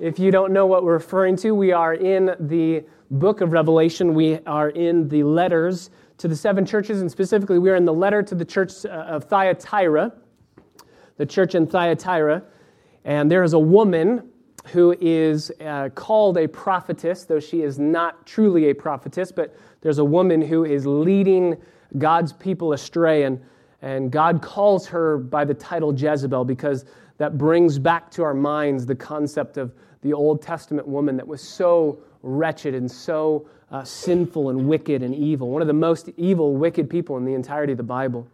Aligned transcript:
If 0.00 0.18
you 0.18 0.30
don't 0.30 0.54
know 0.54 0.64
what 0.64 0.82
we're 0.82 0.94
referring 0.94 1.36
to, 1.36 1.54
we 1.54 1.72
are 1.72 1.92
in 1.92 2.34
the 2.40 2.84
book 3.10 3.42
of 3.42 3.52
Revelation. 3.52 4.14
We 4.14 4.38
are 4.46 4.70
in 4.70 5.10
the 5.10 5.24
letters 5.24 5.90
to 6.16 6.26
the 6.26 6.34
seven 6.34 6.64
churches, 6.64 7.02
and 7.02 7.10
specifically, 7.10 7.58
we 7.58 7.68
are 7.68 7.74
in 7.74 7.84
the 7.84 7.92
letter 7.92 8.22
to 8.22 8.34
the 8.34 8.44
church 8.46 8.86
uh, 8.86 8.88
of 8.88 9.24
Thyatira, 9.24 10.10
the 11.18 11.26
church 11.26 11.54
in 11.54 11.66
Thyatira. 11.66 12.42
And 13.04 13.30
there 13.30 13.42
is 13.42 13.52
a 13.52 13.58
woman 13.58 14.26
who 14.68 14.96
is 15.02 15.52
uh, 15.60 15.90
called 15.90 16.38
a 16.38 16.48
prophetess, 16.48 17.24
though 17.24 17.38
she 17.38 17.60
is 17.60 17.78
not 17.78 18.26
truly 18.26 18.70
a 18.70 18.74
prophetess, 18.74 19.30
but 19.30 19.54
there's 19.82 19.98
a 19.98 20.04
woman 20.04 20.40
who 20.40 20.64
is 20.64 20.86
leading 20.86 21.58
God's 21.98 22.32
people 22.32 22.72
astray. 22.72 23.24
And, 23.24 23.38
and 23.82 24.10
God 24.10 24.40
calls 24.40 24.86
her 24.86 25.18
by 25.18 25.44
the 25.44 25.52
title 25.54 25.94
Jezebel 25.94 26.46
because 26.46 26.86
that 27.18 27.36
brings 27.36 27.78
back 27.78 28.10
to 28.12 28.22
our 28.22 28.32
minds 28.32 28.86
the 28.86 28.94
concept 28.94 29.58
of 29.58 29.74
the 30.02 30.12
Old 30.12 30.42
Testament 30.42 30.86
woman 30.86 31.16
that 31.16 31.26
was 31.26 31.40
so 31.40 31.98
wretched 32.22 32.74
and 32.74 32.90
so 32.90 33.48
uh, 33.70 33.84
sinful 33.84 34.50
and 34.50 34.68
wicked 34.68 35.02
and 35.02 35.14
evil, 35.14 35.50
one 35.50 35.62
of 35.62 35.68
the 35.68 35.74
most 35.74 36.10
evil, 36.16 36.56
wicked 36.56 36.90
people 36.90 37.16
in 37.16 37.24
the 37.24 37.34
entirety 37.34 37.72
of 37.72 37.76
the 37.76 37.82
Bible. 37.82 38.26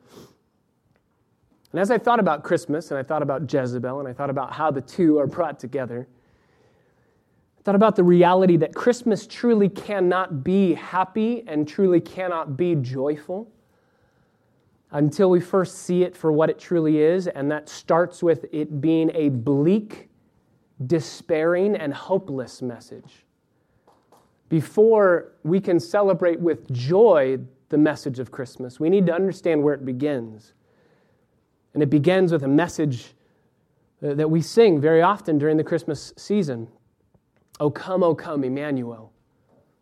And 1.72 1.80
as 1.80 1.90
I 1.90 1.98
thought 1.98 2.20
about 2.20 2.42
Christmas 2.42 2.90
and 2.90 2.98
I 2.98 3.02
thought 3.02 3.22
about 3.22 3.52
Jezebel 3.52 4.00
and 4.00 4.08
I 4.08 4.12
thought 4.12 4.30
about 4.30 4.52
how 4.52 4.70
the 4.70 4.80
two 4.80 5.18
are 5.18 5.26
brought 5.26 5.58
together, 5.58 6.08
I 7.58 7.62
thought 7.62 7.74
about 7.74 7.96
the 7.96 8.04
reality 8.04 8.56
that 8.58 8.74
Christmas 8.74 9.26
truly 9.26 9.68
cannot 9.68 10.42
be 10.42 10.74
happy 10.74 11.44
and 11.46 11.68
truly 11.68 12.00
cannot 12.00 12.56
be 12.56 12.76
joyful 12.76 13.50
until 14.92 15.28
we 15.28 15.40
first 15.40 15.78
see 15.78 16.02
it 16.02 16.16
for 16.16 16.32
what 16.32 16.48
it 16.48 16.58
truly 16.58 16.98
is, 16.98 17.26
and 17.26 17.50
that 17.50 17.68
starts 17.68 18.22
with 18.22 18.46
it 18.52 18.80
being 18.80 19.10
a 19.14 19.28
bleak, 19.28 20.08
despairing, 20.84 21.74
and 21.76 21.94
hopeless 21.94 22.60
message. 22.60 23.24
Before 24.48 25.32
we 25.42 25.60
can 25.60 25.80
celebrate 25.80 26.38
with 26.38 26.70
joy 26.70 27.38
the 27.68 27.78
message 27.78 28.18
of 28.18 28.30
Christmas, 28.30 28.78
we 28.78 28.90
need 28.90 29.06
to 29.06 29.14
understand 29.14 29.62
where 29.62 29.74
it 29.74 29.84
begins. 29.84 30.52
And 31.74 31.82
it 31.82 31.90
begins 31.90 32.30
with 32.30 32.42
a 32.42 32.48
message 32.48 33.14
uh, 34.02 34.14
that 34.14 34.30
we 34.30 34.42
sing 34.42 34.80
very 34.80 35.02
often 35.02 35.38
during 35.38 35.56
the 35.56 35.64
Christmas 35.64 36.12
season 36.16 36.68
O 37.58 37.70
come, 37.70 38.02
O 38.02 38.14
come, 38.14 38.44
Emmanuel. 38.44 39.12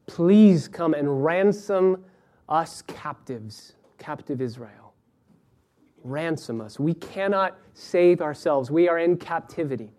Please 0.06 0.68
come 0.68 0.94
and 0.94 1.24
ransom 1.24 2.04
us 2.48 2.82
captives, 2.82 3.74
captive 3.98 4.40
Israel. 4.40 4.94
Ransom 6.04 6.60
us. 6.60 6.78
We 6.78 6.94
cannot 6.94 7.58
save 7.72 8.20
ourselves. 8.20 8.70
We 8.70 8.88
are 8.88 8.98
in 8.98 9.16
captivity 9.16 9.90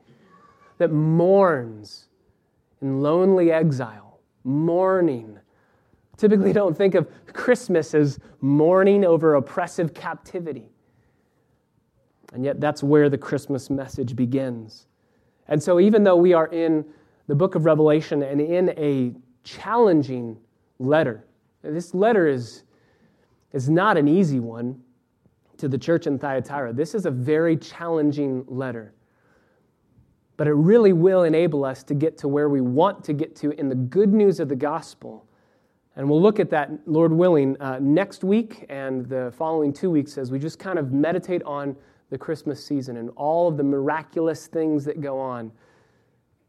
that 0.77 0.91
mourns 0.91 2.07
in 2.81 3.01
lonely 3.01 3.51
exile, 3.51 4.19
mourning. 4.43 5.39
Typically, 6.17 6.53
don't 6.53 6.75
think 6.77 6.95
of 6.95 7.09
Christmas 7.33 7.93
as 7.93 8.19
mourning 8.41 9.05
over 9.05 9.35
oppressive 9.35 9.93
captivity. 9.93 10.69
And 12.33 12.43
yet, 12.43 12.59
that's 12.59 12.83
where 12.83 13.09
the 13.09 13.17
Christmas 13.17 13.69
message 13.69 14.15
begins. 14.15 14.87
And 15.47 15.61
so, 15.61 15.79
even 15.79 16.03
though 16.03 16.15
we 16.15 16.33
are 16.33 16.47
in 16.47 16.85
the 17.27 17.35
book 17.35 17.55
of 17.55 17.65
Revelation 17.65 18.23
and 18.23 18.41
in 18.41 18.69
a 18.71 19.13
challenging 19.43 20.37
letter, 20.79 21.25
this 21.61 21.93
letter 21.93 22.27
is, 22.27 22.63
is 23.53 23.69
not 23.69 23.97
an 23.97 24.07
easy 24.07 24.39
one 24.39 24.81
to 25.57 25.67
the 25.67 25.77
church 25.77 26.07
in 26.07 26.19
Thyatira. 26.19 26.73
This 26.73 26.95
is 26.95 27.05
a 27.05 27.11
very 27.11 27.57
challenging 27.57 28.43
letter. 28.47 28.94
But 30.37 30.47
it 30.47 30.53
really 30.53 30.93
will 30.93 31.23
enable 31.23 31.63
us 31.63 31.83
to 31.83 31.93
get 31.93 32.17
to 32.19 32.27
where 32.27 32.49
we 32.49 32.61
want 32.61 33.03
to 33.05 33.13
get 33.13 33.35
to 33.37 33.51
in 33.51 33.69
the 33.69 33.75
good 33.75 34.13
news 34.13 34.39
of 34.39 34.49
the 34.49 34.55
gospel. 34.55 35.25
And 35.95 36.09
we'll 36.09 36.21
look 36.21 36.39
at 36.39 36.49
that, 36.49 36.71
Lord 36.85 37.13
willing, 37.13 37.59
uh, 37.61 37.79
next 37.81 38.23
week 38.23 38.65
and 38.67 39.05
the 39.07 39.33
following 39.37 39.71
two 39.71 39.89
weeks 39.89 40.17
as 40.17 40.31
we 40.31 40.39
just 40.39 40.59
kind 40.59 40.77
of 40.77 40.91
meditate 40.91 41.41
on 41.43 41.75
the 42.09 42.17
Christmas 42.17 42.63
season 42.63 42.97
and 42.97 43.09
all 43.15 43.47
of 43.47 43.55
the 43.55 43.63
miraculous 43.63 44.47
things 44.47 44.83
that 44.85 44.99
go 44.99 45.17
on 45.19 45.51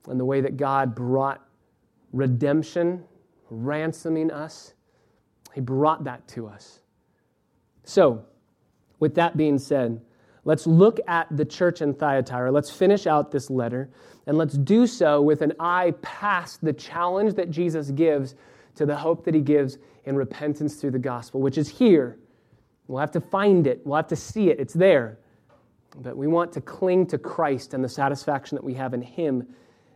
and 0.09 0.19
the 0.19 0.25
way 0.25 0.41
that 0.41 0.57
God 0.57 0.95
brought 0.95 1.47
redemption, 2.13 3.05
ransoming 3.51 4.31
us. 4.31 4.75
He 5.55 5.61
brought 5.61 6.05
that 6.05 6.27
to 6.29 6.49
us. 6.49 6.81
So, 7.85 8.25
with 8.99 9.15
that 9.15 9.37
being 9.37 9.59
said, 9.59 10.01
let's 10.47 10.67
look 10.67 10.99
at 11.07 11.27
the 11.37 11.45
church 11.45 11.83
in 11.83 11.93
Thyatira. 11.93 12.51
Let's 12.51 12.71
finish 12.71 13.07
out 13.07 13.31
this 13.31 13.51
letter, 13.51 13.91
and 14.27 14.39
let's 14.39 14.57
do 14.57 14.87
so 14.87 15.21
with 15.21 15.43
an 15.43 15.53
eye 15.61 15.93
past 16.01 16.65
the 16.65 16.73
challenge 16.73 17.35
that 17.35 17.51
Jesus 17.51 17.91
gives 17.91 18.35
to 18.77 18.87
the 18.87 18.97
hope 18.97 19.25
that 19.25 19.35
he 19.35 19.41
gives 19.41 19.77
in 20.05 20.17
repentance 20.17 20.77
through 20.77 20.93
the 20.93 20.99
gospel, 20.99 21.43
which 21.43 21.59
is 21.59 21.69
here. 21.69 22.19
We'll 22.87 23.01
have 23.01 23.11
to 23.13 23.21
find 23.21 23.67
it, 23.67 23.83
we'll 23.85 23.97
have 23.97 24.07
to 24.09 24.17
see 24.17 24.49
it. 24.49 24.61
It's 24.61 24.75
there. 24.75 25.19
But 25.99 26.17
we 26.17 26.27
want 26.27 26.53
to 26.53 26.61
cling 26.61 27.07
to 27.09 27.19
Christ 27.19 27.75
and 27.75 27.83
the 27.83 27.89
satisfaction 27.89 28.55
that 28.55 28.65
we 28.65 28.75
have 28.75 28.95
in 28.95 29.03
Him 29.03 29.47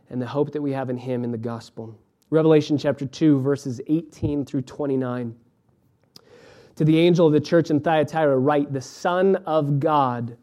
and 0.09 0.21
the 0.21 0.27
hope 0.27 0.51
that 0.51 0.61
we 0.61 0.73
have 0.73 0.89
in 0.89 0.97
Him 0.97 1.23
in 1.23 1.31
the 1.31 1.37
gospel. 1.37 1.97
Revelation 2.29 2.77
chapter 2.77 3.05
2, 3.05 3.39
verses 3.39 3.79
18 3.87 4.45
through 4.45 4.63
29. 4.63 5.35
To 6.77 6.85
the 6.85 6.97
angel 6.97 7.27
of 7.27 7.33
the 7.33 7.39
church 7.39 7.69
in 7.69 7.79
Thyatira, 7.79 8.37
write, 8.37 8.73
The 8.73 8.81
Son 8.81 9.35
of 9.45 9.79
God, 9.79 10.37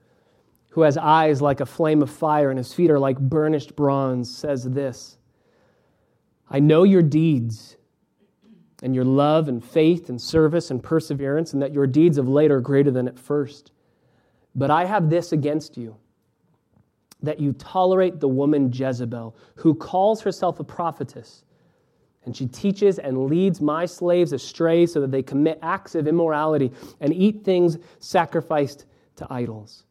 who 0.71 0.83
has 0.83 0.97
eyes 0.97 1.41
like 1.41 1.61
a 1.61 1.67
flame 1.67 2.03
of 2.03 2.11
fire 2.11 2.51
and 2.51 2.59
his 2.59 2.73
feet 2.73 2.91
are 2.91 2.99
like 2.99 3.19
burnished 3.19 3.75
bronze, 3.75 4.35
says 4.35 4.65
this 4.65 5.19
I 6.51 6.61
know 6.61 6.85
your 6.85 7.03
deeds 7.03 7.77
and 8.83 8.95
your 8.95 9.05
love 9.05 9.49
and 9.49 9.65
faith 9.65 10.09
and 10.09 10.21
service 10.21 10.71
and 10.71 10.83
perseverance, 10.83 11.53
and 11.53 11.61
that 11.63 11.73
your 11.73 11.87
deeds 11.87 12.17
of 12.17 12.29
late 12.29 12.51
are 12.51 12.61
greater 12.61 12.91
than 12.91 13.09
at 13.09 13.19
first. 13.19 13.73
But 14.55 14.71
I 14.71 14.85
have 14.85 15.11
this 15.11 15.33
against 15.33 15.77
you 15.77 15.97
that 17.23 17.41
you 17.41 17.53
tolerate 17.55 18.21
the 18.21 18.29
woman 18.29 18.71
Jezebel, 18.73 19.37
who 19.57 19.75
calls 19.75 20.21
herself 20.23 20.61
a 20.61 20.65
prophetess. 20.65 21.45
And 22.25 22.37
she 22.37 22.47
teaches 22.47 22.99
and 22.99 23.27
leads 23.27 23.61
my 23.61 23.87
slaves 23.87 24.33
astray 24.33 24.87
so 24.87 25.01
that 25.01 25.11
they 25.11 25.23
commit 25.23 25.59
acts 25.63 25.95
of 25.95 26.07
immorality 26.07 26.71
and 27.01 27.13
eat 27.13 27.43
things 27.43 27.79
sacrificed 27.99 28.85
to 29.17 29.27
idols. 29.31 29.85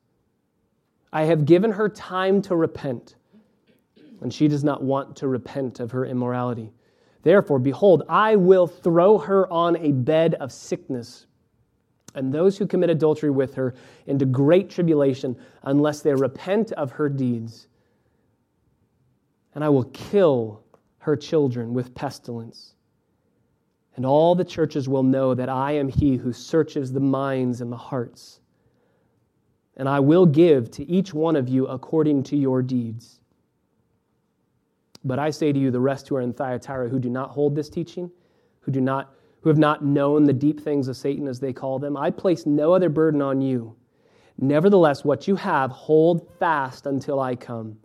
I 1.12 1.24
have 1.24 1.46
given 1.46 1.72
her 1.72 1.90
time 1.90 2.42
to 2.44 2.56
repent, 2.56 3.16
and 4.22 4.34
she 4.34 4.48
does 4.48 4.64
not 4.64 4.84
want 4.84 5.16
to 5.18 5.28
repent 5.28 5.80
of 5.80 5.92
her 5.92 6.06
immorality. 6.06 6.72
Therefore, 7.24 7.60
behold, 7.60 8.04
I 8.08 8.36
will 8.36 8.68
throw 8.68 9.18
her 9.18 9.52
on 9.52 9.78
a 9.78 9.92
bed 9.92 10.36
of 10.36 10.52
sickness 10.52 11.28
and 12.18 12.34
those 12.34 12.58
who 12.58 12.66
commit 12.66 12.90
adultery 12.90 13.30
with 13.30 13.54
her 13.54 13.76
into 14.08 14.26
great 14.26 14.70
tribulation 14.70 15.38
unless 15.64 16.02
they 16.02 16.16
repent 16.16 16.72
of 16.72 16.92
her 16.92 17.10
deeds. 17.10 17.68
And 19.54 19.64
I 19.64 19.70
will 19.70 19.86
kill 19.86 20.64
her 20.98 21.16
children 21.16 21.76
with 21.76 21.94
pestilence. 21.94 22.74
And 23.96 24.06
all 24.06 24.34
the 24.34 24.44
churches 24.44 24.90
will 24.90 25.04
know 25.04 25.36
that 25.36 25.48
I 25.48 25.74
am 25.74 25.88
he 25.88 26.16
who 26.16 26.34
searches 26.34 26.92
the 26.92 27.00
minds 27.00 27.62
and 27.62 27.72
the 27.72 27.78
hearts. 27.78 28.42
And 29.78 29.88
I 29.88 30.00
will 30.00 30.26
give 30.26 30.70
to 30.72 30.90
each 30.90 31.14
one 31.14 31.36
of 31.36 31.48
you 31.48 31.68
according 31.68 32.24
to 32.24 32.36
your 32.36 32.62
deeds. 32.62 33.22
But 35.04 35.20
I 35.20 35.30
say 35.30 35.54
to 35.54 35.60
you, 35.60 35.72
the 35.72 35.80
rest 35.80 36.10
who 36.10 36.16
are 36.16 36.22
in 36.22 36.34
Thyatira 36.34 36.90
who 36.90 37.00
do 37.00 37.10
not 37.10 37.30
hold 37.30 37.56
this 37.56 37.70
teaching, 37.70 38.12
who 38.62 38.72
do 38.72 38.82
not 38.82 39.14
who 39.42 39.50
have 39.50 39.58
not 39.58 39.86
known 39.86 40.26
the 40.26 40.34
deep 40.34 40.60
things 40.60 40.88
of 40.88 40.98
Satan, 40.98 41.28
as 41.28 41.40
they 41.40 41.54
call 41.54 41.80
them. 41.80 41.96
I 41.96 42.10
place 42.10 42.46
no 42.46 42.74
other 42.74 42.90
burden 42.90 43.22
on 43.22 43.40
you. 43.40 43.76
Nevertheless, 44.38 45.06
what 45.06 45.28
you 45.28 45.36
have, 45.36 45.72
hold 45.72 46.28
fast 46.38 46.86
until 46.86 47.20
I 47.20 47.36
come. 47.36 47.78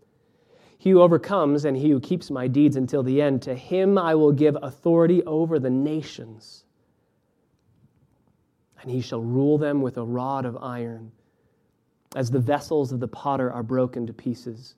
He 0.79 0.91
who 0.91 1.01
overcomes 1.01 1.65
and 1.65 1.77
he 1.77 1.91
who 1.91 2.01
keeps 2.01 2.31
my 2.31 2.49
deeds 2.49 2.75
until 2.75 3.03
the 3.03 3.23
end, 3.23 3.43
to 3.43 3.55
him 3.55 3.97
I 3.97 4.17
will 4.17 4.33
give 4.33 4.56
authority 4.61 5.23
over 5.23 5.59
the 5.59 5.71
nations. 5.71 6.65
And 8.81 8.91
he 8.91 9.00
shall 9.00 9.23
rule 9.23 9.59
them 9.59 9.81
with 9.81 9.97
a 9.99 10.05
rod 10.05 10.45
of 10.45 10.56
iron, 10.61 11.12
as 12.14 12.31
the 12.31 12.38
vessels 12.38 12.93
of 12.93 13.00
the 13.00 13.09
potter 13.09 13.50
are 13.53 13.62
broken 13.62 14.06
to 14.06 14.12
pieces. 14.12 14.75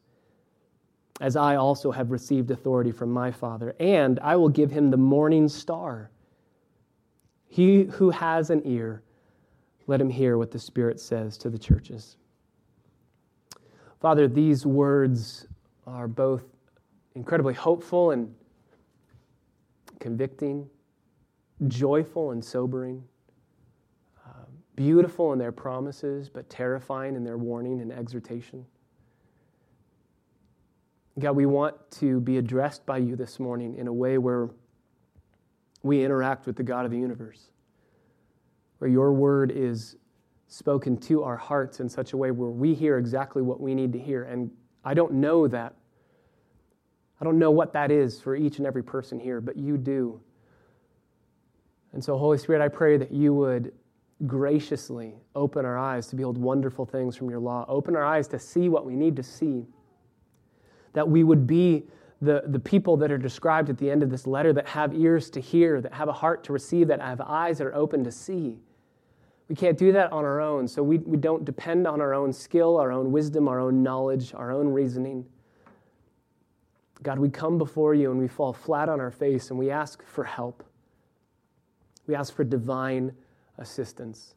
As 1.20 1.36
I 1.36 1.56
also 1.56 1.90
have 1.92 2.10
received 2.10 2.50
authority 2.50 2.90
from 2.90 3.10
my 3.10 3.30
Father, 3.30 3.74
and 3.78 4.18
I 4.20 4.36
will 4.36 4.48
give 4.48 4.70
him 4.70 4.90
the 4.90 4.96
morning 4.96 5.48
star. 5.48 6.10
He 7.46 7.84
who 7.84 8.10
has 8.10 8.50
an 8.50 8.62
ear, 8.64 9.02
let 9.86 10.00
him 10.00 10.10
hear 10.10 10.38
what 10.38 10.50
the 10.50 10.58
Spirit 10.58 10.98
says 10.98 11.36
to 11.38 11.50
the 11.50 11.58
churches. 11.58 12.16
Father, 14.00 14.26
these 14.26 14.66
words 14.66 15.46
are 15.86 16.08
both 16.08 16.42
incredibly 17.14 17.54
hopeful 17.54 18.10
and 18.10 18.34
convicting, 20.00 20.68
joyful 21.68 22.32
and 22.32 22.44
sobering, 22.44 23.04
beautiful 24.76 25.32
in 25.32 25.38
their 25.38 25.52
promises, 25.52 26.28
but 26.28 26.48
terrifying 26.50 27.16
in 27.16 27.24
their 27.24 27.38
warning 27.38 27.80
and 27.80 27.92
exhortation. 27.92 28.64
God, 31.18 31.36
we 31.36 31.46
want 31.46 31.76
to 31.92 32.20
be 32.20 32.38
addressed 32.38 32.84
by 32.84 32.98
you 32.98 33.14
this 33.14 33.38
morning 33.38 33.76
in 33.76 33.86
a 33.86 33.92
way 33.92 34.18
where 34.18 34.50
we 35.82 36.04
interact 36.04 36.46
with 36.46 36.56
the 36.56 36.62
God 36.62 36.84
of 36.84 36.90
the 36.90 36.98
universe, 36.98 37.50
where 38.78 38.90
your 38.90 39.12
word 39.12 39.52
is 39.54 39.96
spoken 40.48 40.96
to 40.96 41.22
our 41.22 41.36
hearts 41.36 41.80
in 41.80 41.88
such 41.88 42.12
a 42.12 42.16
way 42.16 42.30
where 42.30 42.50
we 42.50 42.74
hear 42.74 42.98
exactly 42.98 43.42
what 43.42 43.60
we 43.60 43.74
need 43.74 43.92
to 43.92 43.98
hear. 43.98 44.24
And 44.24 44.50
I 44.84 44.94
don't 44.94 45.12
know 45.14 45.46
that. 45.46 45.74
I 47.20 47.24
don't 47.24 47.38
know 47.38 47.50
what 47.50 47.72
that 47.74 47.90
is 47.90 48.20
for 48.20 48.34
each 48.34 48.58
and 48.58 48.66
every 48.66 48.82
person 48.82 49.20
here, 49.20 49.40
but 49.40 49.56
you 49.56 49.76
do. 49.76 50.20
And 51.92 52.02
so, 52.02 52.18
Holy 52.18 52.38
Spirit, 52.38 52.60
I 52.60 52.68
pray 52.68 52.96
that 52.96 53.12
you 53.12 53.32
would 53.34 53.72
graciously 54.26 55.14
open 55.34 55.64
our 55.64 55.78
eyes 55.78 56.06
to 56.08 56.16
behold 56.16 56.38
wonderful 56.38 56.84
things 56.84 57.16
from 57.16 57.30
your 57.30 57.38
law, 57.38 57.64
open 57.68 57.96
our 57.96 58.04
eyes 58.04 58.28
to 58.28 58.38
see 58.38 58.68
what 58.68 58.86
we 58.86 58.94
need 58.94 59.16
to 59.16 59.22
see, 59.22 59.66
that 60.92 61.08
we 61.08 61.24
would 61.24 61.46
be 61.46 61.84
the, 62.22 62.42
the 62.46 62.58
people 62.58 62.96
that 62.96 63.10
are 63.10 63.18
described 63.18 63.68
at 63.68 63.78
the 63.78 63.90
end 63.90 64.02
of 64.02 64.10
this 64.10 64.26
letter 64.26 64.52
that 64.52 64.66
have 64.68 64.94
ears 64.94 65.28
to 65.30 65.40
hear, 65.40 65.80
that 65.80 65.92
have 65.92 66.08
a 66.08 66.12
heart 66.12 66.44
to 66.44 66.52
receive, 66.52 66.88
that 66.88 67.00
have 67.00 67.20
eyes 67.20 67.58
that 67.58 67.66
are 67.66 67.74
open 67.74 68.04
to 68.04 68.12
see. 68.12 68.58
We 69.48 69.54
can't 69.54 69.76
do 69.76 69.92
that 69.92 70.10
on 70.10 70.24
our 70.24 70.40
own, 70.40 70.66
so 70.66 70.82
we, 70.82 70.98
we 70.98 71.18
don't 71.18 71.44
depend 71.44 71.86
on 71.86 72.00
our 72.00 72.14
own 72.14 72.32
skill, 72.32 72.78
our 72.78 72.92
own 72.92 73.12
wisdom, 73.12 73.46
our 73.46 73.60
own 73.60 73.82
knowledge, 73.82 74.32
our 74.32 74.50
own 74.50 74.68
reasoning. 74.68 75.26
God, 77.02 77.18
we 77.18 77.28
come 77.28 77.58
before 77.58 77.94
you 77.94 78.10
and 78.10 78.18
we 78.18 78.28
fall 78.28 78.54
flat 78.54 78.88
on 78.88 79.00
our 79.00 79.10
face 79.10 79.50
and 79.50 79.58
we 79.58 79.70
ask 79.70 80.02
for 80.06 80.24
help. 80.24 80.64
We 82.06 82.14
ask 82.14 82.34
for 82.34 82.44
divine 82.44 83.12
assistance. 83.58 84.34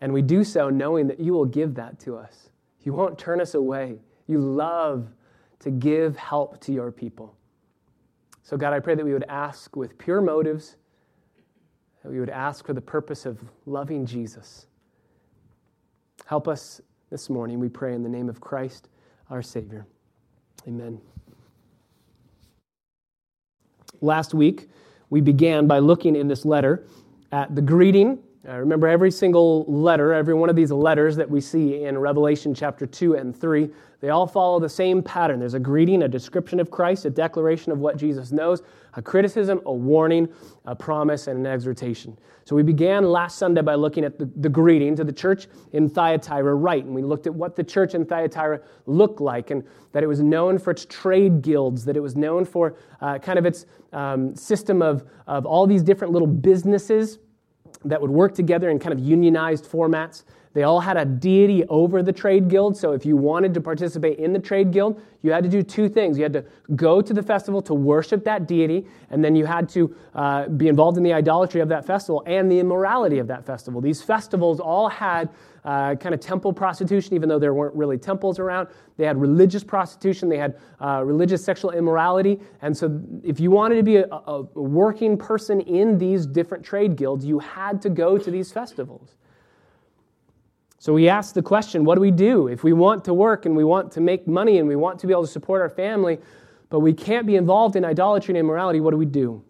And 0.00 0.12
we 0.12 0.22
do 0.22 0.44
so 0.44 0.68
knowing 0.68 1.06
that 1.08 1.20
you 1.20 1.32
will 1.32 1.44
give 1.44 1.74
that 1.74 1.98
to 2.00 2.16
us. 2.16 2.50
You 2.82 2.92
won't 2.92 3.18
turn 3.18 3.40
us 3.40 3.54
away. 3.54 3.98
You 4.26 4.38
love 4.38 5.08
to 5.60 5.70
give 5.70 6.16
help 6.16 6.60
to 6.60 6.72
your 6.72 6.92
people. 6.92 7.36
So, 8.42 8.56
God, 8.56 8.74
I 8.74 8.80
pray 8.80 8.94
that 8.94 9.04
we 9.04 9.14
would 9.14 9.24
ask 9.28 9.74
with 9.74 9.96
pure 9.96 10.20
motives, 10.20 10.76
that 12.02 12.12
we 12.12 12.20
would 12.20 12.28
ask 12.28 12.66
for 12.66 12.74
the 12.74 12.80
purpose 12.80 13.24
of 13.24 13.42
loving 13.64 14.04
Jesus. 14.04 14.66
Help 16.26 16.48
us 16.48 16.80
this 17.10 17.30
morning, 17.30 17.58
we 17.58 17.68
pray 17.68 17.94
in 17.94 18.02
the 18.02 18.08
name 18.08 18.28
of 18.28 18.40
Christ, 18.40 18.88
our 19.30 19.40
Savior. 19.40 19.86
Amen. 20.66 21.00
Last 24.00 24.34
week, 24.34 24.68
we 25.08 25.20
began 25.20 25.66
by 25.66 25.78
looking 25.78 26.16
in 26.16 26.28
this 26.28 26.44
letter 26.44 26.86
at 27.32 27.54
the 27.54 27.62
greeting 27.62 28.18
uh, 28.46 28.58
remember, 28.58 28.86
every 28.86 29.10
single 29.10 29.64
letter, 29.64 30.12
every 30.12 30.34
one 30.34 30.50
of 30.50 30.56
these 30.56 30.70
letters 30.70 31.16
that 31.16 31.28
we 31.28 31.40
see 31.40 31.84
in 31.84 31.96
Revelation 31.96 32.54
chapter 32.54 32.84
2 32.84 33.14
and 33.14 33.34
3, 33.34 33.70
they 34.00 34.10
all 34.10 34.26
follow 34.26 34.60
the 34.60 34.68
same 34.68 35.02
pattern. 35.02 35.40
There's 35.40 35.54
a 35.54 35.58
greeting, 35.58 36.02
a 36.02 36.08
description 36.08 36.60
of 36.60 36.70
Christ, 36.70 37.06
a 37.06 37.10
declaration 37.10 37.72
of 37.72 37.78
what 37.78 37.96
Jesus 37.96 38.32
knows, 38.32 38.62
a 38.96 39.02
criticism, 39.02 39.62
a 39.64 39.72
warning, 39.72 40.28
a 40.66 40.76
promise, 40.76 41.26
and 41.26 41.38
an 41.38 41.46
exhortation. 41.46 42.18
So 42.44 42.54
we 42.54 42.62
began 42.62 43.04
last 43.04 43.38
Sunday 43.38 43.62
by 43.62 43.76
looking 43.76 44.04
at 44.04 44.18
the, 44.18 44.28
the 44.36 44.50
greeting 44.50 44.94
to 44.96 45.04
the 45.04 45.12
church 45.12 45.48
in 45.72 45.88
Thyatira, 45.88 46.54
right? 46.54 46.84
And 46.84 46.94
we 46.94 47.00
looked 47.00 47.26
at 47.26 47.34
what 47.34 47.56
the 47.56 47.64
church 47.64 47.94
in 47.94 48.04
Thyatira 48.04 48.60
looked 48.84 49.22
like 49.22 49.52
and 49.52 49.64
that 49.92 50.02
it 50.02 50.06
was 50.06 50.20
known 50.20 50.58
for 50.58 50.70
its 50.70 50.84
trade 50.84 51.40
guilds, 51.40 51.86
that 51.86 51.96
it 51.96 52.00
was 52.00 52.14
known 52.14 52.44
for 52.44 52.76
uh, 53.00 53.18
kind 53.18 53.38
of 53.38 53.46
its 53.46 53.64
um, 53.94 54.36
system 54.36 54.82
of, 54.82 55.02
of 55.26 55.46
all 55.46 55.66
these 55.66 55.82
different 55.82 56.12
little 56.12 56.28
businesses 56.28 57.20
that 57.84 58.00
would 58.00 58.10
work 58.10 58.34
together 58.34 58.70
in 58.70 58.78
kind 58.78 58.92
of 58.92 58.98
unionized 58.98 59.70
formats. 59.70 60.24
They 60.54 60.62
all 60.62 60.80
had 60.80 60.96
a 60.96 61.04
deity 61.04 61.64
over 61.64 62.00
the 62.02 62.12
trade 62.12 62.48
guild. 62.48 62.76
So 62.76 62.92
if 62.92 63.04
you 63.04 63.16
wanted 63.16 63.54
to 63.54 63.60
participate 63.60 64.18
in 64.18 64.32
the 64.32 64.38
trade 64.38 64.70
guild, 64.70 65.00
you 65.22 65.32
had 65.32 65.42
to 65.42 65.50
do 65.50 65.62
two 65.62 65.88
things. 65.88 66.16
You 66.16 66.22
had 66.22 66.32
to 66.32 66.44
go 66.76 67.02
to 67.02 67.12
the 67.12 67.22
festival 67.22 67.60
to 67.62 67.74
worship 67.74 68.24
that 68.24 68.46
deity, 68.46 68.86
and 69.10 69.24
then 69.24 69.34
you 69.34 69.46
had 69.46 69.68
to 69.70 69.94
uh, 70.14 70.48
be 70.48 70.68
involved 70.68 70.96
in 70.96 71.02
the 71.02 71.12
idolatry 71.12 71.60
of 71.60 71.68
that 71.70 71.84
festival 71.84 72.22
and 72.26 72.50
the 72.50 72.60
immorality 72.60 73.18
of 73.18 73.26
that 73.26 73.44
festival. 73.44 73.80
These 73.80 74.02
festivals 74.02 74.60
all 74.60 74.88
had 74.88 75.28
uh, 75.64 75.94
kind 75.94 76.14
of 76.14 76.20
temple 76.20 76.52
prostitution, 76.52 77.14
even 77.14 77.28
though 77.28 77.38
there 77.38 77.54
weren't 77.54 77.74
really 77.74 77.96
temples 77.96 78.38
around. 78.38 78.68
They 78.96 79.06
had 79.06 79.20
religious 79.20 79.64
prostitution, 79.64 80.28
they 80.28 80.36
had 80.36 80.58
uh, 80.80 81.02
religious 81.04 81.44
sexual 81.44 81.70
immorality. 81.70 82.40
And 82.62 82.76
so, 82.76 83.00
if 83.22 83.40
you 83.40 83.50
wanted 83.50 83.76
to 83.76 83.82
be 83.82 83.96
a, 83.96 84.06
a 84.06 84.42
working 84.54 85.16
person 85.16 85.60
in 85.62 85.98
these 85.98 86.26
different 86.26 86.64
trade 86.64 86.96
guilds, 86.96 87.24
you 87.24 87.38
had 87.38 87.80
to 87.82 87.88
go 87.88 88.18
to 88.18 88.30
these 88.30 88.52
festivals. 88.52 89.16
So 90.84 90.92
we 90.92 91.08
ask 91.08 91.34
the 91.34 91.40
question 91.40 91.82
what 91.86 91.94
do 91.94 92.02
we 92.02 92.10
do 92.10 92.48
if 92.48 92.62
we 92.62 92.74
want 92.74 93.06
to 93.06 93.14
work 93.14 93.46
and 93.46 93.56
we 93.56 93.64
want 93.64 93.90
to 93.92 94.02
make 94.02 94.28
money 94.28 94.58
and 94.58 94.68
we 94.68 94.76
want 94.76 94.98
to 94.98 95.06
be 95.06 95.14
able 95.14 95.22
to 95.22 95.32
support 95.32 95.62
our 95.62 95.70
family, 95.70 96.18
but 96.68 96.80
we 96.80 96.92
can't 96.92 97.26
be 97.26 97.36
involved 97.36 97.74
in 97.76 97.86
idolatry 97.86 98.32
and 98.32 98.38
immorality? 98.38 98.80
What 98.80 98.90
do 98.90 98.98
we 98.98 99.06
do? 99.06 99.42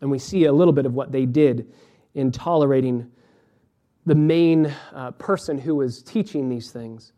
And 0.00 0.08
we 0.08 0.20
see 0.20 0.44
a 0.44 0.52
little 0.52 0.72
bit 0.72 0.86
of 0.86 0.94
what 0.94 1.10
they 1.10 1.26
did 1.26 1.72
in 2.14 2.30
tolerating 2.30 3.10
the 4.06 4.14
main 4.14 4.74
uh, 4.94 5.10
person 5.12 5.58
who 5.58 5.76
was 5.76 6.02
teaching 6.02 6.48
these 6.48 6.70
things. 6.70 7.12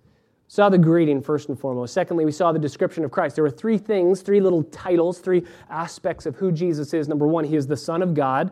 Saw 0.49 0.69
the 0.69 0.76
greeting 0.76 1.23
first 1.23 1.49
and 1.49 1.58
foremost. 1.58 1.94
Secondly, 1.94 2.26
we 2.26 2.32
saw 2.32 2.52
the 2.52 2.58
description 2.58 3.05
of 3.05 3.11
Christ. 3.11 3.37
There 3.37 3.44
were 3.44 3.50
three 3.50 3.79
things, 3.79 4.20
three 4.20 4.40
little 4.40 4.62
titles, 4.64 5.19
three 5.19 5.44
aspects 5.70 6.26
of 6.26 6.37
who 6.37 6.52
Jesus 6.52 6.93
is. 6.93 7.08
Number 7.08 7.26
one, 7.26 7.44
he 7.44 7.56
is 7.56 7.67
the 7.67 7.76
Son 7.76 8.02
of 8.02 8.12
God. 8.12 8.50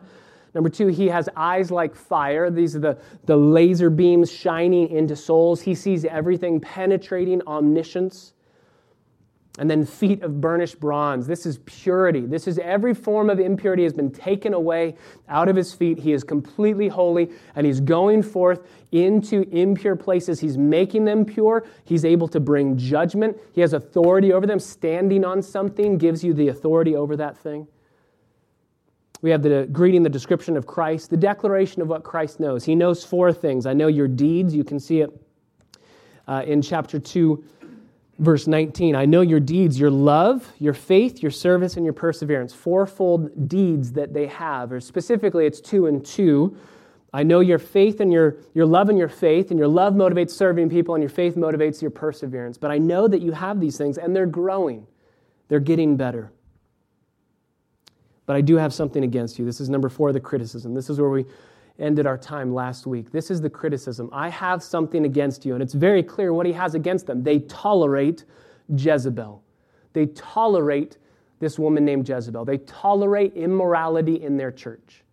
Number 0.55 0.69
two, 0.69 0.87
he 0.87 1.07
has 1.07 1.29
eyes 1.35 1.71
like 1.71 1.95
fire. 1.95 2.49
These 2.49 2.75
are 2.75 2.79
the, 2.79 2.97
the 3.25 3.37
laser 3.37 3.89
beams 3.89 4.31
shining 4.31 4.89
into 4.89 5.15
souls. 5.15 5.61
He 5.61 5.75
sees 5.75 6.03
everything, 6.03 6.59
penetrating 6.59 7.41
omniscience. 7.47 8.33
And 9.59 9.69
then 9.69 9.85
feet 9.85 10.23
of 10.23 10.39
burnished 10.39 10.79
bronze. 10.79 11.27
This 11.27 11.45
is 11.45 11.59
purity. 11.65 12.21
This 12.21 12.47
is 12.47 12.57
every 12.59 12.93
form 12.93 13.29
of 13.29 13.37
impurity 13.37 13.83
has 13.83 13.91
been 13.91 14.09
taken 14.09 14.53
away 14.53 14.95
out 15.27 15.49
of 15.49 15.57
his 15.57 15.73
feet. 15.73 15.99
He 15.99 16.13
is 16.13 16.23
completely 16.23 16.87
holy 16.87 17.29
and 17.55 17.65
he's 17.65 17.81
going 17.81 18.23
forth 18.23 18.65
into 18.93 19.41
impure 19.51 19.97
places. 19.97 20.39
He's 20.39 20.57
making 20.57 21.03
them 21.03 21.25
pure. 21.25 21.65
He's 21.83 22.05
able 22.05 22.29
to 22.29 22.39
bring 22.39 22.77
judgment. 22.77 23.37
He 23.51 23.59
has 23.59 23.73
authority 23.73 24.31
over 24.31 24.47
them. 24.47 24.59
Standing 24.59 25.25
on 25.25 25.41
something 25.41 25.97
gives 25.97 26.23
you 26.23 26.33
the 26.33 26.47
authority 26.47 26.95
over 26.95 27.17
that 27.17 27.37
thing. 27.37 27.67
We 29.21 29.29
have 29.29 29.43
the 29.43 29.67
greeting, 29.71 30.01
the 30.01 30.09
description 30.09 30.57
of 30.57 30.65
Christ, 30.65 31.09
the 31.09 31.17
declaration 31.17 31.81
of 31.81 31.87
what 31.87 32.03
Christ 32.03 32.39
knows. 32.39 32.63
He 32.63 32.73
knows 32.73 33.03
four 33.05 33.31
things. 33.31 33.65
I 33.65 33.73
know 33.73 33.87
your 33.87 34.07
deeds. 34.07 34.55
You 34.55 34.63
can 34.63 34.79
see 34.79 35.01
it 35.01 35.09
uh, 36.27 36.43
in 36.45 36.61
chapter 36.61 36.99
2, 36.99 37.43
verse 38.21 38.47
19. 38.47 38.95
I 38.95 39.05
know 39.05 39.21
your 39.21 39.39
deeds, 39.39 39.79
your 39.79 39.89
love, 39.89 40.47
your 40.59 40.73
faith, 40.73 41.21
your 41.21 41.31
service, 41.31 41.75
and 41.75 41.85
your 41.85 41.93
perseverance. 41.93 42.53
Fourfold 42.53 43.49
deeds 43.49 43.91
that 43.93 44.13
they 44.13 44.27
have, 44.27 44.71
or 44.71 44.79
specifically, 44.79 45.45
it's 45.45 45.59
two 45.59 45.87
and 45.87 46.05
two. 46.05 46.55
I 47.13 47.23
know 47.23 47.41
your 47.41 47.59
faith 47.59 47.99
and 47.99 48.13
your, 48.13 48.37
your 48.53 48.65
love 48.65 48.87
and 48.87 48.97
your 48.97 49.09
faith, 49.09 49.49
and 49.49 49.59
your 49.59 49.67
love 49.67 49.93
motivates 49.95 50.29
serving 50.29 50.69
people, 50.69 50.95
and 50.95 51.01
your 51.01 51.09
faith 51.09 51.35
motivates 51.35 51.81
your 51.81 51.91
perseverance. 51.91 52.57
But 52.57 52.71
I 52.71 52.77
know 52.77 53.07
that 53.07 53.21
you 53.21 53.33
have 53.33 53.59
these 53.59 53.77
things, 53.77 53.97
and 53.97 54.15
they're 54.15 54.25
growing, 54.27 54.87
they're 55.49 55.59
getting 55.59 55.97
better. 55.97 56.31
But 58.27 58.35
I 58.35 58.41
do 58.41 58.55
have 58.55 58.73
something 58.73 59.03
against 59.03 59.39
you. 59.39 59.45
This 59.45 59.59
is 59.59 59.67
number 59.67 59.89
four, 59.89 60.13
the 60.13 60.19
criticism. 60.19 60.73
This 60.73 60.89
is 60.89 61.01
where 61.01 61.09
we 61.09 61.25
ended 61.79 62.05
our 62.05 62.17
time 62.17 62.53
last 62.53 62.85
week. 62.85 63.11
This 63.11 63.31
is 63.31 63.41
the 63.41 63.49
criticism. 63.49 64.09
I 64.11 64.29
have 64.29 64.61
something 64.61 65.05
against 65.05 65.45
you. 65.45 65.53
And 65.53 65.63
it's 65.63 65.73
very 65.73 66.03
clear 66.03 66.33
what 66.33 66.45
he 66.45 66.53
has 66.53 66.75
against 66.75 67.07
them. 67.07 67.23
They 67.23 67.39
tolerate 67.39 68.25
Jezebel, 68.75 69.43
they 69.93 70.05
tolerate 70.07 70.97
this 71.39 71.57
woman 71.57 71.83
named 71.83 72.07
Jezebel, 72.07 72.45
they 72.45 72.59
tolerate 72.59 73.33
immorality 73.33 74.21
in 74.21 74.37
their 74.37 74.51
church. 74.51 75.03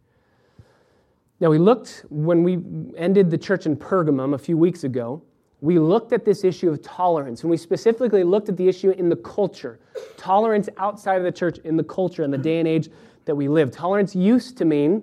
Now, 1.40 1.50
we 1.50 1.58
looked 1.58 2.04
when 2.10 2.42
we 2.42 2.58
ended 2.96 3.30
the 3.30 3.38
church 3.38 3.66
in 3.66 3.76
Pergamum 3.76 4.34
a 4.34 4.38
few 4.38 4.56
weeks 4.56 4.84
ago 4.84 5.22
we 5.60 5.78
looked 5.78 6.12
at 6.12 6.24
this 6.24 6.44
issue 6.44 6.70
of 6.70 6.82
tolerance, 6.82 7.42
and 7.42 7.50
we 7.50 7.56
specifically 7.56 8.22
looked 8.22 8.48
at 8.48 8.56
the 8.56 8.68
issue 8.68 8.90
in 8.90 9.08
the 9.08 9.16
culture 9.16 9.80
tolerance 10.16 10.68
outside 10.76 11.16
of 11.16 11.24
the 11.24 11.32
church 11.32 11.58
in 11.58 11.76
the 11.76 11.84
culture 11.84 12.22
in 12.22 12.30
the 12.30 12.38
day 12.38 12.58
and 12.58 12.68
age 12.68 12.88
that 13.24 13.34
we 13.34 13.48
live. 13.48 13.70
Tolerance 13.70 14.14
used 14.14 14.56
to 14.58 14.64
mean, 14.64 15.02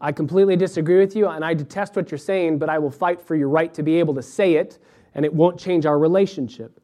I 0.00 0.12
completely 0.12 0.56
disagree 0.56 0.98
with 0.98 1.16
you, 1.16 1.28
and 1.28 1.44
I 1.44 1.54
detest 1.54 1.96
what 1.96 2.10
you're 2.10 2.18
saying, 2.18 2.58
but 2.58 2.68
I 2.68 2.78
will 2.78 2.90
fight 2.90 3.20
for 3.20 3.34
your 3.34 3.48
right 3.48 3.72
to 3.74 3.82
be 3.82 3.98
able 3.98 4.14
to 4.14 4.22
say 4.22 4.54
it, 4.54 4.78
and 5.14 5.24
it 5.24 5.34
won't 5.34 5.58
change 5.58 5.86
our 5.86 5.98
relationship. 5.98 6.80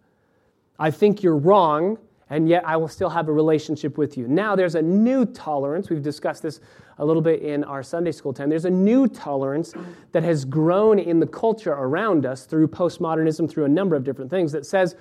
I 0.78 0.90
think 0.90 1.22
you're 1.22 1.36
wrong, 1.36 1.98
and 2.30 2.48
yet 2.48 2.66
I 2.66 2.76
will 2.76 2.88
still 2.88 3.10
have 3.10 3.28
a 3.28 3.32
relationship 3.32 3.96
with 3.98 4.18
you. 4.18 4.26
Now 4.26 4.56
there's 4.56 4.74
a 4.74 4.82
new 4.82 5.26
tolerance. 5.26 5.90
We've 5.90 6.02
discussed 6.02 6.42
this 6.42 6.58
a 6.98 7.04
little 7.04 7.22
bit 7.22 7.42
in 7.42 7.62
our 7.64 7.82
Sunday 7.82 8.10
school 8.10 8.32
time. 8.32 8.50
There's 8.50 8.64
a 8.64 8.70
new 8.70 9.06
tolerance 9.06 9.74
that 10.12 10.24
has 10.24 10.44
grown 10.44 10.98
in 10.98 11.20
the 11.20 11.26
culture 11.26 11.72
around 11.72 12.26
us 12.26 12.46
through 12.46 12.68
postmodernism, 12.68 13.48
through 13.48 13.64
a 13.64 13.68
number 13.68 13.94
of 13.94 14.02
different 14.02 14.30
things, 14.30 14.50
that 14.52 14.66
says 14.66 14.96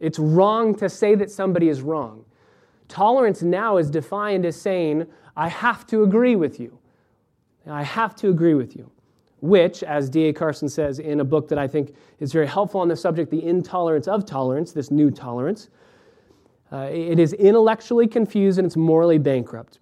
it's 0.00 0.18
wrong 0.18 0.74
to 0.76 0.88
say 0.88 1.14
that 1.14 1.30
somebody 1.30 1.68
is 1.68 1.82
wrong. 1.82 2.24
Tolerance 2.88 3.42
now 3.42 3.76
is 3.76 3.88
defined 3.90 4.44
as 4.44 4.60
saying, 4.60 5.06
I 5.36 5.48
have 5.48 5.86
to 5.88 6.02
agree 6.02 6.34
with 6.34 6.58
you. 6.58 6.78
I 7.66 7.82
have 7.82 8.14
to 8.16 8.28
agree 8.28 8.54
with 8.54 8.76
you. 8.76 8.90
Which, 9.40 9.82
as 9.82 10.08
D.A. 10.08 10.32
Carson 10.32 10.68
says 10.68 10.98
in 11.00 11.20
a 11.20 11.24
book 11.24 11.48
that 11.48 11.58
I 11.58 11.66
think 11.66 11.94
is 12.20 12.32
very 12.32 12.46
helpful 12.46 12.80
on 12.80 12.88
the 12.88 12.96
subject, 12.96 13.30
The 13.30 13.44
Intolerance 13.44 14.06
of 14.06 14.24
Tolerance, 14.24 14.72
this 14.72 14.90
new 14.90 15.10
tolerance, 15.10 15.68
Uh, 16.72 16.88
it 16.90 17.18
is 17.18 17.34
intellectually 17.34 18.06
confused 18.06 18.58
and 18.58 18.64
it's 18.64 18.76
morally 18.76 19.18
bankrupt. 19.18 19.78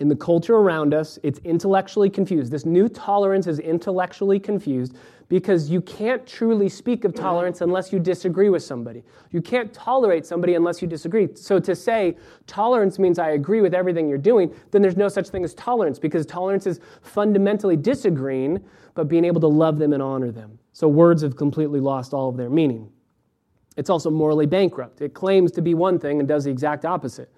In 0.00 0.08
the 0.08 0.16
culture 0.16 0.56
around 0.56 0.94
us, 0.94 1.18
it's 1.22 1.40
intellectually 1.40 2.08
confused. 2.08 2.50
This 2.50 2.64
new 2.64 2.88
tolerance 2.88 3.46
is 3.46 3.58
intellectually 3.58 4.40
confused 4.40 4.96
because 5.28 5.68
you 5.68 5.82
can't 5.82 6.26
truly 6.26 6.70
speak 6.70 7.04
of 7.04 7.14
tolerance 7.14 7.60
unless 7.60 7.92
you 7.92 7.98
disagree 7.98 8.48
with 8.48 8.62
somebody. 8.62 9.04
You 9.30 9.42
can't 9.42 9.72
tolerate 9.74 10.24
somebody 10.24 10.54
unless 10.54 10.80
you 10.80 10.88
disagree. 10.88 11.28
So 11.34 11.60
to 11.60 11.76
say 11.76 12.16
tolerance 12.46 12.98
means 12.98 13.18
I 13.18 13.32
agree 13.32 13.60
with 13.60 13.74
everything 13.74 14.08
you're 14.08 14.18
doing, 14.18 14.52
then 14.70 14.80
there's 14.80 14.96
no 14.96 15.08
such 15.08 15.28
thing 15.28 15.44
as 15.44 15.52
tolerance 15.54 15.98
because 15.98 16.24
tolerance 16.24 16.66
is 16.66 16.80
fundamentally 17.02 17.76
disagreeing, 17.76 18.64
but 18.94 19.06
being 19.06 19.26
able 19.26 19.40
to 19.42 19.48
love 19.48 19.78
them 19.78 19.92
and 19.92 20.02
honor 20.02 20.32
them. 20.32 20.58
So 20.72 20.88
words 20.88 21.20
have 21.22 21.36
completely 21.36 21.78
lost 21.78 22.14
all 22.14 22.30
of 22.30 22.38
their 22.38 22.50
meaning. 22.50 22.90
It's 23.76 23.90
also 23.90 24.10
morally 24.10 24.46
bankrupt. 24.46 25.02
It 25.02 25.12
claims 25.12 25.52
to 25.52 25.62
be 25.62 25.74
one 25.74 25.98
thing 25.98 26.20
and 26.20 26.26
does 26.26 26.44
the 26.44 26.50
exact 26.50 26.86
opposite. 26.86 27.30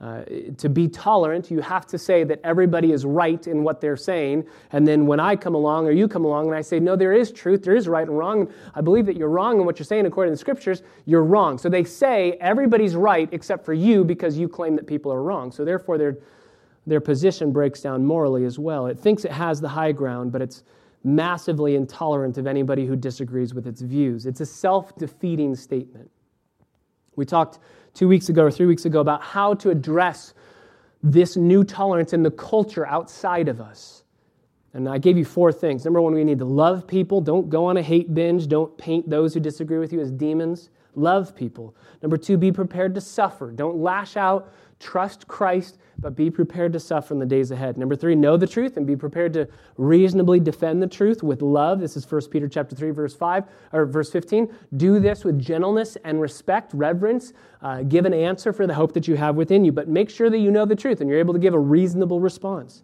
Uh, 0.00 0.24
to 0.56 0.70
be 0.70 0.88
tolerant, 0.88 1.50
you 1.50 1.60
have 1.60 1.86
to 1.86 1.98
say 1.98 2.24
that 2.24 2.40
everybody 2.42 2.90
is 2.90 3.04
right 3.04 3.46
in 3.46 3.62
what 3.62 3.82
they're 3.82 3.98
saying. 3.98 4.46
And 4.72 4.88
then 4.88 5.06
when 5.06 5.20
I 5.20 5.36
come 5.36 5.54
along 5.54 5.86
or 5.86 5.90
you 5.90 6.08
come 6.08 6.24
along 6.24 6.46
and 6.46 6.54
I 6.54 6.62
say, 6.62 6.80
no, 6.80 6.96
there 6.96 7.12
is 7.12 7.30
truth, 7.30 7.62
there 7.62 7.76
is 7.76 7.86
right 7.86 8.08
and 8.08 8.16
wrong, 8.16 8.50
I 8.74 8.80
believe 8.80 9.04
that 9.06 9.16
you're 9.18 9.28
wrong 9.28 9.60
in 9.60 9.66
what 9.66 9.78
you're 9.78 9.84
saying 9.84 10.06
according 10.06 10.32
to 10.32 10.36
the 10.36 10.40
scriptures, 10.40 10.82
you're 11.04 11.22
wrong. 11.22 11.58
So 11.58 11.68
they 11.68 11.84
say 11.84 12.38
everybody's 12.40 12.96
right 12.96 13.28
except 13.30 13.62
for 13.62 13.74
you 13.74 14.02
because 14.02 14.38
you 14.38 14.48
claim 14.48 14.74
that 14.76 14.86
people 14.86 15.12
are 15.12 15.22
wrong. 15.22 15.52
So 15.52 15.66
therefore, 15.66 15.98
their, 15.98 16.16
their 16.86 17.02
position 17.02 17.52
breaks 17.52 17.82
down 17.82 18.02
morally 18.02 18.46
as 18.46 18.58
well. 18.58 18.86
It 18.86 18.98
thinks 18.98 19.26
it 19.26 19.32
has 19.32 19.60
the 19.60 19.68
high 19.68 19.92
ground, 19.92 20.32
but 20.32 20.40
it's 20.40 20.62
massively 21.04 21.76
intolerant 21.76 22.38
of 22.38 22.46
anybody 22.46 22.86
who 22.86 22.96
disagrees 22.96 23.52
with 23.52 23.66
its 23.66 23.82
views. 23.82 24.24
It's 24.24 24.40
a 24.40 24.46
self 24.46 24.96
defeating 24.96 25.54
statement. 25.56 26.10
We 27.16 27.24
talked 27.24 27.58
two 27.94 28.08
weeks 28.08 28.28
ago 28.28 28.44
or 28.44 28.50
three 28.50 28.66
weeks 28.66 28.84
ago 28.84 29.00
about 29.00 29.22
how 29.22 29.54
to 29.54 29.70
address 29.70 30.34
this 31.02 31.36
new 31.36 31.64
tolerance 31.64 32.12
in 32.12 32.22
the 32.22 32.30
culture 32.30 32.86
outside 32.86 33.48
of 33.48 33.60
us. 33.60 34.04
And 34.72 34.88
I 34.88 34.98
gave 34.98 35.18
you 35.18 35.24
four 35.24 35.52
things. 35.52 35.84
Number 35.84 36.00
one, 36.00 36.14
we 36.14 36.22
need 36.22 36.38
to 36.38 36.44
love 36.44 36.86
people. 36.86 37.20
Don't 37.20 37.50
go 37.50 37.64
on 37.64 37.76
a 37.76 37.82
hate 37.82 38.14
binge. 38.14 38.46
Don't 38.46 38.76
paint 38.78 39.10
those 39.10 39.34
who 39.34 39.40
disagree 39.40 39.78
with 39.78 39.92
you 39.92 40.00
as 40.00 40.12
demons. 40.12 40.70
Love 40.94 41.34
people. 41.34 41.74
Number 42.02 42.16
two, 42.16 42.36
be 42.36 42.52
prepared 42.52 42.94
to 42.94 43.00
suffer. 43.00 43.50
Don't 43.50 43.78
lash 43.78 44.16
out. 44.16 44.52
Trust 44.80 45.28
Christ 45.28 45.78
but 46.00 46.16
be 46.16 46.30
prepared 46.30 46.72
to 46.72 46.80
suffer 46.80 47.12
in 47.12 47.20
the 47.20 47.26
days 47.26 47.50
ahead. 47.50 47.76
Number 47.76 47.94
three, 47.94 48.14
know 48.14 48.36
the 48.36 48.46
truth 48.46 48.76
and 48.76 48.86
be 48.86 48.96
prepared 48.96 49.34
to 49.34 49.46
reasonably 49.76 50.40
defend 50.40 50.82
the 50.82 50.86
truth 50.86 51.22
with 51.22 51.42
love. 51.42 51.80
This 51.80 51.96
is 51.96 52.10
1 52.10 52.22
Peter 52.30 52.48
chapter 52.48 52.74
3, 52.74 52.90
verse 52.90 53.14
5 53.14 53.44
or 53.72 53.86
verse 53.86 54.10
15. 54.10 54.52
Do 54.76 54.98
this 54.98 55.24
with 55.24 55.38
gentleness 55.38 55.96
and 56.04 56.20
respect, 56.20 56.72
reverence. 56.72 57.32
Uh, 57.60 57.82
give 57.82 58.06
an 58.06 58.14
answer 58.14 58.52
for 58.52 58.66
the 58.66 58.74
hope 58.74 58.94
that 58.94 59.06
you 59.06 59.16
have 59.16 59.36
within 59.36 59.64
you, 59.64 59.72
but 59.72 59.88
make 59.88 60.08
sure 60.08 60.30
that 60.30 60.38
you 60.38 60.50
know 60.50 60.64
the 60.64 60.76
truth 60.76 61.00
and 61.00 61.10
you're 61.10 61.18
able 61.18 61.34
to 61.34 61.40
give 61.40 61.54
a 61.54 61.58
reasonable 61.58 62.20
response. 62.20 62.82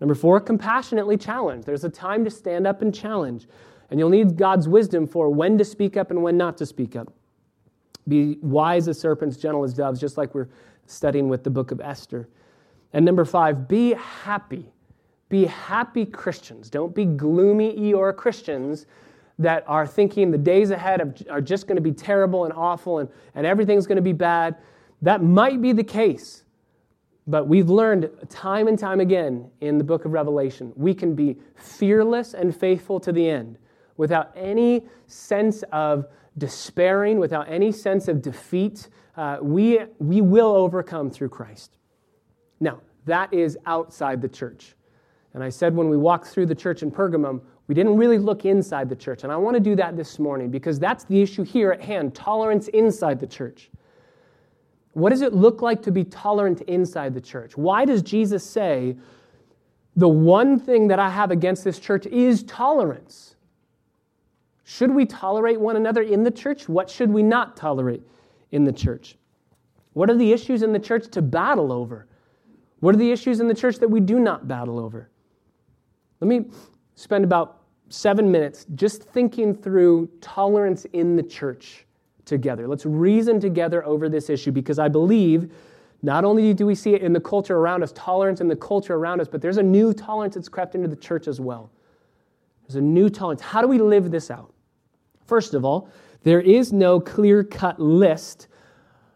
Number 0.00 0.14
four, 0.14 0.40
compassionately 0.40 1.16
challenge. 1.16 1.64
There's 1.64 1.84
a 1.84 1.90
time 1.90 2.24
to 2.24 2.30
stand 2.30 2.66
up 2.66 2.82
and 2.82 2.94
challenge, 2.94 3.48
and 3.90 3.98
you'll 3.98 4.10
need 4.10 4.36
God's 4.36 4.68
wisdom 4.68 5.06
for 5.06 5.30
when 5.30 5.58
to 5.58 5.64
speak 5.64 5.96
up 5.96 6.10
and 6.10 6.22
when 6.22 6.36
not 6.36 6.56
to 6.58 6.66
speak 6.66 6.94
up. 6.94 7.12
Be 8.06 8.38
wise 8.40 8.88
as 8.88 8.98
serpents, 8.98 9.36
gentle 9.36 9.64
as 9.64 9.74
doves, 9.74 10.00
just 10.00 10.16
like 10.16 10.34
we're 10.34 10.48
studying 10.88 11.28
with 11.28 11.44
the 11.44 11.50
book 11.50 11.70
of 11.70 11.80
Esther. 11.80 12.28
And 12.92 13.04
number 13.04 13.24
five, 13.24 13.68
be 13.68 13.94
happy. 13.94 14.72
Be 15.28 15.44
happy 15.44 16.06
Christians. 16.06 16.70
Don't 16.70 16.94
be 16.94 17.04
gloomy 17.04 17.76
Eeyore 17.76 18.16
Christians 18.16 18.86
that 19.38 19.62
are 19.66 19.86
thinking 19.86 20.30
the 20.30 20.38
days 20.38 20.70
ahead 20.70 21.26
are 21.30 21.40
just 21.40 21.66
going 21.66 21.76
to 21.76 21.82
be 21.82 21.92
terrible 21.92 22.44
and 22.44 22.52
awful 22.54 22.98
and, 22.98 23.08
and 23.34 23.46
everything's 23.46 23.86
going 23.86 23.96
to 23.96 24.02
be 24.02 24.12
bad. 24.12 24.56
That 25.02 25.22
might 25.22 25.62
be 25.62 25.72
the 25.72 25.84
case. 25.84 26.42
But 27.26 27.46
we've 27.46 27.68
learned 27.68 28.10
time 28.30 28.68
and 28.68 28.78
time 28.78 29.00
again 29.00 29.50
in 29.60 29.76
the 29.76 29.84
book 29.84 30.06
of 30.06 30.12
Revelation, 30.12 30.72
we 30.76 30.94
can 30.94 31.14
be 31.14 31.36
fearless 31.54 32.32
and 32.32 32.56
faithful 32.56 32.98
to 33.00 33.12
the 33.12 33.28
end 33.28 33.58
without 33.98 34.32
any 34.34 34.86
sense 35.06 35.62
of 35.70 36.06
despairing, 36.38 37.18
without 37.18 37.46
any 37.50 37.70
sense 37.70 38.08
of 38.08 38.22
defeat. 38.22 38.88
Uh, 39.18 39.36
we, 39.42 39.80
we 39.98 40.20
will 40.20 40.54
overcome 40.54 41.10
through 41.10 41.28
Christ. 41.28 41.76
Now, 42.60 42.78
that 43.06 43.34
is 43.34 43.58
outside 43.66 44.22
the 44.22 44.28
church. 44.28 44.76
And 45.34 45.42
I 45.42 45.48
said 45.48 45.74
when 45.74 45.88
we 45.88 45.96
walked 45.96 46.28
through 46.28 46.46
the 46.46 46.54
church 46.54 46.84
in 46.84 46.92
Pergamum, 46.92 47.40
we 47.66 47.74
didn't 47.74 47.96
really 47.96 48.18
look 48.18 48.44
inside 48.44 48.88
the 48.88 48.94
church. 48.94 49.24
And 49.24 49.32
I 49.32 49.36
want 49.36 49.54
to 49.54 49.60
do 49.60 49.74
that 49.74 49.96
this 49.96 50.20
morning 50.20 50.52
because 50.52 50.78
that's 50.78 51.02
the 51.02 51.20
issue 51.20 51.42
here 51.42 51.72
at 51.72 51.82
hand 51.82 52.14
tolerance 52.14 52.68
inside 52.68 53.18
the 53.18 53.26
church. 53.26 53.70
What 54.92 55.10
does 55.10 55.22
it 55.22 55.32
look 55.32 55.62
like 55.62 55.82
to 55.82 55.90
be 55.90 56.04
tolerant 56.04 56.60
inside 56.62 57.12
the 57.12 57.20
church? 57.20 57.56
Why 57.56 57.84
does 57.84 58.02
Jesus 58.02 58.44
say, 58.44 58.96
the 59.96 60.08
one 60.08 60.60
thing 60.60 60.86
that 60.88 61.00
I 61.00 61.10
have 61.10 61.32
against 61.32 61.64
this 61.64 61.80
church 61.80 62.06
is 62.06 62.44
tolerance? 62.44 63.34
Should 64.62 64.92
we 64.92 65.06
tolerate 65.06 65.58
one 65.58 65.74
another 65.74 66.02
in 66.02 66.22
the 66.22 66.30
church? 66.30 66.68
What 66.68 66.88
should 66.88 67.10
we 67.10 67.24
not 67.24 67.56
tolerate 67.56 68.02
in 68.50 68.64
the 68.64 68.72
church? 68.72 69.16
What 69.92 70.10
are 70.10 70.16
the 70.16 70.32
issues 70.32 70.62
in 70.62 70.72
the 70.72 70.78
church 70.78 71.08
to 71.12 71.22
battle 71.22 71.72
over? 71.72 72.06
What 72.80 72.94
are 72.94 72.98
the 72.98 73.10
issues 73.10 73.40
in 73.40 73.48
the 73.48 73.54
church 73.54 73.76
that 73.76 73.88
we 73.88 74.00
do 74.00 74.20
not 74.20 74.46
battle 74.46 74.78
over? 74.78 75.10
Let 76.20 76.28
me 76.28 76.46
spend 76.94 77.24
about 77.24 77.62
seven 77.88 78.30
minutes 78.30 78.66
just 78.74 79.02
thinking 79.02 79.54
through 79.54 80.08
tolerance 80.20 80.84
in 80.86 81.16
the 81.16 81.22
church 81.22 81.86
together. 82.24 82.68
Let's 82.68 82.86
reason 82.86 83.40
together 83.40 83.84
over 83.84 84.08
this 84.08 84.30
issue 84.30 84.52
because 84.52 84.78
I 84.78 84.88
believe 84.88 85.52
not 86.02 86.24
only 86.24 86.54
do 86.54 86.66
we 86.66 86.74
see 86.74 86.94
it 86.94 87.02
in 87.02 87.12
the 87.12 87.20
culture 87.20 87.56
around 87.56 87.82
us, 87.82 87.92
tolerance 87.92 88.40
in 88.40 88.48
the 88.48 88.56
culture 88.56 88.94
around 88.94 89.20
us, 89.20 89.26
but 89.26 89.40
there's 89.40 89.56
a 89.56 89.62
new 89.62 89.92
tolerance 89.92 90.34
that's 90.36 90.48
crept 90.48 90.74
into 90.74 90.86
the 90.86 90.96
church 90.96 91.26
as 91.26 91.40
well. 91.40 91.70
There's 92.62 92.76
a 92.76 92.80
new 92.80 93.08
tolerance. 93.08 93.40
How 93.40 93.60
do 93.62 93.66
we 93.66 93.78
live 93.78 94.10
this 94.10 94.30
out? 94.30 94.52
First 95.26 95.54
of 95.54 95.64
all, 95.64 95.90
there 96.22 96.40
is 96.40 96.72
no 96.72 97.00
clear 97.00 97.44
cut 97.44 97.80
list 97.80 98.48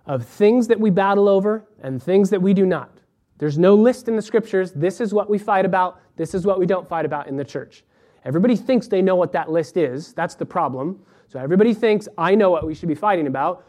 of 0.06 0.26
things 0.26 0.68
that 0.68 0.80
we 0.80 0.90
battle 0.90 1.28
over 1.28 1.66
and 1.82 2.02
things 2.02 2.30
that 2.30 2.40
we 2.40 2.54
do 2.54 2.66
not. 2.66 2.90
There's 3.38 3.58
no 3.58 3.74
list 3.74 4.08
in 4.08 4.16
the 4.16 4.22
scriptures. 4.22 4.72
This 4.72 5.00
is 5.00 5.12
what 5.12 5.28
we 5.28 5.38
fight 5.38 5.64
about. 5.64 6.00
This 6.16 6.34
is 6.34 6.46
what 6.46 6.58
we 6.58 6.66
don't 6.66 6.88
fight 6.88 7.04
about 7.04 7.26
in 7.26 7.36
the 7.36 7.44
church. 7.44 7.84
Everybody 8.24 8.54
thinks 8.54 8.86
they 8.86 9.02
know 9.02 9.16
what 9.16 9.32
that 9.32 9.50
list 9.50 9.76
is. 9.76 10.12
That's 10.12 10.36
the 10.36 10.46
problem. 10.46 11.00
So 11.26 11.40
everybody 11.40 11.74
thinks, 11.74 12.06
I 12.16 12.34
know 12.34 12.50
what 12.50 12.66
we 12.66 12.74
should 12.74 12.88
be 12.88 12.94
fighting 12.94 13.26
about, 13.26 13.64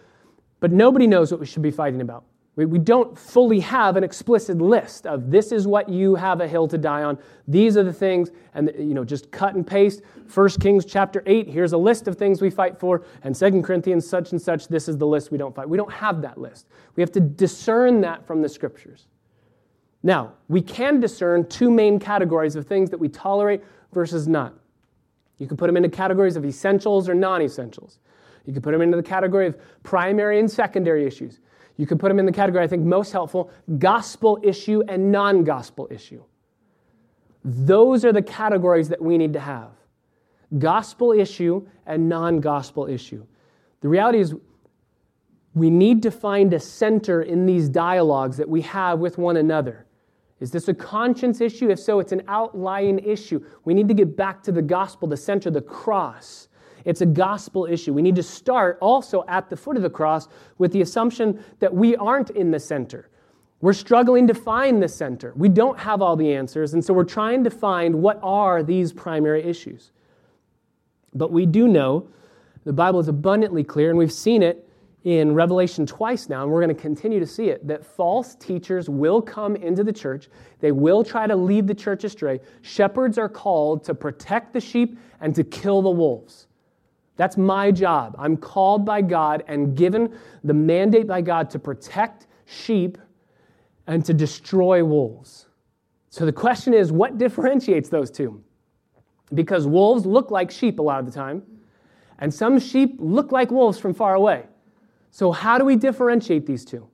but 0.59 0.71
nobody 0.71 1.07
knows 1.07 1.31
what 1.31 1.39
we 1.39 1.45
should 1.45 1.61
be 1.61 1.71
fighting 1.71 2.01
about. 2.01 2.23
We, 2.55 2.77
don't 2.77 3.17
fully 3.17 3.60
have 3.62 3.98
an 3.98 4.03
explicit 4.03 4.60
list 4.60 5.07
of 5.07 5.31
this 5.31 5.51
is 5.51 5.65
what 5.65 5.89
you 5.89 6.13
have 6.13 6.39
a 6.39 6.48
hill 6.48 6.67
to 6.67 6.77
die 6.77 7.01
on. 7.01 7.17
These 7.48 7.77
are 7.77 7.83
the 7.83 7.93
things, 7.93 8.29
and 8.53 8.72
you 8.77 8.93
know, 8.93 9.03
just 9.03 9.31
cut 9.31 9.55
and 9.55 9.65
paste. 9.65 10.03
1 10.31 10.50
Kings 10.62 10.86
chapter 10.86 11.24
8, 11.25 11.48
here's 11.48 11.74
a 11.74 11.77
list 11.77 12.07
of 12.07 12.15
things 12.15 12.43
we 12.43 12.51
fight 12.51 12.79
for, 12.79 13.05
and 13.24 13.36
2 13.36 13.63
Corinthians 13.63 14.07
such 14.07 14.33
and 14.33 14.41
such, 14.41 14.67
this 14.67 14.88
is 14.88 15.00
the 15.00 15.07
list 15.07 15.31
we 15.31 15.38
don't 15.39 15.55
fight. 15.55 15.67
We 15.67 15.77
don't 15.77 15.91
have 15.91 16.22
that 16.22 16.38
list. 16.38 16.67
We 16.95 17.01
have 17.01 17.12
to 17.13 17.19
discern 17.19 18.01
that 18.01 18.27
from 18.27 18.43
the 18.43 18.50
scriptures. 18.50 19.07
Now, 20.03 20.33
we 20.48 20.62
can 20.62 21.00
discern 21.00 21.48
two 21.48 21.72
main 21.72 21.98
categories 21.98 22.55
of 22.55 22.67
things 22.67 22.91
that 22.91 23.00
we 23.00 23.10
tolerate 23.10 23.63
versus 23.93 24.27
not. 24.27 24.53
You 25.39 25.48
can 25.48 25.57
put 25.57 25.67
them 25.67 25.77
into 25.77 25.89
categories 25.89 26.36
of 26.36 26.45
essentials 26.45 27.10
or 27.10 27.15
non 27.15 27.41
essentials. 27.41 28.00
You 28.45 28.53
can 28.53 28.62
put 28.62 28.74
them 28.74 28.81
into 28.81 28.98
the 28.98 29.03
category 29.03 29.48
of 29.48 29.57
primary 29.81 30.39
and 30.39 30.51
secondary 30.51 31.07
issues. 31.07 31.39
You 31.77 31.87
can 31.87 31.97
put 31.97 32.09
them 32.09 32.19
in 32.19 32.25
the 32.25 32.31
category, 32.31 32.63
I 32.63 32.67
think, 32.67 32.83
most 32.83 33.11
helpful 33.11 33.51
gospel 33.79 34.39
issue 34.43 34.83
and 34.87 35.11
non 35.11 35.43
gospel 35.43 35.87
issue. 35.89 36.23
Those 37.43 38.05
are 38.05 38.13
the 38.13 38.21
categories 38.21 38.89
that 38.89 39.01
we 39.01 39.17
need 39.17 39.33
to 39.33 39.39
have 39.39 39.71
gospel 40.59 41.11
issue 41.11 41.65
and 41.85 42.07
non 42.07 42.39
gospel 42.39 42.87
issue. 42.87 43.25
The 43.81 43.89
reality 43.89 44.19
is, 44.19 44.35
we 45.55 45.69
need 45.69 46.01
to 46.03 46.11
find 46.11 46.53
a 46.53 46.59
center 46.59 47.21
in 47.21 47.45
these 47.45 47.69
dialogues 47.69 48.37
that 48.37 48.49
we 48.49 48.61
have 48.61 48.99
with 48.99 49.17
one 49.17 49.37
another. 49.37 49.85
Is 50.39 50.51
this 50.51 50.67
a 50.67 50.73
conscience 50.73 51.41
issue? 51.41 51.69
If 51.69 51.79
so, 51.79 51.99
it's 51.99 52.11
an 52.11 52.23
outlying 52.27 52.99
issue. 52.99 53.45
We 53.63 53.73
need 53.73 53.87
to 53.87 53.93
get 53.93 54.17
back 54.17 54.41
to 54.43 54.51
the 54.51 54.61
gospel, 54.61 55.07
the 55.07 55.17
center, 55.17 55.51
the 55.51 55.61
cross. 55.61 56.47
It's 56.85 57.01
a 57.01 57.05
gospel 57.05 57.65
issue. 57.65 57.93
We 57.93 58.01
need 58.01 58.15
to 58.15 58.23
start 58.23 58.77
also 58.81 59.23
at 59.27 59.49
the 59.49 59.57
foot 59.57 59.77
of 59.77 59.83
the 59.83 59.89
cross 59.89 60.27
with 60.57 60.71
the 60.71 60.81
assumption 60.81 61.43
that 61.59 61.73
we 61.73 61.95
aren't 61.95 62.29
in 62.31 62.51
the 62.51 62.59
center. 62.59 63.09
We're 63.61 63.73
struggling 63.73 64.27
to 64.27 64.33
find 64.33 64.83
the 64.83 64.89
center. 64.89 65.31
We 65.37 65.47
don't 65.47 65.79
have 65.79 66.01
all 66.01 66.17
the 66.17 66.33
answers, 66.33 66.73
and 66.73 66.83
so 66.83 66.93
we're 66.93 67.05
trying 67.05 67.45
to 67.45 67.49
find 67.49 67.95
what 67.95 68.19
are 68.21 68.61
these 68.61 68.91
primary 68.91 69.41
issues. 69.43 69.91
But 71.13 71.31
we 71.31 71.45
do 71.45 71.67
know 71.67 72.09
the 72.65 72.73
Bible 72.73 72.99
is 72.99 73.07
abundantly 73.07 73.63
clear, 73.63 73.89
and 73.89 73.97
we've 73.97 74.11
seen 74.11 74.43
it 74.43 74.67
in 75.03 75.33
Revelation 75.33 75.85
twice 75.85 76.29
now, 76.29 76.43
and 76.43 76.51
we're 76.51 76.61
going 76.61 76.75
to 76.75 76.81
continue 76.81 77.19
to 77.19 77.27
see 77.27 77.49
it, 77.49 77.65
that 77.67 77.85
false 77.85 78.35
teachers 78.35 78.89
will 78.89 79.21
come 79.21 79.55
into 79.57 79.83
the 79.83 79.91
church. 79.91 80.29
They 80.59 80.71
will 80.71 81.03
try 81.03 81.27
to 81.27 81.35
lead 81.35 81.67
the 81.67 81.73
church 81.73 82.03
astray. 82.05 82.39
Shepherds 82.61 83.17
are 83.17 83.29
called 83.29 83.83
to 83.85 83.93
protect 83.93 84.53
the 84.53 84.61
sheep 84.61 84.97
and 85.19 85.35
to 85.35 85.43
kill 85.43 85.81
the 85.81 85.89
wolves. 85.89 86.47
That's 87.15 87.38
my 87.38 87.72
job. 87.72 88.15
I'm 88.17 88.38
called 88.38 88.86
by 88.86 89.01
God 89.01 89.43
and 89.48 89.75
given 89.75 90.17
the 90.43 90.53
mandate 90.53 91.08
by 91.08 91.22
God 91.22 91.50
to 91.51 91.60
protect 91.60 92.27
sheep 92.46 92.98
and 93.88 94.03
to 94.05 94.13
destroy 94.13 94.84
wolves. 94.84 95.48
So 96.10 96.25
the 96.25 96.34
question 96.34 96.74
is 96.74 96.91
what 96.91 97.17
differentiates 97.17 97.89
those 97.89 98.10
two? 98.10 98.43
Because 99.34 99.67
wolves 99.67 100.05
look 100.05 100.32
like 100.32 100.51
sheep 100.51 100.79
a 100.79 100.82
lot 100.82 101.00
of 101.00 101.05
the 101.05 101.12
time, 101.12 101.43
and 102.20 102.34
some 102.34 102.60
sheep 102.60 102.96
look 103.00 103.32
like 103.32 103.51
wolves 103.51 103.79
from 103.79 103.93
far 103.93 104.13
away. 104.13 104.46
So, 105.10 105.32
how 105.32 105.58
do 105.58 105.65
we 105.65 105.75
differentiate 105.75 106.46
these 106.46 106.65
two? 106.65 106.88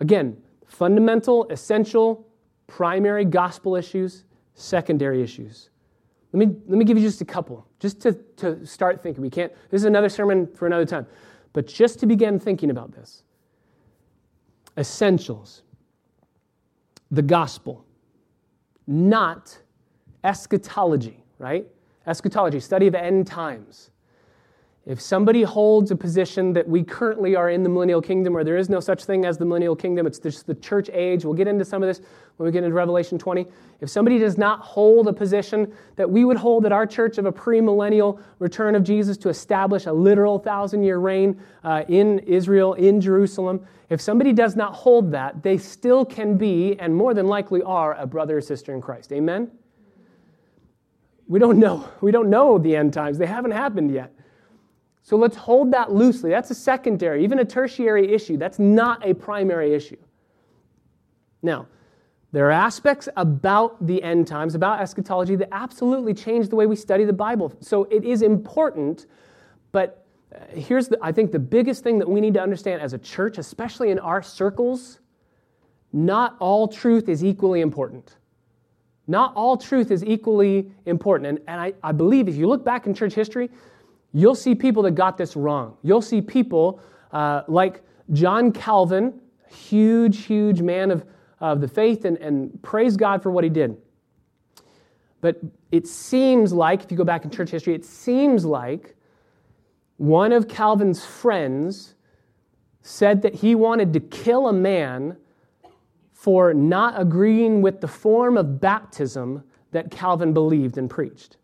Again, 0.00 0.36
fundamental, 0.66 1.46
essential, 1.48 2.26
primary 2.66 3.24
gospel 3.24 3.76
issues, 3.76 4.24
secondary 4.54 5.22
issues. 5.22 5.70
Let 6.32 6.46
me, 6.46 6.56
let 6.66 6.78
me 6.78 6.84
give 6.84 6.98
you 6.98 7.04
just 7.04 7.20
a 7.20 7.24
couple, 7.24 7.66
just 7.86 8.00
to, 8.00 8.12
to 8.36 8.66
start 8.66 9.00
thinking. 9.00 9.22
We 9.22 9.30
can't, 9.30 9.52
this 9.70 9.82
is 9.82 9.84
another 9.84 10.08
sermon 10.08 10.48
for 10.48 10.66
another 10.66 10.84
time, 10.84 11.06
but 11.52 11.68
just 11.68 12.00
to 12.00 12.06
begin 12.06 12.40
thinking 12.40 12.70
about 12.70 12.90
this. 12.92 13.22
Essentials. 14.76 15.62
The 17.12 17.22
gospel, 17.22 17.84
not 18.88 19.56
eschatology, 20.24 21.22
right? 21.38 21.64
Eschatology, 22.06 22.58
study 22.58 22.88
of 22.88 22.96
end 22.96 23.28
times. 23.28 23.90
If 24.86 25.00
somebody 25.00 25.42
holds 25.42 25.90
a 25.90 25.96
position 25.96 26.52
that 26.52 26.68
we 26.68 26.84
currently 26.84 27.34
are 27.34 27.50
in 27.50 27.64
the 27.64 27.68
millennial 27.68 28.00
kingdom, 28.00 28.36
or 28.36 28.44
there 28.44 28.56
is 28.56 28.68
no 28.68 28.78
such 28.78 29.04
thing 29.04 29.24
as 29.24 29.36
the 29.36 29.44
millennial 29.44 29.74
kingdom, 29.74 30.06
it's 30.06 30.20
just 30.20 30.46
the 30.46 30.54
church 30.54 30.88
age. 30.92 31.24
We'll 31.24 31.34
get 31.34 31.48
into 31.48 31.64
some 31.64 31.82
of 31.82 31.88
this 31.88 32.00
when 32.36 32.46
we 32.46 32.52
get 32.52 32.62
into 32.62 32.76
Revelation 32.76 33.18
20. 33.18 33.46
If 33.80 33.90
somebody 33.90 34.20
does 34.20 34.38
not 34.38 34.60
hold 34.60 35.08
a 35.08 35.12
position 35.12 35.74
that 35.96 36.08
we 36.08 36.24
would 36.24 36.36
hold 36.36 36.66
at 36.66 36.72
our 36.72 36.86
church 36.86 37.18
of 37.18 37.26
a 37.26 37.32
premillennial 37.32 38.22
return 38.38 38.76
of 38.76 38.84
Jesus 38.84 39.16
to 39.18 39.28
establish 39.28 39.86
a 39.86 39.92
literal 39.92 40.38
thousand 40.38 40.84
year 40.84 40.98
reign 40.98 41.40
uh, 41.64 41.82
in 41.88 42.20
Israel, 42.20 42.74
in 42.74 43.00
Jerusalem, 43.00 43.66
if 43.90 44.00
somebody 44.00 44.32
does 44.32 44.54
not 44.54 44.72
hold 44.72 45.10
that, 45.10 45.42
they 45.42 45.58
still 45.58 46.04
can 46.04 46.38
be, 46.38 46.78
and 46.78 46.94
more 46.94 47.12
than 47.12 47.26
likely 47.26 47.60
are, 47.62 47.94
a 47.94 48.06
brother 48.06 48.38
or 48.38 48.40
sister 48.40 48.72
in 48.72 48.80
Christ. 48.80 49.12
Amen? 49.12 49.50
We 51.26 51.40
don't 51.40 51.58
know. 51.58 51.88
We 52.00 52.12
don't 52.12 52.30
know 52.30 52.56
the 52.56 52.76
end 52.76 52.92
times, 52.92 53.18
they 53.18 53.26
haven't 53.26 53.50
happened 53.50 53.92
yet. 53.92 54.12
So 55.06 55.16
let's 55.16 55.36
hold 55.36 55.70
that 55.70 55.92
loosely. 55.92 56.30
That's 56.30 56.50
a 56.50 56.54
secondary, 56.54 57.22
even 57.22 57.38
a 57.38 57.44
tertiary 57.44 58.12
issue. 58.12 58.36
That's 58.36 58.58
not 58.58 59.06
a 59.06 59.14
primary 59.14 59.72
issue. 59.72 59.98
Now, 61.42 61.68
there 62.32 62.44
are 62.48 62.50
aspects 62.50 63.08
about 63.16 63.86
the 63.86 64.02
end 64.02 64.26
times, 64.26 64.56
about 64.56 64.80
eschatology, 64.80 65.36
that 65.36 65.48
absolutely 65.52 66.12
change 66.12 66.48
the 66.48 66.56
way 66.56 66.66
we 66.66 66.74
study 66.74 67.04
the 67.04 67.12
Bible. 67.12 67.52
So 67.60 67.84
it 67.84 68.02
is 68.02 68.20
important, 68.22 69.06
but 69.70 70.04
uh, 70.34 70.40
here's, 70.48 70.88
the, 70.88 70.98
I 71.00 71.12
think, 71.12 71.30
the 71.30 71.38
biggest 71.38 71.84
thing 71.84 72.00
that 72.00 72.08
we 72.08 72.20
need 72.20 72.34
to 72.34 72.42
understand 72.42 72.82
as 72.82 72.92
a 72.92 72.98
church, 72.98 73.38
especially 73.38 73.92
in 73.92 74.00
our 74.00 74.22
circles 74.22 74.98
not 75.92 76.36
all 76.40 76.66
truth 76.66 77.08
is 77.08 77.24
equally 77.24 77.60
important. 77.60 78.16
Not 79.06 79.32
all 79.36 79.56
truth 79.56 79.92
is 79.92 80.02
equally 80.02 80.72
important. 80.84 81.28
And, 81.28 81.40
and 81.46 81.60
I, 81.60 81.74
I 81.80 81.92
believe 81.92 82.26
if 82.26 82.34
you 82.34 82.48
look 82.48 82.64
back 82.64 82.88
in 82.88 82.92
church 82.92 83.14
history, 83.14 83.50
you'll 84.16 84.34
see 84.34 84.54
people 84.54 84.82
that 84.82 84.92
got 84.92 85.18
this 85.18 85.36
wrong. 85.36 85.76
You'll 85.82 86.00
see 86.00 86.22
people 86.22 86.80
uh, 87.12 87.42
like 87.48 87.82
John 88.12 88.50
Calvin, 88.50 89.20
huge, 89.50 90.24
huge 90.24 90.62
man 90.62 90.90
of, 90.90 91.04
of 91.38 91.60
the 91.60 91.68
faith, 91.68 92.06
and, 92.06 92.16
and 92.16 92.62
praise 92.62 92.96
God 92.96 93.22
for 93.22 93.30
what 93.30 93.44
he 93.44 93.50
did. 93.50 93.76
But 95.20 95.40
it 95.70 95.86
seems 95.86 96.54
like, 96.54 96.82
if 96.82 96.90
you 96.90 96.96
go 96.96 97.04
back 97.04 97.24
in 97.24 97.30
church 97.30 97.50
history, 97.50 97.74
it 97.74 97.84
seems 97.84 98.46
like 98.46 98.96
one 99.98 100.32
of 100.32 100.48
Calvin's 100.48 101.04
friends 101.04 101.94
said 102.80 103.20
that 103.20 103.34
he 103.34 103.54
wanted 103.54 103.92
to 103.92 104.00
kill 104.00 104.48
a 104.48 104.52
man 104.52 105.18
for 106.12 106.54
not 106.54 106.98
agreeing 106.98 107.60
with 107.60 107.82
the 107.82 107.88
form 107.88 108.38
of 108.38 108.62
baptism 108.62 109.44
that 109.72 109.90
Calvin 109.90 110.32
believed 110.32 110.78
and 110.78 110.88
preached. 110.88 111.36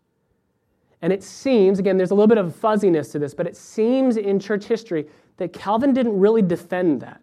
And 1.03 1.11
it 1.11 1.21
seems, 1.21 1.79
again, 1.79 1.97
there's 1.97 2.11
a 2.11 2.15
little 2.15 2.29
bit 2.29 2.37
of 2.37 2.55
fuzziness 2.55 3.09
to 3.09 3.19
this, 3.19 3.33
but 3.33 3.45
it 3.45 3.57
seems 3.57 4.15
in 4.15 4.39
church 4.39 4.63
history 4.63 5.05
that 5.35 5.51
Calvin 5.51 5.93
didn't 5.93 6.17
really 6.17 6.41
defend 6.41 7.01
that, 7.01 7.21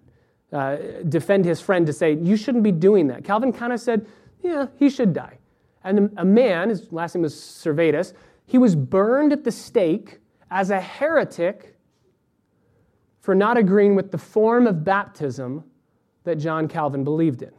uh, 0.52 0.76
defend 1.08 1.46
his 1.46 1.62
friend 1.62 1.86
to 1.86 1.92
say, 1.94 2.12
you 2.12 2.36
shouldn't 2.36 2.62
be 2.62 2.72
doing 2.72 3.06
that. 3.06 3.24
Calvin 3.24 3.54
kind 3.54 3.72
of 3.72 3.80
said, 3.80 4.06
yeah, 4.42 4.66
he 4.76 4.90
should 4.90 5.14
die. 5.14 5.38
And 5.82 6.12
a 6.18 6.24
man, 6.26 6.68
his 6.68 6.92
last 6.92 7.14
name 7.14 7.22
was 7.22 7.34
Servetus, 7.34 8.12
he 8.44 8.58
was 8.58 8.76
burned 8.76 9.32
at 9.32 9.44
the 9.44 9.52
stake 9.52 10.18
as 10.50 10.68
a 10.68 10.78
heretic 10.78 11.74
for 13.20 13.34
not 13.34 13.56
agreeing 13.56 13.94
with 13.94 14.10
the 14.10 14.18
form 14.18 14.66
of 14.66 14.84
baptism 14.84 15.64
that 16.24 16.36
John 16.36 16.68
Calvin 16.68 17.02
believed 17.02 17.40
in. 17.40 17.52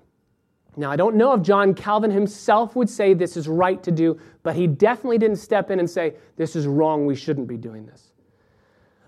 Now, 0.77 0.89
I 0.89 0.95
don't 0.95 1.15
know 1.15 1.33
if 1.33 1.41
John 1.41 1.73
Calvin 1.73 2.11
himself 2.11 2.75
would 2.75 2.89
say 2.89 3.13
this 3.13 3.35
is 3.35 3.47
right 3.47 3.81
to 3.83 3.91
do, 3.91 4.19
but 4.41 4.55
he 4.55 4.67
definitely 4.67 5.17
didn't 5.17 5.37
step 5.37 5.69
in 5.69 5.79
and 5.79 5.89
say, 5.89 6.13
this 6.37 6.55
is 6.55 6.65
wrong, 6.65 7.05
we 7.05 7.15
shouldn't 7.15 7.47
be 7.47 7.57
doing 7.57 7.85
this. 7.85 8.13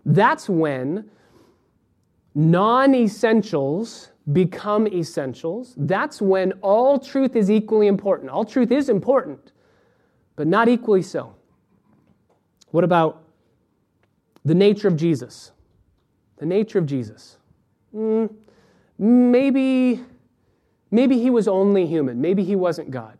That's 0.05 0.49
when 0.49 1.09
non 2.35 2.93
essentials 2.93 4.11
become 4.31 4.87
essentials. 4.87 5.73
That's 5.77 6.21
when 6.21 6.53
all 6.61 6.99
truth 6.99 7.35
is 7.35 7.49
equally 7.49 7.87
important. 7.87 8.29
All 8.29 8.45
truth 8.45 8.71
is 8.71 8.89
important, 8.89 9.53
but 10.35 10.47
not 10.47 10.67
equally 10.67 11.01
so. 11.01 11.35
What 12.71 12.83
about 12.83 13.23
the 14.43 14.55
nature 14.55 14.87
of 14.87 14.95
Jesus? 14.95 15.51
The 16.37 16.45
nature 16.45 16.79
of 16.79 16.85
Jesus. 16.85 17.37
Mm, 17.95 18.33
maybe 18.97 20.01
Maybe 20.93 21.17
he 21.17 21.31
was 21.31 21.47
only 21.47 21.87
human. 21.87 22.21
Maybe 22.21 22.43
he 22.43 22.55
wasn't 22.55 22.91
God. 22.91 23.17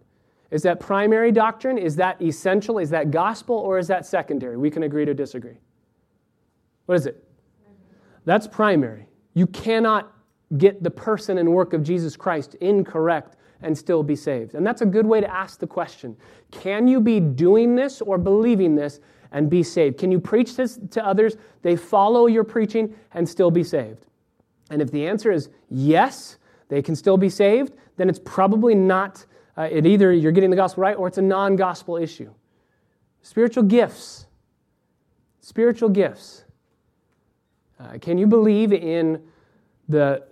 Is 0.51 0.61
that 0.61 0.79
primary 0.79 1.31
doctrine? 1.31 1.79
Is 1.79 1.95
that 1.95 2.21
essential? 2.21 2.77
Is 2.77 2.91
that 2.91 3.09
gospel? 3.09 3.55
Or 3.55 3.79
is 3.79 3.87
that 3.87 4.05
secondary? 4.05 4.57
We 4.57 4.69
can 4.69 4.83
agree 4.83 5.05
to 5.05 5.13
disagree. 5.15 5.57
What 6.85 6.93
is 6.93 7.07
it? 7.07 7.27
That's 8.25 8.45
primary. 8.45 9.07
You 9.33 9.47
cannot 9.47 10.13
get 10.55 10.83
the 10.83 10.91
person 10.91 11.39
and 11.39 11.51
work 11.51 11.73
of 11.73 11.81
Jesus 11.81 12.15
Christ 12.15 12.53
incorrect 12.61 13.37
and 13.63 13.75
still 13.75 14.03
be 14.03 14.15
saved. 14.15 14.53
And 14.53 14.63
that's 14.63 14.83
a 14.83 14.85
good 14.85 15.07
way 15.07 15.19
to 15.19 15.27
ask 15.27 15.57
the 15.57 15.65
question 15.65 16.15
Can 16.51 16.87
you 16.87 17.01
be 17.01 17.19
doing 17.19 17.73
this 17.75 18.01
or 18.01 18.19
believing 18.19 18.75
this 18.75 18.99
and 19.31 19.49
be 19.49 19.63
saved? 19.63 19.97
Can 19.97 20.11
you 20.11 20.19
preach 20.19 20.55
this 20.55 20.79
to 20.91 21.03
others? 21.03 21.37
They 21.63 21.75
follow 21.75 22.27
your 22.27 22.43
preaching 22.43 22.93
and 23.15 23.27
still 23.27 23.49
be 23.49 23.63
saved? 23.63 24.05
And 24.69 24.79
if 24.79 24.91
the 24.91 25.07
answer 25.07 25.31
is 25.31 25.49
yes, 25.71 26.37
they 26.69 26.81
can 26.81 26.95
still 26.95 27.17
be 27.17 27.29
saved, 27.29 27.73
then 27.97 28.09
it's 28.09 28.19
probably 28.19 28.75
not, 28.75 29.25
uh, 29.57 29.67
it 29.71 29.85
either 29.85 30.11
you're 30.11 30.31
getting 30.31 30.49
the 30.49 30.55
gospel 30.55 30.81
right 30.81 30.97
or 30.97 31.07
it's 31.07 31.17
a 31.17 31.21
non 31.21 31.55
gospel 31.55 31.97
issue. 31.97 32.31
Spiritual 33.21 33.63
gifts. 33.63 34.25
Spiritual 35.39 35.89
gifts. 35.89 36.45
Uh, 37.79 37.97
can 37.99 38.17
you 38.17 38.27
believe 38.27 38.71
in 38.71 39.21
the 39.89 40.23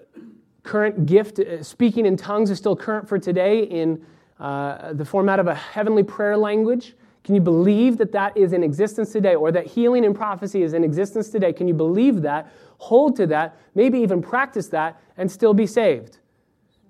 current 0.63 1.05
gift? 1.05 1.39
Uh, 1.39 1.63
speaking 1.63 2.05
in 2.05 2.15
tongues 2.15 2.49
is 2.49 2.57
still 2.57 2.75
current 2.75 3.07
for 3.07 3.17
today 3.17 3.63
in 3.63 4.05
uh, 4.39 4.93
the 4.93 5.05
format 5.05 5.39
of 5.39 5.47
a 5.47 5.55
heavenly 5.55 6.03
prayer 6.03 6.37
language. 6.37 6.95
Can 7.23 7.35
you 7.35 7.41
believe 7.41 7.97
that 7.97 8.11
that 8.13 8.35
is 8.35 8.53
in 8.53 8.63
existence 8.63 9.11
today 9.11 9.35
or 9.35 9.51
that 9.51 9.67
healing 9.67 10.05
and 10.05 10.15
prophecy 10.15 10.63
is 10.63 10.73
in 10.73 10.83
existence 10.83 11.29
today? 11.29 11.53
Can 11.53 11.67
you 11.67 11.73
believe 11.73 12.21
that, 12.23 12.51
hold 12.79 13.15
to 13.17 13.27
that, 13.27 13.57
maybe 13.75 13.99
even 13.99 14.21
practice 14.21 14.67
that, 14.69 14.99
and 15.17 15.31
still 15.31 15.53
be 15.53 15.67
saved? 15.67 16.17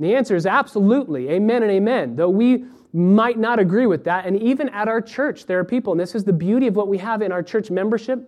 The 0.04 0.16
answer 0.16 0.36
is 0.36 0.46
absolutely. 0.46 1.30
Amen 1.30 1.64
and 1.64 1.72
amen. 1.72 2.16
Though 2.16 2.30
we 2.30 2.66
might 2.94 3.38
not 3.38 3.60
agree 3.60 3.86
with 3.86 4.04
that. 4.04 4.26
And 4.26 4.42
even 4.42 4.70
at 4.70 4.88
our 4.88 5.02
church, 5.02 5.46
there 5.46 5.60
are 5.60 5.64
people, 5.64 5.94
and 5.94 6.00
this 6.00 6.16
is 6.16 6.24
the 6.24 6.34
beauty 6.34 6.68
of 6.68 6.76
what 6.76 6.88
we 6.88 6.98
have 6.98 7.22
in 7.22 7.32
our 7.32 7.44
church 7.44 7.72
membership. 7.72 8.28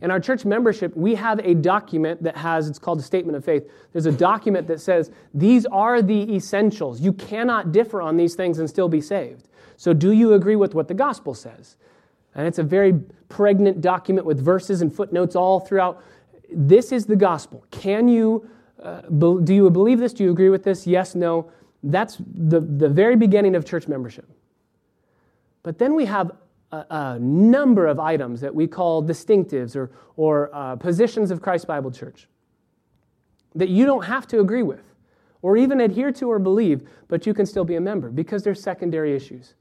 In 0.00 0.10
our 0.10 0.18
church 0.18 0.46
membership, 0.46 0.96
we 0.96 1.14
have 1.16 1.40
a 1.40 1.52
document 1.54 2.22
that 2.22 2.36
has, 2.36 2.68
it's 2.68 2.78
called 2.78 3.00
a 3.00 3.02
statement 3.02 3.36
of 3.36 3.44
faith. 3.44 3.70
There's 3.92 4.06
a 4.06 4.12
document 4.12 4.66
that 4.68 4.80
says, 4.80 5.10
these 5.34 5.66
are 5.66 6.00
the 6.00 6.34
essentials. 6.34 7.02
You 7.02 7.12
cannot 7.12 7.70
differ 7.70 8.00
on 8.00 8.16
these 8.16 8.34
things 8.34 8.58
and 8.58 8.68
still 8.68 8.88
be 8.88 9.02
saved. 9.02 9.48
So, 9.76 9.92
do 9.92 10.12
you 10.12 10.34
agree 10.34 10.56
with 10.56 10.74
what 10.74 10.88
the 10.88 10.94
gospel 10.94 11.34
says? 11.34 11.76
And 12.34 12.46
it's 12.46 12.58
a 12.58 12.62
very 12.62 12.94
pregnant 13.28 13.80
document 13.80 14.26
with 14.26 14.40
verses 14.42 14.82
and 14.82 14.94
footnotes 14.94 15.36
all 15.36 15.60
throughout. 15.60 16.02
This 16.50 16.92
is 16.92 17.06
the 17.06 17.16
gospel. 17.16 17.64
Can 17.70 18.08
you 18.08 18.48
uh, 18.82 19.02
do 19.02 19.54
you 19.54 19.68
believe 19.70 19.98
this? 19.98 20.12
Do 20.12 20.24
you 20.24 20.30
agree 20.30 20.48
with 20.48 20.64
this? 20.64 20.86
Yes, 20.86 21.14
no. 21.14 21.50
That's 21.82 22.16
the, 22.18 22.60
the 22.60 22.88
very 22.88 23.16
beginning 23.16 23.54
of 23.54 23.64
church 23.64 23.88
membership. 23.88 24.28
But 25.62 25.78
then 25.78 25.94
we 25.94 26.06
have 26.06 26.32
a, 26.72 26.84
a 26.90 27.18
number 27.18 27.86
of 27.86 27.98
items 27.98 28.40
that 28.40 28.54
we 28.54 28.66
call 28.66 29.02
distinctives 29.02 29.76
or, 29.76 29.90
or 30.16 30.50
uh, 30.54 30.76
positions 30.76 31.30
of 31.30 31.40
Christ 31.40 31.66
Bible 31.66 31.90
Church 31.90 32.28
that 33.54 33.68
you 33.68 33.84
don't 33.84 34.04
have 34.04 34.26
to 34.28 34.40
agree 34.40 34.62
with 34.62 34.84
or 35.42 35.56
even 35.56 35.80
adhere 35.80 36.12
to 36.12 36.30
or 36.30 36.38
believe, 36.38 36.88
but 37.08 37.26
you 37.26 37.34
can 37.34 37.46
still 37.46 37.64
be 37.64 37.76
a 37.76 37.80
member 37.80 38.10
because 38.10 38.42
they're 38.42 38.54
secondary 38.54 39.14
issues. 39.14 39.54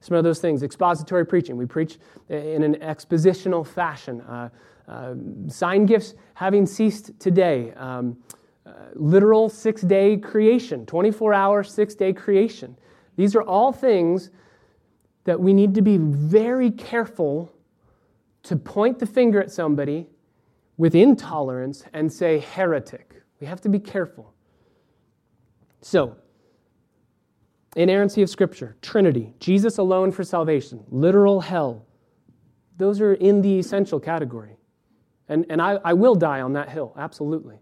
Some 0.00 0.16
of 0.16 0.24
those 0.24 0.40
things 0.40 0.62
expository 0.62 1.24
preaching. 1.24 1.56
We 1.56 1.66
preach 1.66 1.98
in 2.28 2.62
an 2.62 2.74
expositional 2.76 3.66
fashion. 3.66 4.20
Uh, 4.22 4.48
uh, 4.88 5.14
sign 5.46 5.86
gifts 5.86 6.14
having 6.34 6.66
ceased 6.66 7.18
today. 7.20 7.72
Um, 7.74 8.16
literal 8.94 9.48
six 9.48 9.82
day 9.82 10.16
creation, 10.16 10.86
24 10.86 11.34
hour, 11.34 11.64
six 11.64 11.94
day 11.94 12.12
creation. 12.12 12.76
These 13.16 13.34
are 13.34 13.42
all 13.42 13.72
things 13.72 14.30
that 15.24 15.38
we 15.38 15.52
need 15.52 15.74
to 15.74 15.82
be 15.82 15.98
very 15.98 16.70
careful 16.70 17.52
to 18.44 18.56
point 18.56 18.98
the 18.98 19.06
finger 19.06 19.40
at 19.40 19.50
somebody 19.50 20.08
with 20.76 20.94
intolerance 20.94 21.84
and 21.92 22.12
say 22.12 22.38
heretic. 22.38 23.22
We 23.40 23.46
have 23.46 23.60
to 23.62 23.68
be 23.68 23.78
careful. 23.78 24.32
So, 25.80 26.16
inerrancy 27.76 28.22
of 28.22 28.30
Scripture, 28.30 28.76
Trinity, 28.82 29.34
Jesus 29.38 29.78
alone 29.78 30.12
for 30.12 30.24
salvation, 30.24 30.84
literal 30.88 31.40
hell, 31.40 31.86
those 32.76 33.00
are 33.00 33.14
in 33.14 33.42
the 33.42 33.58
essential 33.58 34.00
category. 34.00 34.56
And, 35.28 35.46
and 35.48 35.60
I, 35.62 35.78
I 35.84 35.92
will 35.92 36.14
die 36.14 36.40
on 36.40 36.52
that 36.54 36.68
hill, 36.68 36.94
absolutely. 36.96 37.58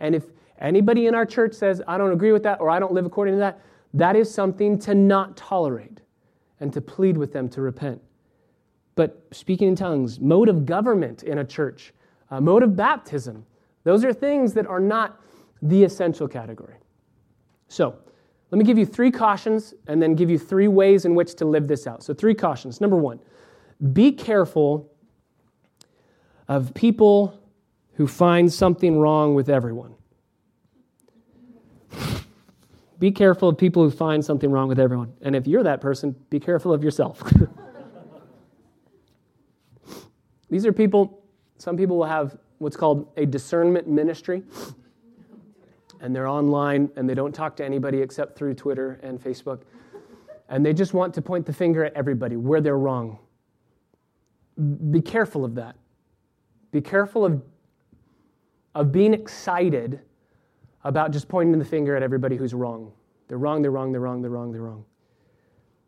And 0.00 0.14
if 0.14 0.24
anybody 0.58 1.06
in 1.06 1.14
our 1.14 1.26
church 1.26 1.54
says, 1.54 1.82
I 1.86 1.98
don't 1.98 2.12
agree 2.12 2.32
with 2.32 2.42
that 2.44 2.60
or 2.60 2.70
I 2.70 2.78
don't 2.78 2.92
live 2.92 3.06
according 3.06 3.34
to 3.34 3.38
that, 3.38 3.60
that 3.94 4.16
is 4.16 4.32
something 4.32 4.78
to 4.80 4.94
not 4.94 5.36
tolerate 5.36 6.00
and 6.60 6.72
to 6.72 6.80
plead 6.80 7.16
with 7.16 7.32
them 7.32 7.48
to 7.50 7.60
repent. 7.60 8.00
But 8.96 9.26
speaking 9.32 9.68
in 9.68 9.76
tongues, 9.76 10.20
mode 10.20 10.48
of 10.48 10.66
government 10.66 11.22
in 11.22 11.38
a 11.38 11.44
church, 11.44 11.92
uh, 12.30 12.40
mode 12.40 12.62
of 12.62 12.76
baptism, 12.76 13.44
those 13.82 14.04
are 14.04 14.12
things 14.12 14.54
that 14.54 14.66
are 14.66 14.80
not 14.80 15.20
the 15.62 15.84
essential 15.84 16.28
category. 16.28 16.76
So, 17.68 17.96
let 18.50 18.58
me 18.58 18.64
give 18.64 18.78
you 18.78 18.86
three 18.86 19.10
cautions 19.10 19.74
and 19.88 20.00
then 20.00 20.14
give 20.14 20.30
you 20.30 20.38
three 20.38 20.68
ways 20.68 21.06
in 21.06 21.14
which 21.14 21.34
to 21.36 21.44
live 21.44 21.66
this 21.66 21.86
out. 21.86 22.02
So, 22.04 22.14
three 22.14 22.34
cautions. 22.34 22.80
Number 22.80 22.96
one, 22.96 23.18
be 23.92 24.12
careful 24.12 24.92
of 26.46 26.72
people 26.74 27.38
who 27.94 28.06
finds 28.06 28.54
something 28.54 28.98
wrong 28.98 29.34
with 29.34 29.48
everyone. 29.48 29.94
Be 32.98 33.10
careful 33.10 33.48
of 33.48 33.58
people 33.58 33.82
who 33.82 33.90
find 33.90 34.24
something 34.24 34.50
wrong 34.50 34.68
with 34.68 34.80
everyone. 34.80 35.12
And 35.20 35.36
if 35.36 35.46
you're 35.46 35.62
that 35.62 35.80
person, 35.80 36.14
be 36.30 36.40
careful 36.40 36.72
of 36.72 36.82
yourself. 36.82 37.22
These 40.48 40.64
are 40.64 40.72
people, 40.72 41.22
some 41.58 41.76
people 41.76 41.96
will 41.96 42.04
have 42.06 42.38
what's 42.58 42.76
called 42.76 43.12
a 43.16 43.26
discernment 43.26 43.88
ministry. 43.88 44.42
And 46.00 46.14
they're 46.14 46.28
online 46.28 46.90
and 46.96 47.08
they 47.08 47.14
don't 47.14 47.34
talk 47.34 47.56
to 47.56 47.64
anybody 47.64 48.00
except 48.00 48.36
through 48.36 48.54
Twitter 48.54 49.00
and 49.02 49.20
Facebook. 49.20 49.62
And 50.48 50.64
they 50.64 50.72
just 50.72 50.94
want 50.94 51.14
to 51.14 51.22
point 51.22 51.46
the 51.46 51.52
finger 51.52 51.84
at 51.84 51.94
everybody 51.94 52.36
where 52.36 52.60
they're 52.60 52.78
wrong. 52.78 53.18
Be 54.90 55.00
careful 55.00 55.44
of 55.44 55.56
that. 55.56 55.76
Be 56.70 56.80
careful 56.80 57.24
of, 57.24 57.42
of 58.74 58.92
being 58.92 59.14
excited 59.14 60.00
about 60.84 61.10
just 61.10 61.28
pointing 61.28 61.58
the 61.58 61.64
finger 61.64 61.96
at 61.96 62.02
everybody 62.02 62.36
who's 62.36 62.54
wrong. 62.54 62.92
They're 63.28 63.38
wrong, 63.38 63.62
they're 63.62 63.70
wrong, 63.70 63.92
they're 63.92 64.00
wrong, 64.00 64.20
they're 64.20 64.30
wrong, 64.30 64.52
they're 64.52 64.62
wrong. 64.62 64.84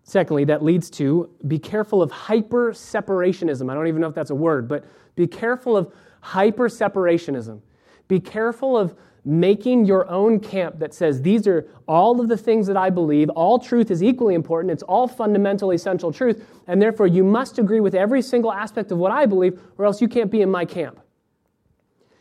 Secondly, 0.04 0.44
that 0.44 0.62
leads 0.62 0.88
to 0.90 1.28
be 1.48 1.58
careful 1.58 2.00
of 2.00 2.10
hyper 2.10 2.72
separationism. 2.72 3.70
I 3.70 3.74
don't 3.74 3.88
even 3.88 4.00
know 4.00 4.08
if 4.08 4.14
that's 4.14 4.30
a 4.30 4.34
word, 4.36 4.68
but 4.68 4.84
be 5.16 5.26
careful 5.26 5.76
of 5.76 5.92
hyper 6.20 6.68
separationism. 6.68 7.60
Be 8.08 8.20
careful 8.20 8.78
of 8.78 8.94
making 9.24 9.84
your 9.84 10.08
own 10.08 10.38
camp 10.38 10.78
that 10.78 10.94
says 10.94 11.20
these 11.20 11.48
are 11.48 11.68
all 11.88 12.20
of 12.20 12.28
the 12.28 12.36
things 12.36 12.68
that 12.68 12.76
I 12.76 12.88
believe, 12.88 13.28
all 13.30 13.58
truth 13.58 13.90
is 13.90 14.00
equally 14.00 14.34
important, 14.34 14.70
it's 14.70 14.84
all 14.84 15.08
fundamental, 15.08 15.72
essential 15.72 16.12
truth, 16.12 16.46
and 16.68 16.80
therefore 16.80 17.08
you 17.08 17.24
must 17.24 17.58
agree 17.58 17.80
with 17.80 17.96
every 17.96 18.22
single 18.22 18.52
aspect 18.52 18.92
of 18.92 18.98
what 18.98 19.10
I 19.10 19.26
believe, 19.26 19.60
or 19.76 19.84
else 19.84 20.00
you 20.00 20.06
can't 20.06 20.30
be 20.30 20.42
in 20.42 20.50
my 20.50 20.64
camp. 20.64 21.00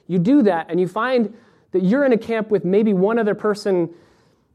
You 0.07 0.19
do 0.19 0.43
that, 0.43 0.67
and 0.69 0.79
you 0.79 0.87
find 0.87 1.33
that 1.71 1.83
you're 1.83 2.05
in 2.05 2.13
a 2.13 2.17
camp 2.17 2.51
with 2.51 2.63
maybe 2.63 2.93
one 2.93 3.19
other 3.19 3.35
person, 3.35 3.89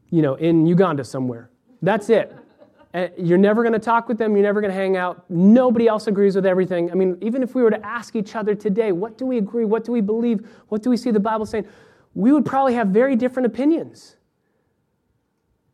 you 0.09 0.21
know, 0.21 0.35
in 0.35 0.65
Uganda 0.65 1.03
somewhere. 1.03 1.49
That's 1.81 2.09
it. 2.09 2.35
And 2.93 3.09
you're 3.17 3.37
never 3.37 3.63
going 3.63 3.71
to 3.71 3.79
talk 3.79 4.09
with 4.09 4.17
them. 4.17 4.33
You're 4.35 4.43
never 4.43 4.59
going 4.59 4.73
to 4.73 4.77
hang 4.77 4.97
out. 4.97 5.23
Nobody 5.29 5.87
else 5.87 6.07
agrees 6.07 6.35
with 6.35 6.45
everything. 6.45 6.91
I 6.91 6.93
mean, 6.93 7.17
even 7.21 7.41
if 7.41 7.55
we 7.55 7.63
were 7.63 7.69
to 7.69 7.85
ask 7.85 8.17
each 8.17 8.35
other 8.35 8.53
today, 8.53 8.91
what 8.91 9.17
do 9.17 9.25
we 9.25 9.37
agree? 9.37 9.63
What 9.63 9.85
do 9.85 9.93
we 9.93 10.01
believe? 10.01 10.45
What 10.67 10.83
do 10.83 10.89
we 10.89 10.97
see 10.97 11.09
the 11.09 11.17
Bible 11.17 11.45
saying? 11.45 11.67
We 12.15 12.33
would 12.33 12.45
probably 12.45 12.73
have 12.73 12.89
very 12.89 13.15
different 13.15 13.45
opinions. 13.45 14.17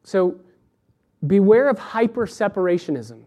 So 0.03 0.39
beware 1.25 1.69
of 1.69 1.79
hyper 1.79 2.27
separationism, 2.27 3.23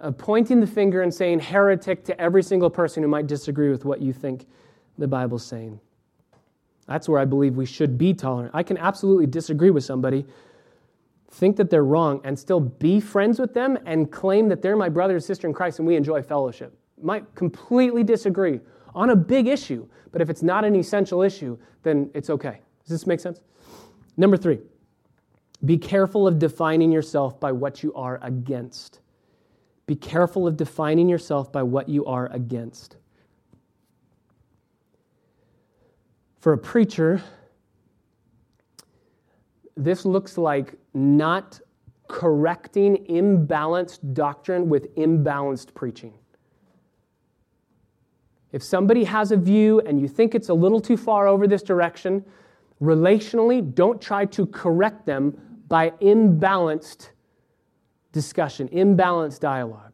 of 0.00 0.18
pointing 0.18 0.58
the 0.58 0.66
finger 0.66 1.02
and 1.02 1.14
saying 1.14 1.38
heretic 1.38 2.04
to 2.06 2.20
every 2.20 2.42
single 2.42 2.70
person 2.70 3.04
who 3.04 3.08
might 3.08 3.28
disagree 3.28 3.70
with 3.70 3.84
what 3.84 4.02
you 4.02 4.12
think 4.12 4.46
the 5.00 5.08
Bible's 5.08 5.44
saying. 5.44 5.80
That's 6.86 7.08
where 7.08 7.20
I 7.20 7.24
believe 7.24 7.56
we 7.56 7.66
should 7.66 7.98
be 7.98 8.14
tolerant. 8.14 8.52
I 8.54 8.62
can 8.62 8.76
absolutely 8.76 9.26
disagree 9.26 9.70
with 9.70 9.84
somebody, 9.84 10.26
think 11.30 11.56
that 11.56 11.70
they're 11.70 11.84
wrong, 11.84 12.20
and 12.24 12.38
still 12.38 12.60
be 12.60 13.00
friends 13.00 13.38
with 13.38 13.54
them 13.54 13.78
and 13.86 14.10
claim 14.10 14.48
that 14.48 14.62
they're 14.62 14.76
my 14.76 14.88
brother 14.88 15.14
and 15.14 15.22
sister 15.22 15.46
in 15.46 15.54
Christ 15.54 15.78
and 15.78 15.86
we 15.86 15.96
enjoy 15.96 16.22
fellowship. 16.22 16.76
Might 17.00 17.34
completely 17.34 18.04
disagree 18.04 18.60
on 18.94 19.10
a 19.10 19.16
big 19.16 19.46
issue, 19.46 19.88
but 20.12 20.20
if 20.20 20.28
it's 20.28 20.42
not 20.42 20.64
an 20.64 20.74
essential 20.74 21.22
issue, 21.22 21.56
then 21.82 22.10
it's 22.12 22.28
okay. 22.28 22.60
Does 22.82 22.90
this 22.90 23.06
make 23.06 23.20
sense? 23.20 23.40
Number 24.16 24.36
three, 24.36 24.58
be 25.64 25.78
careful 25.78 26.26
of 26.26 26.38
defining 26.38 26.90
yourself 26.90 27.38
by 27.38 27.52
what 27.52 27.82
you 27.82 27.94
are 27.94 28.18
against. 28.22 29.00
Be 29.86 29.94
careful 29.94 30.46
of 30.46 30.56
defining 30.56 31.08
yourself 31.08 31.52
by 31.52 31.62
what 31.62 31.88
you 31.88 32.04
are 32.06 32.26
against. 32.32 32.96
For 36.40 36.54
a 36.54 36.58
preacher, 36.58 37.22
this 39.76 40.06
looks 40.06 40.38
like 40.38 40.74
not 40.94 41.60
correcting 42.08 43.04
imbalanced 43.08 44.14
doctrine 44.14 44.68
with 44.68 44.94
imbalanced 44.96 45.74
preaching. 45.74 46.14
If 48.52 48.62
somebody 48.62 49.04
has 49.04 49.30
a 49.30 49.36
view 49.36 49.80
and 49.80 50.00
you 50.00 50.08
think 50.08 50.34
it's 50.34 50.48
a 50.48 50.54
little 50.54 50.80
too 50.80 50.96
far 50.96 51.28
over 51.28 51.46
this 51.46 51.62
direction, 51.62 52.24
relationally, 52.82 53.74
don't 53.74 54.00
try 54.00 54.24
to 54.24 54.46
correct 54.46 55.06
them 55.06 55.38
by 55.68 55.90
imbalanced 56.00 57.10
discussion, 58.12 58.68
imbalanced 58.70 59.40
dialogue. 59.40 59.92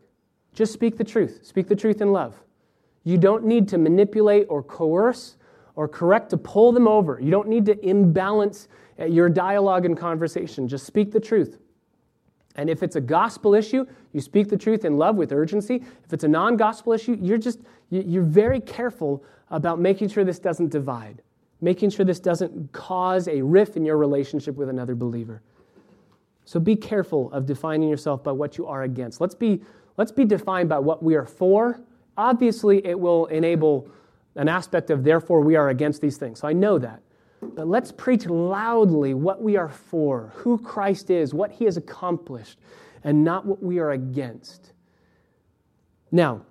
Just 0.55 0.73
speak 0.73 0.97
the 0.97 1.05
truth. 1.05 1.41
Speak 1.43 1.69
the 1.69 1.77
truth 1.77 2.01
in 2.01 2.13
love. 2.13 2.41
You 3.05 3.19
don't 3.19 3.45
need 3.45 3.69
to 3.69 3.79
manipulate 3.79 4.47
or 4.49 4.63
coerce 4.63 5.37
or 5.77 5.87
correct 5.87 6.31
to 6.31 6.37
pull 6.37 6.73
them 6.73 6.89
over. 6.89 7.21
You 7.21 7.31
don't 7.31 7.49
need 7.49 7.67
to 7.67 7.87
imbalance 7.87 8.69
uh, 8.99 9.05
your 9.05 9.29
dialogue 9.29 9.85
and 9.85 9.97
conversation. 9.97 10.67
Just 10.67 10.87
speak 10.87 11.13
the 11.13 11.21
truth. 11.21 11.59
And 12.57 12.71
if 12.71 12.83
it's 12.83 12.97
a 12.97 13.01
gospel 13.01 13.55
issue, 13.55 13.87
you 14.13 14.21
speak 14.21 14.49
the 14.49 14.57
truth 14.57 14.87
in 14.87 14.97
love 14.97 15.17
with 15.17 15.31
urgency. 15.31 15.85
If 16.05 16.13
it's 16.13 16.25
a 16.25 16.29
non 16.29 16.57
gospel 16.57 16.95
issue, 16.95 17.19
you're 17.21 17.39
just, 17.39 17.61
you're 17.91 18.23
very 18.23 18.61
careful 18.61 19.23
about 19.51 19.79
making 19.79 20.09
sure 20.09 20.25
this 20.25 20.39
doesn't 20.39 20.71
divide, 20.71 21.23
making 21.61 21.91
sure 21.91 22.05
this 22.05 22.19
doesn't 22.19 22.73
cause 22.73 23.29
a 23.29 23.43
rift 23.43 23.77
in 23.77 23.85
your 23.85 23.99
relationship 23.99 24.57
with 24.57 24.71
another 24.71 24.95
believer. 24.95 25.43
So 26.47 26.59
be 26.59 26.75
careful 26.75 27.31
of 27.33 27.45
defining 27.45 27.89
yourself 27.89 28.25
by 28.25 28.33
what 28.33 28.57
you 28.57 28.67
are 28.67 28.85
against. 28.85 29.21
Let's 29.21 29.35
be, 29.35 29.61
let's 29.99 30.13
be 30.13 30.25
defined 30.25 30.69
by 30.69 30.79
what 30.79 31.03
we 31.03 31.15
are 31.15 31.27
for. 31.27 31.81
Obviously, 32.17 32.85
it 32.87 32.99
will 32.99 33.27
enable 33.27 33.89
an 34.37 34.49
aspect 34.49 34.91
of, 34.91 35.03
therefore, 35.05 35.41
we 35.41 35.57
are 35.57 35.71
against 35.71 36.01
these 36.01 36.17
things. 36.17 36.41
So 36.41 36.49
I 36.49 36.53
know 36.53 36.79
that. 36.79 37.03
But 37.43 37.69
let's 37.69 37.93
preach 37.93 38.27
loudly 38.27 39.15
what 39.15 39.43
we 39.43 39.57
are 39.57 39.69
for, 39.69 40.33
who 40.37 40.59
Christ 40.59 41.11
is, 41.11 41.35
what 41.35 41.53
he 41.53 41.65
has 41.65 41.77
accomplished, 41.77 42.59
and 43.05 43.25
not 43.25 43.47
what 43.47 43.63
we 43.63 43.79
are 43.79 43.91
against. 43.91 44.73
Now, 46.11 46.43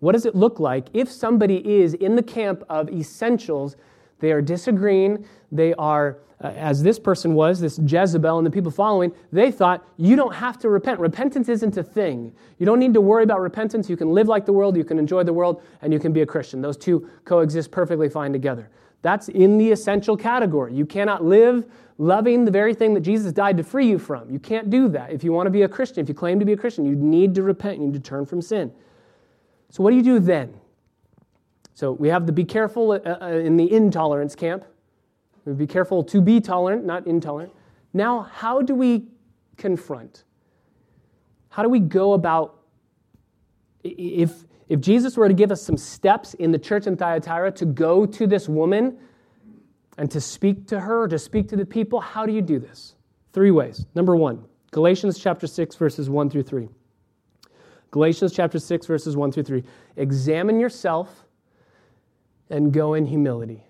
what 0.00 0.12
does 0.12 0.26
it 0.26 0.34
look 0.34 0.60
like 0.60 0.88
if 0.92 1.10
somebody 1.10 1.80
is 1.80 1.94
in 1.94 2.16
the 2.16 2.22
camp 2.22 2.62
of 2.68 2.90
essentials? 2.90 3.76
They 4.24 4.32
are 4.32 4.40
disagreeing, 4.40 5.26
they 5.52 5.74
are 5.74 6.16
uh, 6.42 6.48
as 6.56 6.82
this 6.82 6.98
person 6.98 7.34
was, 7.34 7.60
this 7.60 7.78
Jezebel 7.78 8.38
and 8.38 8.46
the 8.46 8.50
people 8.50 8.70
following, 8.70 9.12
they 9.30 9.50
thought, 9.50 9.86
you 9.98 10.16
don't 10.16 10.34
have 10.34 10.58
to 10.60 10.70
repent. 10.70 10.98
Repentance 10.98 11.50
isn't 11.50 11.76
a 11.76 11.82
thing. 11.82 12.32
You 12.58 12.64
don't 12.64 12.78
need 12.78 12.94
to 12.94 13.02
worry 13.02 13.22
about 13.22 13.42
repentance. 13.42 13.90
You 13.90 13.98
can 13.98 14.14
live 14.14 14.28
like 14.28 14.46
the 14.46 14.52
world, 14.54 14.78
you 14.78 14.84
can 14.84 14.98
enjoy 14.98 15.24
the 15.24 15.32
world, 15.34 15.62
and 15.82 15.92
you 15.92 16.00
can 16.00 16.14
be 16.14 16.22
a 16.22 16.26
Christian. 16.26 16.62
Those 16.62 16.78
two 16.78 17.06
coexist 17.26 17.70
perfectly 17.70 18.08
fine 18.08 18.32
together. 18.32 18.70
That's 19.02 19.28
in 19.28 19.58
the 19.58 19.72
essential 19.72 20.16
category. 20.16 20.72
You 20.72 20.86
cannot 20.86 21.22
live 21.22 21.66
loving 21.98 22.46
the 22.46 22.50
very 22.50 22.72
thing 22.72 22.94
that 22.94 23.02
Jesus 23.02 23.30
died 23.30 23.58
to 23.58 23.62
free 23.62 23.86
you 23.86 23.98
from. 23.98 24.30
You 24.30 24.38
can't 24.38 24.70
do 24.70 24.88
that. 24.88 25.12
If 25.12 25.22
you 25.22 25.34
want 25.34 25.48
to 25.48 25.50
be 25.50 25.62
a 25.62 25.68
Christian, 25.68 26.02
if 26.02 26.08
you 26.08 26.14
claim 26.14 26.40
to 26.40 26.46
be 26.46 26.54
a 26.54 26.56
Christian, 26.56 26.86
you 26.86 26.96
need 26.96 27.34
to 27.34 27.42
repent, 27.42 27.78
you 27.78 27.84
need 27.88 27.92
to 27.92 28.00
turn 28.00 28.24
from 28.24 28.40
sin. 28.40 28.72
So, 29.68 29.82
what 29.82 29.90
do 29.90 29.96
you 29.96 30.02
do 30.02 30.18
then? 30.20 30.54
So, 31.74 31.92
we 31.92 32.08
have 32.08 32.26
the 32.26 32.32
be 32.32 32.44
careful 32.44 32.92
uh, 32.92 33.00
uh, 33.04 33.26
in 33.28 33.56
the 33.56 33.70
intolerance 33.72 34.34
camp. 34.34 34.64
We 35.44 35.52
be 35.52 35.66
careful 35.66 36.02
to 36.04 36.20
be 36.20 36.40
tolerant, 36.40 36.84
not 36.84 37.06
intolerant. 37.06 37.52
Now, 37.92 38.22
how 38.22 38.62
do 38.62 38.74
we 38.74 39.06
confront? 39.56 40.24
how 41.54 41.62
do 41.62 41.68
we 41.68 41.78
go 41.78 42.14
about 42.14 42.56
if 43.84 44.42
if 44.68 44.80
Jesus 44.80 45.16
were 45.16 45.28
to 45.28 45.34
give 45.34 45.52
us 45.52 45.62
some 45.62 45.76
steps 45.76 46.34
in 46.34 46.50
the 46.50 46.58
church 46.58 46.88
in 46.88 46.96
Thyatira 46.96 47.52
to 47.52 47.64
go 47.64 48.04
to 48.06 48.26
this 48.26 48.48
woman 48.48 48.98
and 49.96 50.10
to 50.10 50.20
speak 50.20 50.66
to 50.68 50.80
her, 50.80 51.06
to 51.06 51.16
speak 51.16 51.48
to 51.50 51.56
the 51.56 51.64
people, 51.64 52.00
how 52.00 52.26
do 52.26 52.32
you 52.32 52.42
do 52.42 52.58
this? 52.58 52.96
Three 53.32 53.52
ways. 53.52 53.86
Number 53.94 54.16
one, 54.16 54.46
Galatians 54.72 55.18
chapter 55.18 55.46
6, 55.46 55.76
verses 55.76 56.10
1 56.10 56.30
through 56.30 56.42
3. 56.42 56.68
Galatians 57.90 58.32
chapter 58.32 58.58
6, 58.58 58.86
verses 58.86 59.16
1 59.16 59.30
through 59.30 59.42
3. 59.44 59.62
Examine 59.96 60.58
yourself 60.58 61.23
and 62.50 62.72
go 62.72 62.94
in 62.94 63.06
humility. 63.06 63.64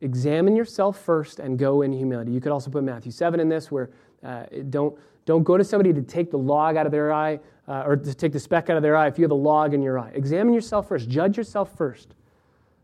Examine 0.00 0.54
yourself 0.54 0.98
first 0.98 1.40
and 1.40 1.58
go 1.58 1.82
in 1.82 1.92
humility. 1.92 2.30
You 2.30 2.40
could 2.40 2.52
also 2.52 2.70
put 2.70 2.84
Matthew 2.84 3.10
7 3.10 3.40
in 3.40 3.48
this, 3.48 3.70
where 3.70 3.90
uh, 4.22 4.44
don't, 4.70 4.96
don't 5.24 5.42
go 5.42 5.56
to 5.56 5.64
somebody 5.64 5.92
to 5.92 6.02
take 6.02 6.30
the 6.30 6.38
log 6.38 6.76
out 6.76 6.86
of 6.86 6.92
their 6.92 7.12
eye 7.12 7.40
uh, 7.66 7.82
or 7.84 7.96
to 7.96 8.14
take 8.14 8.32
the 8.32 8.40
speck 8.40 8.70
out 8.70 8.76
of 8.76 8.82
their 8.82 8.96
eye 8.96 9.08
if 9.08 9.18
you 9.18 9.24
have 9.24 9.30
a 9.30 9.34
log 9.34 9.74
in 9.74 9.82
your 9.82 9.98
eye. 9.98 10.10
Examine 10.14 10.54
yourself 10.54 10.88
first, 10.88 11.08
judge 11.08 11.36
yourself 11.36 11.76
first. 11.76 12.14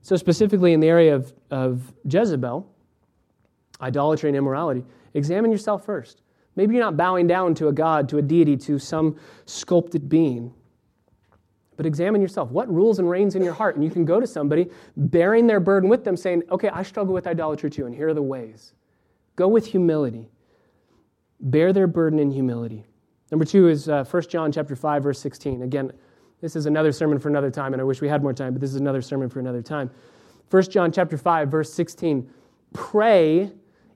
So, 0.02 0.16
specifically 0.16 0.74
in 0.74 0.80
the 0.80 0.88
area 0.88 1.14
of, 1.14 1.32
of 1.50 1.94
Jezebel, 2.06 2.68
idolatry 3.80 4.28
and 4.28 4.36
immorality, 4.36 4.84
examine 5.14 5.50
yourself 5.50 5.84
first. 5.84 6.20
Maybe 6.56 6.74
you're 6.74 6.84
not 6.84 6.96
bowing 6.96 7.26
down 7.26 7.54
to 7.56 7.68
a 7.68 7.72
god, 7.72 8.08
to 8.10 8.18
a 8.18 8.22
deity, 8.22 8.56
to 8.58 8.78
some 8.78 9.16
sculpted 9.46 10.08
being. 10.08 10.52
But 11.76 11.86
examine 11.86 12.20
yourself. 12.20 12.50
What 12.50 12.72
rules 12.72 12.98
and 12.98 13.08
reigns 13.08 13.34
in 13.34 13.42
your 13.42 13.54
heart? 13.54 13.74
And 13.74 13.84
you 13.84 13.90
can 13.90 14.04
go 14.04 14.20
to 14.20 14.26
somebody 14.26 14.70
bearing 14.96 15.46
their 15.46 15.60
burden 15.60 15.88
with 15.88 16.04
them, 16.04 16.16
saying, 16.16 16.44
Okay, 16.50 16.68
I 16.68 16.82
struggle 16.82 17.14
with 17.14 17.26
idolatry 17.26 17.70
too, 17.70 17.86
and 17.86 17.94
here 17.94 18.08
are 18.08 18.14
the 18.14 18.22
ways. 18.22 18.74
Go 19.36 19.48
with 19.48 19.66
humility. 19.66 20.30
Bear 21.40 21.72
their 21.72 21.86
burden 21.86 22.18
in 22.18 22.30
humility. 22.30 22.84
Number 23.30 23.44
two 23.44 23.68
is 23.68 23.88
uh, 23.88 24.04
1 24.04 24.22
John 24.28 24.52
chapter 24.52 24.76
5, 24.76 25.02
verse 25.02 25.18
16. 25.18 25.62
Again, 25.62 25.92
this 26.40 26.56
is 26.56 26.66
another 26.66 26.92
sermon 26.92 27.18
for 27.18 27.28
another 27.28 27.50
time, 27.50 27.72
and 27.72 27.80
I 27.80 27.84
wish 27.84 28.00
we 28.00 28.08
had 28.08 28.22
more 28.22 28.32
time, 28.32 28.52
but 28.52 28.60
this 28.60 28.70
is 28.70 28.76
another 28.76 29.02
sermon 29.02 29.28
for 29.28 29.40
another 29.40 29.62
time. 29.62 29.90
1 30.50 30.62
John 30.70 30.92
chapter 30.92 31.16
5, 31.16 31.48
verse 31.48 31.72
16. 31.72 32.30
Pray 32.72 33.50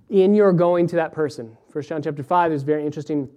in 0.09 0.35
your 0.35 0.53
going 0.53 0.87
to 0.89 0.97
that 0.97 1.13
person. 1.13 1.57
1 1.73 1.85
John 1.85 2.03
chapter 2.03 2.23
5 2.23 2.53
is 2.53 2.63
very 2.63 2.85
interesting 2.85 3.29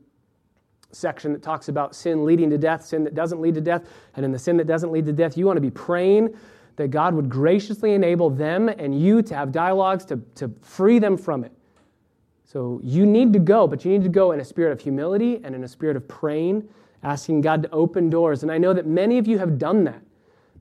section 0.91 1.33
that 1.33 1.41
talks 1.41 1.67
about 1.67 1.95
sin 1.95 2.25
leading 2.25 2.49
to 2.49 2.57
death, 2.57 2.85
sin 2.85 3.03
that 3.03 3.13
doesn't 3.13 3.41
lead 3.41 3.55
to 3.55 3.61
death, 3.61 3.83
and 4.15 4.25
in 4.25 4.31
the 4.31 4.39
sin 4.39 4.57
that 4.57 4.67
doesn't 4.67 4.91
lead 4.91 5.05
to 5.05 5.13
death, 5.13 5.37
you 5.37 5.45
want 5.45 5.57
to 5.57 5.61
be 5.61 5.71
praying 5.71 6.35
that 6.75 6.89
God 6.89 7.13
would 7.13 7.29
graciously 7.29 7.93
enable 7.93 8.29
them 8.29 8.69
and 8.69 8.99
you 8.99 9.21
to 9.21 9.35
have 9.35 9.51
dialogues 9.51 10.05
to, 10.05 10.17
to 10.35 10.51
free 10.61 10.99
them 10.99 11.17
from 11.17 11.43
it. 11.43 11.51
So 12.45 12.79
you 12.83 13.05
need 13.05 13.33
to 13.33 13.39
go, 13.39 13.67
but 13.67 13.85
you 13.85 13.91
need 13.91 14.03
to 14.03 14.09
go 14.09 14.31
in 14.31 14.39
a 14.39 14.45
spirit 14.45 14.71
of 14.71 14.81
humility 14.81 15.39
and 15.43 15.55
in 15.55 15.63
a 15.63 15.67
spirit 15.67 15.95
of 15.95 16.07
praying, 16.07 16.67
asking 17.03 17.41
God 17.41 17.63
to 17.63 17.71
open 17.71 18.09
doors. 18.09 18.43
And 18.43 18.51
I 18.51 18.57
know 18.57 18.73
that 18.73 18.85
many 18.85 19.17
of 19.17 19.27
you 19.27 19.37
have 19.37 19.57
done 19.57 19.83
that. 19.85 20.01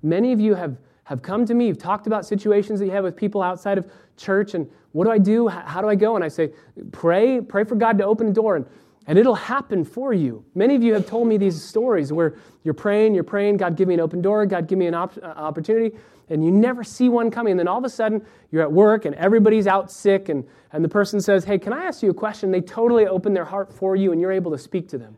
Many 0.03 0.33
of 0.33 0.41
you 0.41 0.55
have, 0.55 0.79
have 1.05 1.23
come 1.23 1.45
to 1.47 1.55
me, 1.55 1.67
you've 1.67 1.79
talked 1.79 2.07
about 2.07 2.25
situations 2.25 2.81
that 2.81 2.87
you 2.87 2.93
have 2.93 3.05
with 3.05 3.17
people 3.17 3.43
outside 3.43 3.77
of 3.77 3.91
church, 4.17 4.55
and 4.55 4.71
what 4.93 5.05
do 5.05 5.11
I 5.11 5.19
do? 5.19 5.49
How 5.49 5.81
do 5.81 5.89
I 5.89 5.95
go? 5.95 6.15
And 6.15 6.25
I 6.25 6.29
say, 6.29 6.53
pray, 6.93 7.41
pray 7.41 7.65
for 7.65 7.75
God 7.75 7.99
to 7.99 8.05
open 8.05 8.29
a 8.29 8.33
door, 8.33 8.57
and, 8.57 8.67
and 9.07 9.19
it'll 9.19 9.35
happen 9.35 9.85
for 9.85 10.13
you. 10.13 10.45
Many 10.55 10.75
of 10.77 10.83
you 10.83 10.95
have 10.95 11.07
told 11.07 11.27
me 11.27 11.37
these 11.37 11.63
stories 11.63 12.13
where 12.13 12.37
you're 12.65 12.75
praying, 12.75 13.15
you're 13.15 13.25
praying, 13.25 13.57
God, 13.57 13.77
give 13.77 13.89
me 13.89 13.95
an 13.95 14.01
open 14.01 14.21
door, 14.21 14.45
God, 14.47 14.67
give 14.69 14.79
me 14.79 14.87
an 14.87 14.95
op- 14.95 15.19
uh, 15.23 15.27
opportunity 15.27 15.97
and 16.31 16.45
you 16.45 16.51
never 16.53 16.83
see 16.83 17.09
one 17.09 17.31
coming. 17.31 17.51
And 17.53 17.61
then 17.61 17.69
all 17.69 17.79
of 17.79 17.85
a 17.85 17.91
sudden, 17.91 18.25
you're 18.51 18.63
at 18.63 18.73
work 18.73 19.05
and 19.05 19.15
everybody's 19.17 19.67
out 19.67 19.91
sick, 19.91 20.29
and, 20.29 20.47
and 20.73 20.83
the 20.83 20.89
person 20.89 21.21
says, 21.21 21.45
Hey, 21.45 21.59
can 21.59 21.73
I 21.73 21.85
ask 21.85 22.03
you 22.03 22.11
a 22.11 22.15
question? 22.15 22.51
They 22.51 22.61
totally 22.61 23.07
open 23.07 23.35
their 23.35 23.45
heart 23.45 23.73
for 23.73 23.97
you, 23.97 24.13
and 24.13 24.21
you're 24.21 24.33
able 24.33 24.53
to 24.53 24.59
speak 24.59 24.89
to 24.91 24.99
them. 24.99 25.17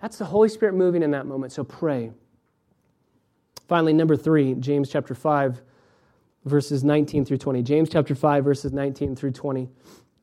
That's 0.00 0.18
the 0.18 0.24
Holy 0.24 0.48
Spirit 0.48 0.74
moving 0.74 1.02
in 1.02 1.12
that 1.12 1.26
moment, 1.26 1.52
so 1.52 1.62
pray. 1.62 2.10
Finally, 3.68 3.92
number 3.92 4.16
three, 4.16 4.54
James 4.54 4.90
chapter 4.90 5.14
5, 5.14 5.62
verses 6.44 6.82
19 6.82 7.24
through 7.24 7.38
20. 7.38 7.62
James 7.62 7.88
chapter 7.88 8.14
5, 8.14 8.44
verses 8.44 8.72
19 8.72 9.14
through 9.14 9.30
20. 9.30 9.68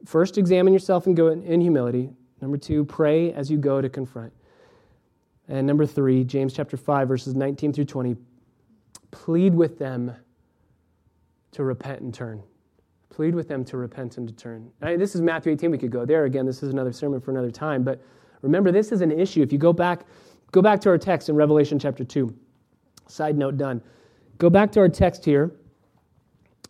First, 0.05 0.37
examine 0.37 0.73
yourself 0.73 1.07
and 1.07 1.15
go 1.15 1.29
in 1.29 1.61
humility. 1.61 2.09
Number 2.41 2.57
two, 2.57 2.85
pray 2.85 3.33
as 3.33 3.49
you 3.51 3.57
go 3.57 3.81
to 3.81 3.89
confront. 3.89 4.33
And 5.47 5.65
number 5.65 5.85
three, 5.85 6.23
James 6.23 6.53
chapter 6.53 6.77
5, 6.77 7.07
verses 7.07 7.35
19 7.35 7.73
through 7.73 7.85
20, 7.85 8.15
plead 9.11 9.53
with 9.55 9.79
them 9.79 10.13
to 11.51 11.63
repent 11.63 12.01
and 12.01 12.13
turn. 12.13 12.43
Plead 13.09 13.33
with 13.33 13.47
them 13.47 13.65
to 13.65 13.77
repent 13.77 14.17
and 14.17 14.27
to 14.27 14.33
turn. 14.33 14.71
I 14.81 14.91
mean, 14.91 14.99
this 14.99 15.15
is 15.15 15.21
Matthew 15.21 15.51
18. 15.51 15.71
We 15.71 15.77
could 15.77 15.91
go 15.91 16.05
there 16.05 16.25
again. 16.25 16.45
This 16.45 16.61
is 16.61 16.71
another 16.71 16.93
sermon 16.93 17.19
for 17.19 17.31
another 17.31 17.51
time. 17.51 17.83
But 17.83 17.99
remember, 18.41 18.71
this 18.71 18.91
is 18.91 19.01
an 19.01 19.11
issue. 19.11 19.41
If 19.41 19.51
you 19.51 19.57
go 19.57 19.73
back, 19.73 20.05
go 20.51 20.61
back 20.61 20.79
to 20.81 20.89
our 20.89 20.97
text 20.97 21.29
in 21.29 21.35
Revelation 21.35 21.79
chapter 21.79 22.03
2. 22.03 22.33
Side 23.07 23.37
note 23.37 23.57
done. 23.57 23.81
Go 24.37 24.49
back 24.49 24.71
to 24.73 24.79
our 24.79 24.89
text 24.89 25.25
here. 25.25 25.51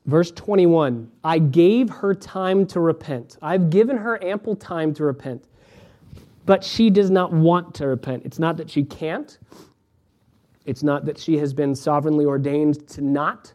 Verse 0.06 0.32
21 0.32 1.12
I 1.24 1.38
gave 1.38 1.90
her 1.90 2.16
time 2.16 2.66
to 2.68 2.80
repent. 2.80 3.38
I've 3.42 3.70
given 3.70 3.98
her 3.98 4.24
ample 4.24 4.56
time 4.56 4.94
to 4.96 5.04
repent. 5.04 5.44
But 6.50 6.64
she 6.64 6.90
does 6.90 7.12
not 7.12 7.32
want 7.32 7.76
to 7.76 7.86
repent. 7.86 8.24
It's 8.26 8.40
not 8.40 8.58
that 8.58 8.72
she 8.72 8.84
can't, 8.84 9.38
it's 10.66 10.82
not 10.82 11.06
that 11.06 11.20
she 11.20 11.38
has 11.38 11.54
been 11.54 11.76
sovereignly 11.76 12.26
ordained 12.26 12.88
to 12.88 13.02
not, 13.02 13.54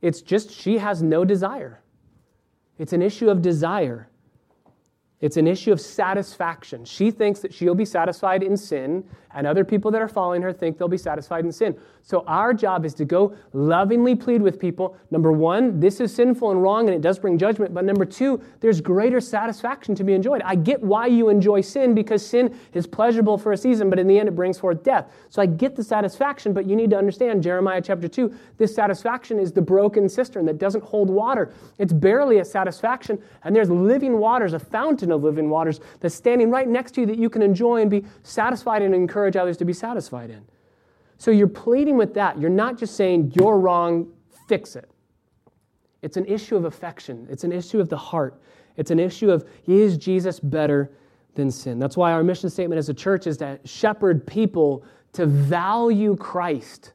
it's 0.00 0.22
just 0.22 0.52
she 0.52 0.78
has 0.78 1.02
no 1.02 1.24
desire. 1.24 1.82
It's 2.78 2.92
an 2.92 3.02
issue 3.02 3.28
of 3.28 3.42
desire. 3.42 4.08
It's 5.20 5.36
an 5.36 5.48
issue 5.48 5.72
of 5.72 5.80
satisfaction. 5.80 6.84
She 6.84 7.10
thinks 7.10 7.40
that 7.40 7.52
she'll 7.52 7.74
be 7.74 7.84
satisfied 7.84 8.44
in 8.44 8.56
sin, 8.56 9.02
and 9.34 9.46
other 9.46 9.64
people 9.64 9.90
that 9.90 10.02
are 10.02 10.08
following 10.08 10.42
her 10.42 10.52
think 10.52 10.78
they'll 10.78 10.88
be 10.88 10.98
satisfied 10.98 11.44
in 11.44 11.52
sin. 11.52 11.76
So, 12.04 12.24
our 12.26 12.52
job 12.52 12.84
is 12.84 12.94
to 12.94 13.04
go 13.04 13.34
lovingly 13.52 14.16
plead 14.16 14.42
with 14.42 14.58
people. 14.58 14.96
Number 15.10 15.30
one, 15.30 15.78
this 15.78 16.00
is 16.00 16.12
sinful 16.12 16.50
and 16.50 16.62
wrong, 16.62 16.88
and 16.88 16.94
it 16.94 17.00
does 17.00 17.18
bring 17.18 17.38
judgment. 17.38 17.72
But 17.72 17.84
number 17.84 18.04
two, 18.04 18.42
there's 18.60 18.80
greater 18.80 19.20
satisfaction 19.20 19.94
to 19.94 20.04
be 20.04 20.12
enjoyed. 20.12 20.42
I 20.42 20.56
get 20.56 20.82
why 20.82 21.06
you 21.06 21.28
enjoy 21.28 21.60
sin 21.60 21.94
because 21.94 22.26
sin 22.26 22.58
is 22.72 22.86
pleasurable 22.86 23.38
for 23.38 23.52
a 23.52 23.56
season, 23.56 23.88
but 23.88 24.00
in 24.00 24.08
the 24.08 24.18
end, 24.18 24.28
it 24.28 24.34
brings 24.34 24.58
forth 24.58 24.82
death. 24.82 25.12
So, 25.28 25.40
I 25.40 25.46
get 25.46 25.76
the 25.76 25.84
satisfaction, 25.84 26.52
but 26.52 26.66
you 26.66 26.74
need 26.74 26.90
to 26.90 26.98
understand 26.98 27.42
Jeremiah 27.42 27.80
chapter 27.80 28.08
2 28.08 28.34
this 28.58 28.74
satisfaction 28.74 29.38
is 29.38 29.52
the 29.52 29.62
broken 29.62 30.08
cistern 30.08 30.46
that 30.46 30.58
doesn't 30.58 30.84
hold 30.84 31.08
water. 31.08 31.52
It's 31.78 31.92
barely 31.92 32.38
a 32.38 32.44
satisfaction, 32.44 33.20
and 33.44 33.54
there's 33.54 33.70
living 33.70 34.18
waters, 34.18 34.52
a 34.52 34.58
fountain 34.58 35.12
of 35.12 35.22
living 35.22 35.50
waters 35.50 35.80
that's 36.00 36.14
standing 36.14 36.50
right 36.50 36.68
next 36.68 36.92
to 36.92 37.00
you 37.02 37.06
that 37.06 37.18
you 37.18 37.30
can 37.30 37.42
enjoy 37.42 37.80
and 37.80 37.90
be 37.90 38.04
satisfied 38.22 38.82
and 38.82 38.94
encourage 39.22 39.40
others 39.40 39.56
to 39.58 39.64
be 39.64 39.72
satisfied 39.72 40.30
in. 40.30 40.44
So 41.18 41.30
you're 41.30 41.46
pleading 41.46 41.96
with 41.96 42.14
that. 42.14 42.40
You're 42.40 42.50
not 42.50 42.76
just 42.76 42.96
saying, 42.96 43.32
you're 43.36 43.58
wrong, 43.58 44.12
fix 44.48 44.74
it. 44.74 44.90
It's 46.02 46.16
an 46.16 46.26
issue 46.26 46.56
of 46.56 46.64
affection, 46.64 47.28
it's 47.30 47.44
an 47.44 47.52
issue 47.52 47.80
of 47.80 47.88
the 47.88 47.96
heart. 47.96 48.40
It's 48.76 48.90
an 48.90 48.98
issue 48.98 49.30
of, 49.30 49.46
is 49.66 49.98
Jesus 49.98 50.40
better 50.40 50.90
than 51.34 51.50
sin? 51.50 51.78
That's 51.78 51.96
why 51.96 52.12
our 52.12 52.24
mission 52.24 52.48
statement 52.48 52.78
as 52.78 52.88
a 52.88 52.94
church 52.94 53.26
is 53.26 53.36
to 53.36 53.60
shepherd 53.64 54.26
people 54.26 54.82
to 55.12 55.26
value 55.26 56.16
Christ 56.16 56.94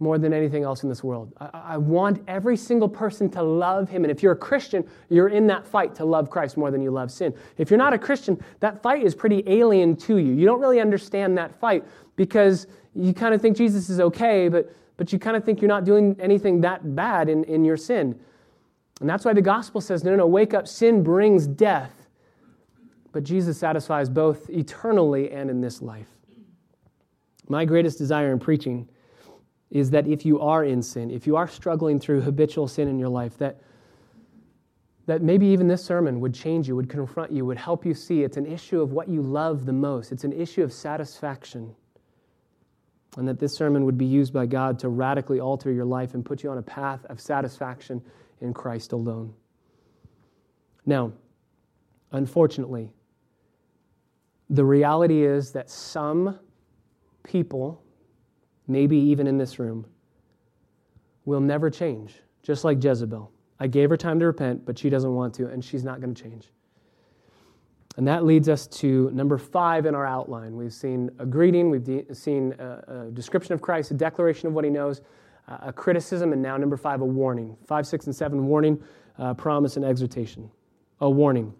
more 0.00 0.16
than 0.16 0.32
anything 0.32 0.64
else 0.64 0.82
in 0.82 0.88
this 0.88 1.04
world. 1.04 1.32
I, 1.38 1.50
I, 1.52 1.76
want 1.76 2.24
every 2.26 2.56
single 2.56 2.88
person 2.88 3.28
to 3.30 3.42
love 3.42 3.90
him. 3.90 4.02
And 4.02 4.10
if 4.10 4.22
you're 4.22 4.32
a 4.32 4.36
Christian, 4.36 4.88
you're 5.10 5.28
in 5.28 5.46
that 5.48 5.66
fight 5.66 5.94
to 5.96 6.06
love 6.06 6.30
Christ 6.30 6.56
more 6.56 6.70
than 6.70 6.80
you 6.80 6.90
love 6.90 7.10
sin. 7.10 7.34
If 7.58 7.70
you're 7.70 7.78
not 7.78 7.92
a 7.92 7.98
Christian, 7.98 8.42
that 8.60 8.82
fight 8.82 9.02
is 9.02 9.14
pretty 9.14 9.44
alien 9.46 9.94
to 9.96 10.16
you. 10.16 10.32
You 10.32 10.46
don't 10.46 10.60
really 10.60 10.80
understand 10.80 11.36
that 11.36 11.54
fight 11.60 11.84
because 12.16 12.66
you 12.94 13.12
kind 13.12 13.34
of 13.34 13.42
think 13.42 13.58
Jesus 13.58 13.90
is 13.90 14.00
okay, 14.00 14.48
but, 14.48 14.74
but 14.96 15.12
you 15.12 15.18
kind 15.18 15.36
of 15.36 15.44
think 15.44 15.60
you're 15.60 15.68
not 15.68 15.84
doing 15.84 16.16
anything 16.18 16.62
that 16.62 16.96
bad 16.96 17.28
in, 17.28 17.44
in 17.44 17.62
your 17.62 17.76
sin. 17.76 18.18
And 19.00 19.08
that's 19.08 19.26
why 19.26 19.34
the 19.34 19.42
gospel 19.42 19.82
says, 19.82 20.02
no, 20.02 20.12
no, 20.12 20.16
no, 20.16 20.26
wake 20.26 20.54
up. 20.54 20.66
Sin 20.66 21.02
brings 21.02 21.46
death. 21.46 21.92
But 23.12 23.24
Jesus 23.24 23.58
satisfies 23.58 24.08
both 24.08 24.48
eternally 24.48 25.30
and 25.30 25.50
in 25.50 25.60
this 25.60 25.82
life. 25.82 26.08
My 27.48 27.64
greatest 27.66 27.98
desire 27.98 28.32
in 28.32 28.38
preaching 28.38 28.88
is 29.70 29.90
that 29.90 30.06
if 30.06 30.26
you 30.26 30.40
are 30.40 30.64
in 30.64 30.82
sin, 30.82 31.10
if 31.10 31.26
you 31.26 31.36
are 31.36 31.46
struggling 31.46 32.00
through 32.00 32.20
habitual 32.20 32.66
sin 32.66 32.88
in 32.88 32.98
your 32.98 33.08
life, 33.08 33.38
that, 33.38 33.60
that 35.06 35.22
maybe 35.22 35.46
even 35.46 35.68
this 35.68 35.84
sermon 35.84 36.20
would 36.20 36.34
change 36.34 36.66
you, 36.66 36.74
would 36.74 36.88
confront 36.88 37.30
you, 37.30 37.44
would 37.44 37.56
help 37.56 37.86
you 37.86 37.94
see 37.94 38.22
it's 38.22 38.36
an 38.36 38.46
issue 38.46 38.80
of 38.80 38.92
what 38.92 39.08
you 39.08 39.22
love 39.22 39.66
the 39.66 39.72
most. 39.72 40.10
It's 40.10 40.24
an 40.24 40.32
issue 40.32 40.62
of 40.62 40.72
satisfaction. 40.72 41.74
And 43.16 43.28
that 43.28 43.38
this 43.38 43.54
sermon 43.54 43.84
would 43.84 43.98
be 43.98 44.06
used 44.06 44.32
by 44.32 44.46
God 44.46 44.78
to 44.80 44.88
radically 44.88 45.40
alter 45.40 45.70
your 45.72 45.84
life 45.84 46.14
and 46.14 46.24
put 46.24 46.42
you 46.42 46.50
on 46.50 46.58
a 46.58 46.62
path 46.62 47.04
of 47.06 47.20
satisfaction 47.20 48.02
in 48.40 48.52
Christ 48.52 48.92
alone. 48.92 49.34
Now, 50.86 51.12
unfortunately, 52.12 52.90
the 54.48 54.64
reality 54.64 55.24
is 55.24 55.52
that 55.52 55.70
some 55.70 56.38
people 57.22 57.82
maybe 58.70 58.96
even 58.96 59.26
in 59.26 59.38
this 59.38 59.58
room, 59.58 59.86
will 61.24 61.40
never 61.40 61.70
change, 61.70 62.14
just 62.42 62.64
like 62.64 62.82
Jezebel. 62.82 63.30
I 63.58 63.66
gave 63.66 63.90
her 63.90 63.96
time 63.96 64.18
to 64.20 64.26
repent, 64.26 64.64
but 64.64 64.78
she 64.78 64.88
doesn't 64.88 65.14
want 65.14 65.34
to, 65.34 65.48
and 65.48 65.64
she's 65.64 65.84
not 65.84 66.00
going 66.00 66.14
to 66.14 66.22
change. 66.22 66.48
And 67.96 68.06
that 68.06 68.24
leads 68.24 68.48
us 68.48 68.66
to 68.68 69.10
number 69.12 69.36
five 69.36 69.84
in 69.84 69.94
our 69.94 70.06
outline. 70.06 70.56
We've 70.56 70.72
seen 70.72 71.10
a 71.18 71.26
greeting, 71.26 71.70
we've 71.70 71.84
de- 71.84 72.14
seen 72.14 72.54
a, 72.58 73.08
a, 73.08 73.10
description 73.10 73.52
of 73.52 73.60
Christ, 73.60 73.90
a 73.90 73.94
declaration 73.94 74.46
of 74.46 74.54
what 74.54 74.64
he 74.64 74.70
knows, 74.70 75.02
uh, 75.48 75.58
a 75.62 75.72
criticism, 75.72 76.32
and 76.32 76.40
now 76.40 76.56
number 76.56 76.76
five, 76.76 77.00
a 77.00 77.04
warning. 77.04 77.56
Five, 77.66 77.86
six, 77.86 78.06
and 78.06 78.14
seven 78.14 78.46
warning, 78.46 78.82
uh, 79.18 79.34
promise, 79.34 79.76
and 79.76 79.84
exhortation. 79.84 80.50
A 81.00 81.10
warning. 81.10 81.52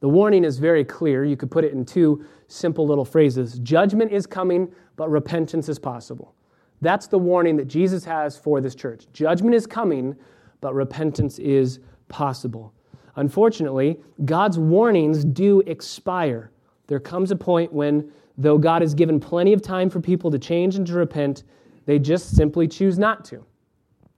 The 0.00 0.08
warning 0.08 0.44
is 0.44 0.58
very 0.58 0.84
clear. 0.84 1.24
You 1.24 1.36
could 1.36 1.50
put 1.50 1.64
it 1.64 1.72
in 1.72 1.84
two 1.84 2.24
simple 2.46 2.86
little 2.86 3.04
phrases 3.04 3.58
Judgment 3.60 4.12
is 4.12 4.26
coming, 4.26 4.72
but 4.96 5.10
repentance 5.10 5.68
is 5.68 5.78
possible. 5.78 6.34
That's 6.80 7.06
the 7.06 7.18
warning 7.18 7.56
that 7.56 7.66
Jesus 7.66 8.04
has 8.04 8.36
for 8.36 8.60
this 8.60 8.74
church. 8.74 9.06
Judgment 9.12 9.54
is 9.54 9.66
coming, 9.66 10.14
but 10.60 10.74
repentance 10.74 11.38
is 11.38 11.80
possible. 12.08 12.72
Unfortunately, 13.16 13.98
God's 14.24 14.58
warnings 14.58 15.24
do 15.24 15.60
expire. 15.66 16.50
There 16.86 17.00
comes 17.00 17.30
a 17.30 17.36
point 17.36 17.72
when, 17.72 18.10
though 18.36 18.58
God 18.58 18.82
has 18.82 18.92
given 18.94 19.20
plenty 19.20 19.52
of 19.52 19.62
time 19.62 19.88
for 19.88 20.00
people 20.00 20.30
to 20.30 20.38
change 20.38 20.76
and 20.76 20.86
to 20.86 20.94
repent, 20.94 21.44
they 21.86 21.98
just 21.98 22.34
simply 22.36 22.66
choose 22.66 22.98
not 22.98 23.24
to. 23.26 23.44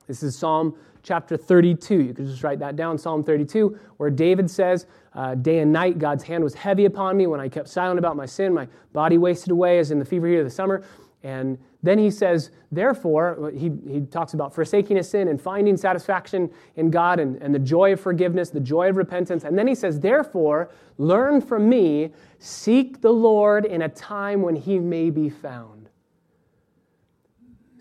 This 0.07 0.23
is 0.23 0.37
Psalm 0.37 0.77
chapter 1.07 1.37
32. 1.37 2.03
You 2.03 2.15
can 2.15 2.27
just 2.27 2.43
write 2.43 2.59
that 2.59 2.75
down, 2.75 2.99
Psalm 2.99 3.23
32, 3.23 3.79
where 3.97 4.11
David 4.11 4.51
says, 4.51 4.87
uh, 5.15 5.37
Day 5.37 5.61
and 5.61 5.73
night, 5.73 5.99
God's 5.99 6.25
hand 6.25 6.43
was 6.43 6.55
heavy 6.55 6.85
upon 6.85 7.17
me 7.17 7.27
when 7.27 7.41
I 7.41 7.49
kept 7.49 7.69
silent 7.69 7.99
about 7.99 8.17
my 8.17 8.27
sin. 8.27 8.53
My 8.53 8.67
body 8.93 9.17
wasted 9.17 9.53
away 9.53 9.79
as 9.79 9.91
in 9.91 9.99
the 9.99 10.05
fever 10.05 10.27
heat 10.27 10.39
of 10.39 10.45
the 10.45 10.51
summer. 10.51 10.85
And 11.23 11.59
then 11.83 11.99
he 11.99 12.11
says, 12.11 12.51
therefore, 12.71 13.53
he, 13.55 13.73
he 13.89 14.01
talks 14.03 14.35
about 14.35 14.55
forsaking 14.55 14.97
his 14.97 15.09
sin 15.09 15.29
and 15.29 15.41
finding 15.41 15.77
satisfaction 15.77 16.51
in 16.77 16.91
God 16.91 17.19
and, 17.19 17.37
and 17.43 17.55
the 17.55 17.59
joy 17.59 17.95
of 17.95 18.01
forgiveness, 18.01 18.51
the 18.51 18.61
joy 18.61 18.91
of 18.91 18.97
repentance. 18.97 19.45
And 19.45 19.59
then 19.59 19.67
he 19.67 19.75
says, 19.75 19.99
therefore, 20.01 20.71
learn 20.99 21.41
from 21.41 21.69
me, 21.69 22.13
seek 22.39 23.01
the 23.01 23.13
Lord 23.13 23.65
in 23.65 23.83
a 23.83 23.89
time 23.89 24.43
when 24.43 24.57
he 24.57 24.79
may 24.79 25.11
be 25.11 25.29
found. 25.29 25.86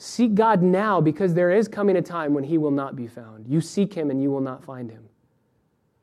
Seek 0.05 0.35
God 0.35 0.61
now 0.61 1.01
because 1.01 1.33
there 1.33 1.49
is 1.49 1.67
coming 1.67 1.95
a 1.97 2.01
time 2.01 2.35
when 2.35 2.43
he 2.43 2.59
will 2.59 2.69
not 2.69 2.95
be 2.95 3.07
found. 3.07 3.47
You 3.47 3.59
seek 3.59 3.91
him 3.91 4.11
and 4.11 4.21
you 4.21 4.29
will 4.29 4.39
not 4.39 4.63
find 4.63 4.91
him. 4.91 5.09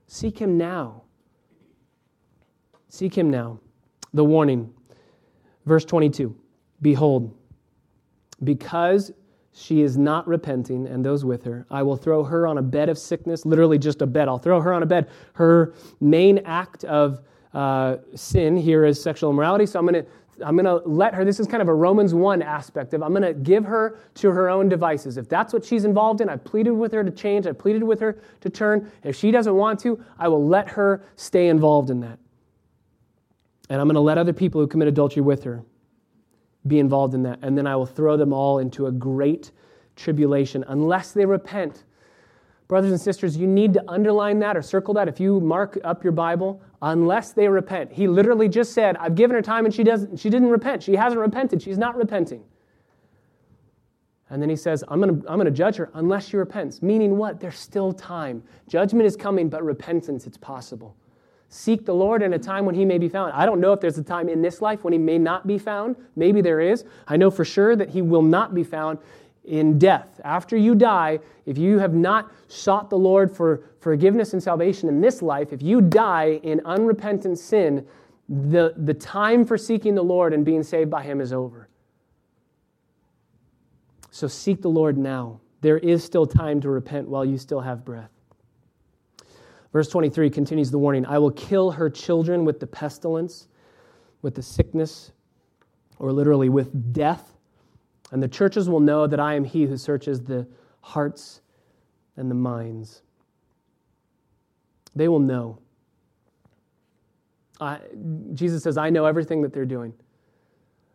Seek 0.09 0.41
him 0.41 0.59
now. 0.59 1.03
Seek 2.88 3.17
him 3.17 3.31
now. 3.31 3.61
The 4.12 4.25
warning. 4.25 4.75
Verse 5.67 5.85
22. 5.85 6.37
Behold, 6.83 7.33
because 8.43 9.12
she 9.53 9.83
is 9.83 9.97
not 9.97 10.27
repenting, 10.27 10.88
and 10.88 11.05
those 11.05 11.25
with 11.25 11.45
her, 11.45 11.65
I 11.71 11.85
will 11.85 11.97
throw 11.97 12.25
her 12.25 12.45
on 12.49 12.59
a 12.59 12.62
bed 12.62 12.88
of 12.88 12.99
sickness, 12.99 13.47
literally 13.47 13.79
just 13.79 14.03
a 14.03 14.07
bed. 14.07 14.27
I'll 14.27 14.37
throw 14.37 14.61
her 14.61 14.73
on 14.73 14.83
a 14.83 14.87
bed. 14.87 15.11
Her 15.35 15.75
main 16.01 16.38
act 16.38 16.83
of 16.85 17.21
uh, 17.55 17.99
sin 18.17 18.57
here 18.57 18.85
is 18.85 19.01
sexual 19.01 19.31
immorality, 19.31 19.67
so 19.67 19.79
I'm 19.79 19.87
going 19.87 20.03
to 20.03 20.11
I'm 20.42 20.57
going 20.57 20.64
to 20.64 20.87
let 20.88 21.14
her, 21.14 21.24
this 21.24 21.40
is 21.40 21.46
kind 21.46 21.62
of 21.62 21.68
a 21.68 21.74
Romans 21.74 22.14
1 22.14 22.42
aspect 22.42 22.94
of 22.94 23.02
I'm 23.02 23.11
going 23.11 23.22
to 23.22 23.35
give 23.35 23.64
her 23.64 23.98
to 24.14 24.31
her 24.31 24.48
own 24.48 24.68
devices. 24.68 25.16
If 25.16 25.28
that's 25.28 25.52
what 25.52 25.64
she's 25.64 25.85
involved 25.85 26.20
in, 26.20 26.28
I've 26.28 26.44
pleaded 26.44 26.72
with 26.72 26.92
her 26.92 27.05
to 27.05 27.11
change, 27.11 27.46
I've 27.46 27.59
pleaded 27.59 27.83
with 27.83 28.00
her 28.00 28.20
to 28.40 28.50
turn. 28.50 28.90
If 29.02 29.16
she 29.16 29.31
doesn't 29.31 29.55
want 29.55 29.81
to, 29.81 30.02
I 30.18 30.28
will 30.28 30.46
let 30.46 30.68
her 30.70 31.05
stay 31.16 31.48
involved 31.48 31.90
in 31.90 32.00
that. 32.00 32.18
And 33.70 33.81
I'm 33.81 33.87
going 33.87 33.94
to 33.94 34.00
let 34.00 34.18
other 34.18 34.33
people 34.33 34.61
who 34.61 34.66
commit 34.66 34.88
adultery 34.88 35.22
with 35.22 35.44
her 35.44 35.62
be 36.66 36.78
involved 36.78 37.14
in 37.14 37.22
that. 37.22 37.38
And 37.42 37.57
then 37.57 37.66
I 37.66 37.76
will 37.76 37.87
throw 37.87 38.16
them 38.16 38.33
all 38.33 38.59
into 38.59 38.87
a 38.87 38.92
great 38.92 39.52
tribulation 39.96 40.64
unless 40.68 41.12
they 41.12 41.24
repent. 41.24 41.85
Brothers 42.68 42.92
and 42.92 43.00
sisters, 43.00 43.37
you 43.37 43.46
need 43.46 43.74
to 43.74 43.85
underline 43.88 44.38
that 44.40 44.57
or 44.57 44.62
circle 44.62 44.94
that 44.94 45.09
if 45.09 45.20
you 45.20 45.40
mark 45.40 45.78
up 45.85 46.02
your 46.05 46.12
Bible, 46.12 46.62
unless 46.83 47.33
they 47.33 47.49
repent. 47.49 47.92
He 47.92 48.09
literally 48.09 48.49
just 48.49 48.73
said, 48.73 48.97
I've 48.97 49.14
given 49.14 49.37
her 49.37 49.42
time 49.42 49.64
and 49.64 49.73
she, 49.73 49.85
doesn't, 49.85 50.18
she 50.18 50.29
didn't 50.29 50.51
repent. 50.51 50.83
She 50.83 50.95
hasn't 50.95 51.21
repented. 51.21 51.62
She's 51.62 51.79
not 51.79 51.97
repenting. 51.97 52.42
And 54.31 54.42
then 54.42 54.49
he 54.49 54.57
says, 54.57 54.83
I'm 54.88 55.01
going 55.01 55.21
to 55.21 55.29
I'm 55.29 55.37
going 55.37 55.45
to 55.45 55.51
judge 55.51 55.77
her 55.77 55.90
unless 55.95 56.29
she 56.29 56.38
repents. 56.38 56.81
Meaning 56.81 57.18
what? 57.18 57.38
There's 57.38 57.59
still 57.59 57.92
time. 57.92 58.42
Judgment 58.66 59.07
is 59.07 59.14
coming, 59.14 59.51
but 59.51 59.62
repentance, 59.62 60.27
it's 60.27 60.38
possible. 60.38 60.97
Seek 61.51 61.85
the 61.85 61.95
Lord 61.95 62.23
in 62.23 62.33
a 62.33 62.38
time 62.38 62.64
when 62.64 62.75
he 62.75 62.87
may 62.87 62.97
be 62.97 63.11
found. 63.11 63.35
I 63.35 63.45
don't 63.45 63.61
know 63.61 63.75
if 63.75 63.81
there's 63.81 63.99
a 63.99 64.03
time 64.03 64.31
in 64.31 64.40
this 64.40 64.62
life 64.62 64.85
when 64.85 64.95
he 64.95 64.99
may 64.99 65.18
not 65.18 65.47
be 65.47 65.59
found. 65.59 65.97
Maybe 66.16 66.40
there 66.40 66.61
is. 66.61 66.87
I 67.07 67.18
know 67.18 67.31
for 67.31 67.45
sure 67.45 67.77
that 67.77 67.90
he 67.90 68.01
will 68.01 68.23
not 68.23 68.55
be 68.55 68.64
found 68.64 68.99
in 69.44 69.78
death. 69.78 70.20
After 70.24 70.57
you 70.57 70.74
die, 70.74 71.18
if 71.46 71.59
you 71.59 71.78
have 71.78 71.94
not 71.94 72.33
sought 72.48 72.90
the 72.90 72.98
Lord 72.98 73.35
for 73.35 73.64
forgiveness 73.81 74.33
and 74.33 74.42
salvation 74.42 74.88
in 74.88 75.00
this 75.00 75.22
life, 75.22 75.52
if 75.52 75.62
you 75.62 75.81
die 75.81 76.40
in 76.42 76.61
unrepentant 76.64 77.38
sin, 77.38 77.87
the, 78.28 78.74
the 78.76 78.94
time 78.94 79.44
for 79.44 79.59
seeking 79.59 79.94
the 79.94 80.02
Lord 80.02 80.33
and 80.33 80.44
being 80.44 80.62
saved 80.62 80.90
by 80.90 81.02
him 81.02 81.20
is 81.20 81.33
over. 81.33 81.68
So 84.11 84.28
seek 84.28 84.62
the 84.62 84.68
Lord 84.68 84.96
now. 84.96 85.40
There 85.61 85.78
is 85.78 86.05
still 86.05 86.26
time 86.26 86.61
to 86.61 86.70
repent 86.70 87.09
while 87.09 87.24
you 87.24 87.38
still 87.38 87.61
have 87.61 87.85
breath. 87.85 88.11
Verse 89.72 89.88
23 89.88 90.28
continues 90.28 90.70
the 90.70 90.78
warning 90.78 91.07
I 91.07 91.18
will 91.18 91.31
kill 91.31 91.70
her 91.70 91.88
children 91.88 92.44
with 92.44 92.61
the 92.61 92.66
pestilence, 92.66 93.48
with 94.20 94.35
the 94.35 94.42
sickness, 94.42 95.12
or 95.98 96.12
literally 96.12 96.48
with 96.48 96.92
death. 96.92 97.32
And 98.12 98.22
the 98.22 98.29
churches 98.29 98.68
will 98.68 98.81
know 98.81 99.07
that 99.07 99.18
I 99.18 99.35
am 99.35 99.42
he 99.42 99.64
who 99.64 99.77
searches 99.77 100.22
the 100.22 100.46
hearts 100.83 101.40
and 102.16 102.31
the 102.31 102.35
minds. 102.35 103.03
They 104.94 105.09
will 105.09 105.18
know. 105.18 105.59
I, 107.59 107.81
Jesus 108.35 108.62
says, 108.62 108.77
I 108.77 108.90
know 108.90 109.07
everything 109.07 109.40
that 109.42 109.53
they're 109.55 109.64
doing. 109.64 109.94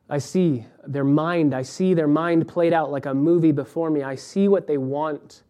I 0.10 0.20
see 0.20 0.66
their 0.86 1.04
mind. 1.04 1.56
I 1.56 1.64
see 1.64 1.94
their 1.94 2.08
mind 2.08 2.48
played 2.48 2.72
out 2.72 2.92
like 2.92 3.08
a 3.08 3.14
movie 3.14 3.52
before 3.52 3.90
me. 3.90 4.04
I 4.04 4.16
see 4.16 4.48
what 4.48 4.68
they 4.68 4.78
want. 4.78 5.44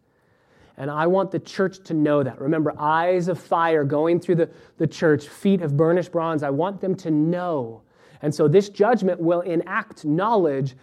And 0.78 0.90
I 0.90 1.06
want 1.06 1.30
the 1.30 1.38
church 1.38 1.82
to 1.84 1.94
know 1.94 2.22
that. 2.22 2.40
Remember, 2.40 2.72
eyes 2.78 3.28
of 3.28 3.38
fire 3.38 3.84
going 3.84 4.20
through 4.20 4.36
the, 4.36 4.50
the 4.78 4.86
church, 4.86 5.28
feet 5.28 5.60
of 5.60 5.76
burnished 5.76 6.12
bronze. 6.12 6.42
I 6.42 6.50
want 6.50 6.80
them 6.80 6.94
to 6.96 7.10
know. 7.10 7.82
And 8.22 8.34
so 8.34 8.48
this 8.48 8.68
judgment 8.68 9.20
will 9.20 9.42
enact 9.42 10.04
knowledge 10.04 10.76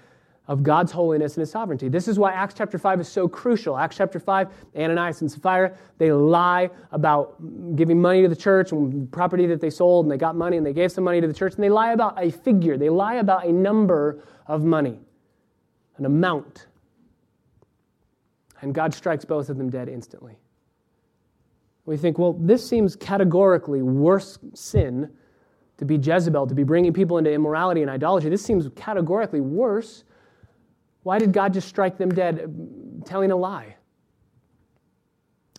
of 0.48 0.62
God's 0.62 0.92
holiness 0.92 1.36
and 1.36 1.42
his 1.42 1.50
sovereignty. 1.50 1.90
This 1.90 2.08
is 2.08 2.20
why 2.20 2.32
Acts 2.34 2.54
chapter 2.56 2.78
5 2.78 3.00
is 3.00 3.08
so 3.08 3.28
crucial. 3.28 3.78
Acts 3.78 3.98
chapter 3.98 4.20
5, 4.20 4.48
Ananias 4.78 5.22
and 5.22 5.32
Sapphira, 5.32 5.76
they 5.98 6.12
lie 6.12 6.70
about 6.92 7.36
giving 7.76 8.00
money 8.00 8.22
to 8.22 8.28
the 8.28 8.36
church 8.36 8.72
and 8.72 9.12
property 9.12 9.48
that 9.48 9.60
they 9.60 9.72
sold, 9.72 10.06
and 10.06 10.12
they 10.12 10.18
got 10.18 10.36
money 10.36 10.58
and 10.58 10.66
they 10.66 10.74
gave 10.74 10.92
some 10.92 11.04
money 11.04 11.20
to 11.20 11.28
the 11.28 11.34
church, 11.34 11.56
and 11.56 11.64
they 11.64 11.70
lie 11.70 11.94
about 11.94 12.22
a 12.24 12.32
figure. 12.32 12.78
They 12.78 12.90
lie 12.90 13.16
about 13.16 13.46
a 13.46 13.52
number 13.52 14.24
of 14.48 14.64
money, 14.64 15.00
an 15.98 16.06
amount 16.06 16.68
and 18.66 18.74
God 18.74 18.94
strikes 18.94 19.24
both 19.26 19.50
of 19.50 19.58
them 19.58 19.70
dead 19.70 19.90
instantly. 19.90 20.38
We 21.86 21.98
think, 21.98 22.18
well, 22.18 22.34
this 22.34 22.68
seems 22.68 22.96
categorically 22.96 23.84
worse 23.84 24.40
sin 24.56 25.12
to 25.78 25.86
be 25.86 25.98
Jezebel, 25.98 26.48
to 26.48 26.56
be 26.56 26.64
bringing 26.64 26.92
people 26.92 27.20
into 27.20 27.32
immorality 27.32 27.82
and 27.82 27.92
idolatry. 27.92 28.30
This 28.30 28.44
seems 28.44 28.68
categorically 28.76 29.42
worse. 29.42 30.04
Why 31.06 31.20
did 31.20 31.34
God 31.34 31.54
just 31.54 31.68
strike 31.68 32.00
them 32.00 32.10
dead 32.10 32.40
uh, 32.40 33.06
telling 33.06 33.30
a 33.30 33.36
lie? 33.36 33.76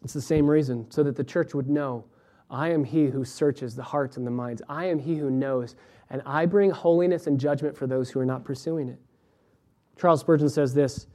It's 0.02 0.12
the 0.12 0.20
same 0.20 0.50
reason, 0.50 0.90
so 0.90 1.04
that 1.04 1.14
the 1.14 1.22
church 1.22 1.54
would 1.54 1.70
know 1.70 2.04
I 2.50 2.70
am 2.70 2.82
he 2.82 3.06
who 3.06 3.24
searches 3.24 3.76
the 3.76 3.82
hearts 3.84 4.16
and 4.16 4.26
the 4.26 4.30
minds. 4.32 4.60
I 4.68 4.86
am 4.86 4.98
he 4.98 5.14
who 5.14 5.30
knows, 5.30 5.76
and 6.10 6.20
I 6.26 6.46
bring 6.46 6.72
holiness 6.72 7.28
and 7.28 7.38
judgment 7.38 7.76
for 7.76 7.86
those 7.86 8.10
who 8.10 8.18
are 8.18 8.26
not 8.26 8.44
pursuing 8.44 8.88
it. 8.88 8.98
Charles 9.96 10.18
Spurgeon 10.18 10.48
says 10.48 10.74
this 10.74 11.06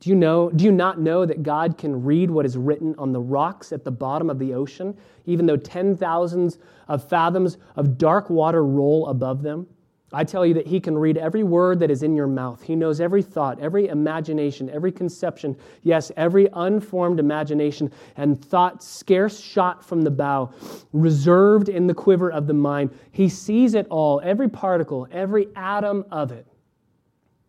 do 0.00 0.10
you 0.10 0.14
know, 0.14 0.50
do 0.50 0.66
you 0.66 0.72
not 0.72 1.00
know 1.00 1.24
that 1.24 1.42
God 1.42 1.78
can 1.78 2.04
read 2.04 2.30
what 2.30 2.44
is 2.44 2.58
written 2.58 2.94
on 2.98 3.12
the 3.12 3.20
rocks 3.20 3.72
at 3.72 3.82
the 3.82 3.90
bottom 3.90 4.28
of 4.28 4.38
the 4.38 4.52
ocean, 4.52 4.94
even 5.24 5.46
though 5.46 5.56
ten 5.56 5.96
thousands 5.96 6.58
of 6.86 7.08
fathoms 7.08 7.56
of 7.76 7.96
dark 7.96 8.28
water 8.28 8.62
roll 8.62 9.06
above 9.08 9.40
them? 9.40 9.66
I 10.12 10.24
tell 10.24 10.44
you 10.44 10.54
that 10.54 10.66
he 10.66 10.80
can 10.80 10.98
read 10.98 11.16
every 11.16 11.44
word 11.44 11.78
that 11.80 11.90
is 11.90 12.02
in 12.02 12.16
your 12.16 12.26
mouth. 12.26 12.62
He 12.62 12.74
knows 12.74 13.00
every 13.00 13.22
thought, 13.22 13.60
every 13.60 13.86
imagination, 13.86 14.68
every 14.70 14.90
conception, 14.90 15.56
yes, 15.82 16.10
every 16.16 16.48
unformed 16.52 17.20
imagination 17.20 17.92
and 18.16 18.44
thought 18.44 18.82
scarce 18.82 19.38
shot 19.38 19.84
from 19.84 20.02
the 20.02 20.10
bow, 20.10 20.52
reserved 20.92 21.68
in 21.68 21.86
the 21.86 21.94
quiver 21.94 22.30
of 22.30 22.48
the 22.48 22.54
mind. 22.54 22.90
He 23.12 23.28
sees 23.28 23.74
it 23.74 23.86
all, 23.88 24.20
every 24.24 24.48
particle, 24.48 25.06
every 25.12 25.46
atom 25.54 26.04
of 26.10 26.32
it. 26.32 26.46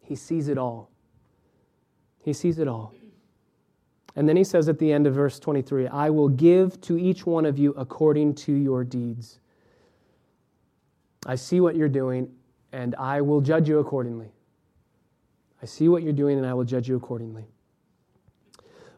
He 0.01 0.15
sees 0.15 0.47
it 0.47 0.59
all. 0.59 0.91
He 2.19 2.33
sees 2.33 2.59
it 2.59 2.67
all. 2.67 2.93
And 4.15 4.29
then 4.29 4.36
he 4.36 4.43
says 4.43 4.69
at 4.69 4.77
the 4.77 4.91
end 4.91 5.07
of 5.07 5.15
verse 5.15 5.39
23 5.39 5.88
I 5.88 6.11
will 6.11 6.29
give 6.29 6.79
to 6.81 6.99
each 6.99 7.25
one 7.25 7.45
of 7.45 7.57
you 7.57 7.71
according 7.71 8.36
to 8.36 8.53
your 8.53 8.83
deeds. 8.83 9.39
I 11.25 11.36
see 11.36 11.59
what 11.59 11.75
you're 11.75 11.89
doing, 11.89 12.31
and 12.72 12.95
I 12.95 13.22
will 13.22 13.41
judge 13.41 13.67
you 13.67 13.80
accordingly. 13.80 14.32
I 15.61 15.65
see 15.65 15.89
what 15.89 16.03
you're 16.03 16.13
doing, 16.13 16.38
and 16.38 16.47
I 16.47 16.53
will 16.53 16.63
judge 16.63 16.88
you 16.88 16.95
accordingly. 16.95 17.45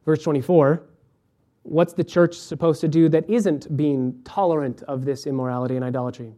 Verse 0.05 0.21
24 0.23 0.83
what's 1.63 1.93
the 1.93 2.03
church 2.03 2.35
supposed 2.35 2.81
to 2.81 2.87
do 2.89 3.09
that 3.09 3.29
isn't 3.29 3.75
being 3.75 4.13
tolerant 4.25 4.83
of 4.83 5.05
this 5.05 5.25
immorality 5.25 5.75
and 5.75 5.83
idolatry? 5.83 6.33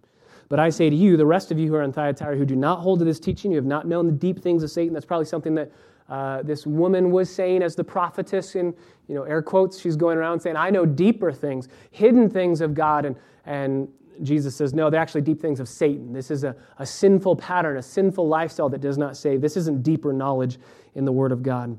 But 0.50 0.60
I 0.60 0.70
say 0.70 0.90
to 0.90 0.96
you, 0.96 1.18
the 1.18 1.26
rest 1.26 1.52
of 1.52 1.58
you 1.58 1.68
who 1.68 1.76
are 1.76 1.82
in 1.82 1.92
Thyatira 1.92 2.38
who 2.38 2.46
do 2.46 2.56
not 2.56 2.80
hold 2.80 3.00
to 3.00 3.06
this 3.06 3.20
teaching, 3.20 3.52
you 3.52 3.58
have 3.58 3.66
not 3.66 3.88
known 3.88 4.06
the 4.06 4.12
deep 4.12 4.42
things 4.42 4.62
of 4.62 4.70
Satan. 4.70 4.94
That's 4.94 5.06
probably 5.06 5.26
something 5.26 5.56
that 5.56 5.72
uh, 6.08 6.44
this 6.44 6.68
woman 6.68 7.10
was 7.10 7.34
saying 7.34 7.64
as 7.64 7.76
the 7.76 7.84
prophetess 7.84 8.56
in 8.56 8.76
you 9.08 9.16
know 9.16 9.24
air 9.24 9.42
quotes. 9.42 9.80
She's 9.80 9.96
going 9.96 10.20
around 10.20 10.40
saying, 10.40 10.56
"I 10.56 10.70
know 10.70 10.86
deeper 10.86 11.32
things, 11.32 11.68
hidden 11.90 12.30
things 12.30 12.62
of 12.62 12.76
God," 12.76 13.06
and 13.06 13.16
and 13.46 13.88
Jesus 14.24 14.56
says, 14.56 14.74
no, 14.74 14.90
they're 14.90 15.02
actually 15.02 15.22
deep 15.22 15.42
things 15.42 15.60
of 15.60 15.68
Satan. 15.68 16.14
This 16.14 16.32
is 16.32 16.44
a, 16.44 16.56
a 16.80 16.86
sinful 16.86 17.36
pattern, 17.36 17.78
a 17.78 17.82
sinful 17.82 18.28
lifestyle 18.28 18.70
that 18.70 18.82
does 18.82 18.98
not 18.98 19.18
save. 19.18 19.42
This 19.42 19.58
isn't 19.58 19.84
deeper 19.84 20.14
knowledge 20.14 20.58
in 20.96 21.06
the 21.06 21.12
Word 21.12 21.32
of 21.32 21.44
God. 21.44 21.78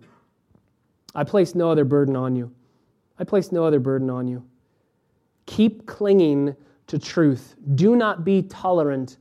I 1.14 1.24
place 1.24 1.54
no 1.54 1.70
other 1.70 1.84
burden 1.84 2.16
on 2.16 2.36
you. 2.36 2.52
I 3.18 3.24
place 3.24 3.52
no 3.52 3.64
other 3.64 3.80
burden 3.80 4.10
on 4.10 4.28
you. 4.28 4.44
Keep 5.46 5.86
clinging 5.86 6.54
to 6.88 6.98
truth. 6.98 7.54
Do 7.74 7.96
not 7.96 8.24
be 8.24 8.42
tolerant 8.42 9.16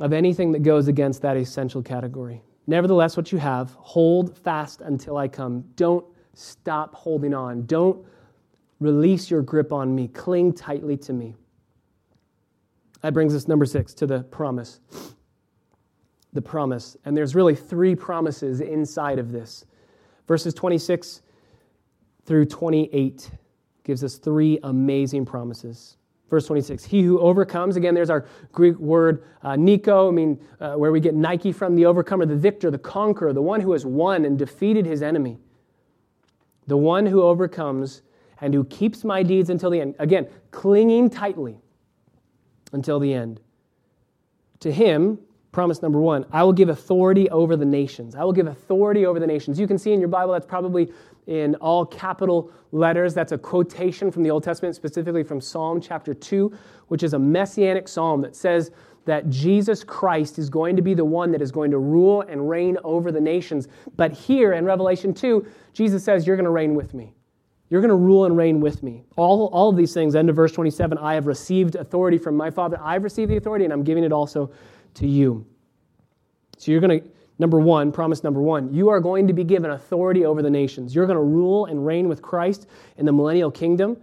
of 0.00 0.12
anything 0.12 0.52
that 0.52 0.62
goes 0.62 0.88
against 0.88 1.20
that 1.22 1.36
essential 1.36 1.82
category. 1.82 2.42
Nevertheless, 2.66 3.16
what 3.16 3.32
you 3.32 3.38
have, 3.38 3.72
hold 3.74 4.36
fast 4.38 4.80
until 4.80 5.16
I 5.16 5.28
come. 5.28 5.64
Don't 5.76 6.06
stop 6.34 6.94
holding 6.94 7.34
on. 7.34 7.66
Don't 7.66 8.04
release 8.78 9.30
your 9.30 9.42
grip 9.42 9.72
on 9.72 9.94
me. 9.94 10.08
Cling 10.08 10.54
tightly 10.54 10.96
to 10.98 11.12
me. 11.12 11.34
That 13.02 13.14
brings 13.14 13.34
us, 13.34 13.48
number 13.48 13.64
six, 13.64 13.94
to 13.94 14.06
the 14.06 14.20
promise. 14.24 14.80
The 16.32 16.42
promise. 16.42 16.96
And 17.04 17.16
there's 17.16 17.34
really 17.34 17.54
three 17.54 17.94
promises 17.94 18.60
inside 18.60 19.18
of 19.18 19.32
this. 19.32 19.64
Verses 20.28 20.54
26 20.54 21.22
through 22.24 22.44
28 22.44 23.30
gives 23.82 24.04
us 24.04 24.16
three 24.16 24.58
amazing 24.62 25.24
promises. 25.24 25.96
Verse 26.28 26.46
26, 26.46 26.84
he 26.84 27.02
who 27.02 27.18
overcomes, 27.18 27.74
again, 27.74 27.92
there's 27.92 28.10
our 28.10 28.24
Greek 28.52 28.78
word 28.78 29.24
uh, 29.42 29.56
Nico, 29.56 30.06
I 30.06 30.12
mean, 30.12 30.38
uh, 30.60 30.74
where 30.74 30.92
we 30.92 31.00
get 31.00 31.14
Nike 31.14 31.50
from, 31.50 31.74
the 31.74 31.86
overcomer, 31.86 32.24
the 32.24 32.36
victor, 32.36 32.70
the 32.70 32.78
conqueror, 32.78 33.32
the 33.32 33.42
one 33.42 33.60
who 33.60 33.72
has 33.72 33.84
won 33.84 34.24
and 34.24 34.38
defeated 34.38 34.86
his 34.86 35.02
enemy. 35.02 35.38
The 36.68 36.76
one 36.76 37.04
who 37.04 37.22
overcomes 37.22 38.02
and 38.40 38.54
who 38.54 38.62
keeps 38.64 39.02
my 39.02 39.24
deeds 39.24 39.50
until 39.50 39.70
the 39.70 39.80
end. 39.80 39.96
Again, 39.98 40.28
clinging 40.52 41.10
tightly 41.10 41.58
until 42.72 42.98
the 42.98 43.12
end. 43.12 43.40
To 44.60 44.72
him, 44.72 45.18
promise 45.52 45.82
number 45.82 46.00
one, 46.00 46.26
I 46.32 46.42
will 46.42 46.52
give 46.52 46.68
authority 46.68 47.28
over 47.30 47.56
the 47.56 47.64
nations. 47.64 48.14
I 48.14 48.24
will 48.24 48.32
give 48.32 48.46
authority 48.46 49.06
over 49.06 49.18
the 49.18 49.26
nations. 49.26 49.58
You 49.58 49.66
can 49.66 49.78
see 49.78 49.92
in 49.92 50.00
your 50.00 50.08
Bible 50.08 50.32
that's 50.32 50.46
probably 50.46 50.92
in 51.26 51.54
all 51.56 51.84
capital 51.86 52.50
letters. 52.72 53.14
That's 53.14 53.32
a 53.32 53.38
quotation 53.38 54.10
from 54.10 54.22
the 54.22 54.30
Old 54.30 54.42
Testament, 54.42 54.76
specifically 54.76 55.22
from 55.22 55.40
Psalm 55.40 55.80
chapter 55.80 56.14
2, 56.14 56.52
which 56.88 57.02
is 57.02 57.14
a 57.14 57.18
messianic 57.18 57.88
psalm 57.88 58.20
that 58.22 58.36
says 58.36 58.70
that 59.06 59.28
Jesus 59.30 59.82
Christ 59.82 60.38
is 60.38 60.50
going 60.50 60.76
to 60.76 60.82
be 60.82 60.94
the 60.94 61.04
one 61.04 61.32
that 61.32 61.40
is 61.40 61.50
going 61.50 61.70
to 61.70 61.78
rule 61.78 62.22
and 62.22 62.48
reign 62.48 62.76
over 62.84 63.10
the 63.10 63.20
nations. 63.20 63.68
But 63.96 64.12
here 64.12 64.52
in 64.52 64.64
Revelation 64.64 65.14
2, 65.14 65.46
Jesus 65.72 66.04
says, 66.04 66.26
You're 66.26 66.36
going 66.36 66.44
to 66.44 66.50
reign 66.50 66.74
with 66.74 66.94
me. 66.94 67.14
You're 67.70 67.80
going 67.80 67.90
to 67.90 67.96
rule 67.96 68.26
and 68.26 68.36
reign 68.36 68.60
with 68.60 68.82
me. 68.82 69.04
All, 69.16 69.46
all 69.46 69.70
of 69.70 69.76
these 69.76 69.94
things, 69.94 70.14
end 70.14 70.28
of 70.28 70.36
verse 70.36 70.52
27, 70.52 70.98
I 70.98 71.14
have 71.14 71.26
received 71.26 71.76
authority 71.76 72.18
from 72.18 72.36
my 72.36 72.50
Father. 72.50 72.78
I've 72.82 73.04
received 73.04 73.30
the 73.30 73.36
authority, 73.36 73.64
and 73.64 73.72
I'm 73.72 73.84
giving 73.84 74.04
it 74.04 74.12
also 74.12 74.50
to 74.94 75.06
you. 75.06 75.46
So 76.58 76.72
you're 76.72 76.80
going 76.80 77.00
to 77.00 77.08
Number 77.40 77.58
one, 77.58 77.90
promise 77.90 78.22
number 78.22 78.42
one, 78.42 78.70
you 78.70 78.90
are 78.90 79.00
going 79.00 79.26
to 79.26 79.32
be 79.32 79.44
given 79.44 79.70
authority 79.70 80.26
over 80.26 80.42
the 80.42 80.50
nations. 80.50 80.94
You're 80.94 81.06
going 81.06 81.16
to 81.16 81.22
rule 81.22 81.64
and 81.64 81.86
reign 81.86 82.06
with 82.06 82.20
Christ 82.20 82.66
in 82.98 83.06
the 83.06 83.12
millennial 83.12 83.50
kingdom. 83.50 83.96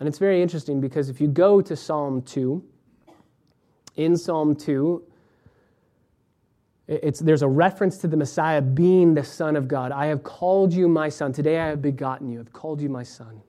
And 0.00 0.08
it's 0.08 0.18
very 0.18 0.42
interesting 0.42 0.80
because 0.80 1.08
if 1.08 1.20
you 1.20 1.28
go 1.28 1.60
to 1.60 1.76
Psalm 1.76 2.20
2, 2.22 2.64
in 3.94 4.16
Psalm 4.16 4.56
2, 4.56 5.04
it's, 6.88 7.20
there's 7.20 7.42
a 7.42 7.48
reference 7.48 7.98
to 7.98 8.08
the 8.08 8.16
Messiah 8.16 8.60
being 8.60 9.14
the 9.14 9.24
Son 9.24 9.56
of 9.56 9.68
God. 9.68 9.92
I 9.92 10.06
have 10.06 10.22
called 10.22 10.72
you 10.72 10.88
my 10.88 11.08
Son. 11.08 11.32
Today 11.32 11.58
I 11.58 11.68
have 11.68 11.80
begotten 11.80 12.28
you. 12.28 12.40
I've 12.40 12.52
called 12.52 12.80
you 12.80 12.88
my 12.88 13.02
Son. 13.02 13.40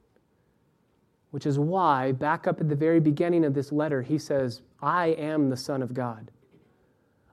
Which 1.31 1.47
is 1.47 1.57
why, 1.57 2.11
back 2.11 2.45
up 2.45 2.61
at 2.61 2.69
the 2.69 2.75
very 2.75 2.99
beginning 2.99 3.43
of 3.43 3.55
this 3.55 3.71
letter, 3.71 4.03
he 4.03 4.19
says, 4.19 4.61
I 4.81 5.07
am 5.07 5.49
the 5.49 5.57
Son 5.57 5.81
of 5.81 5.93
God. 5.93 6.29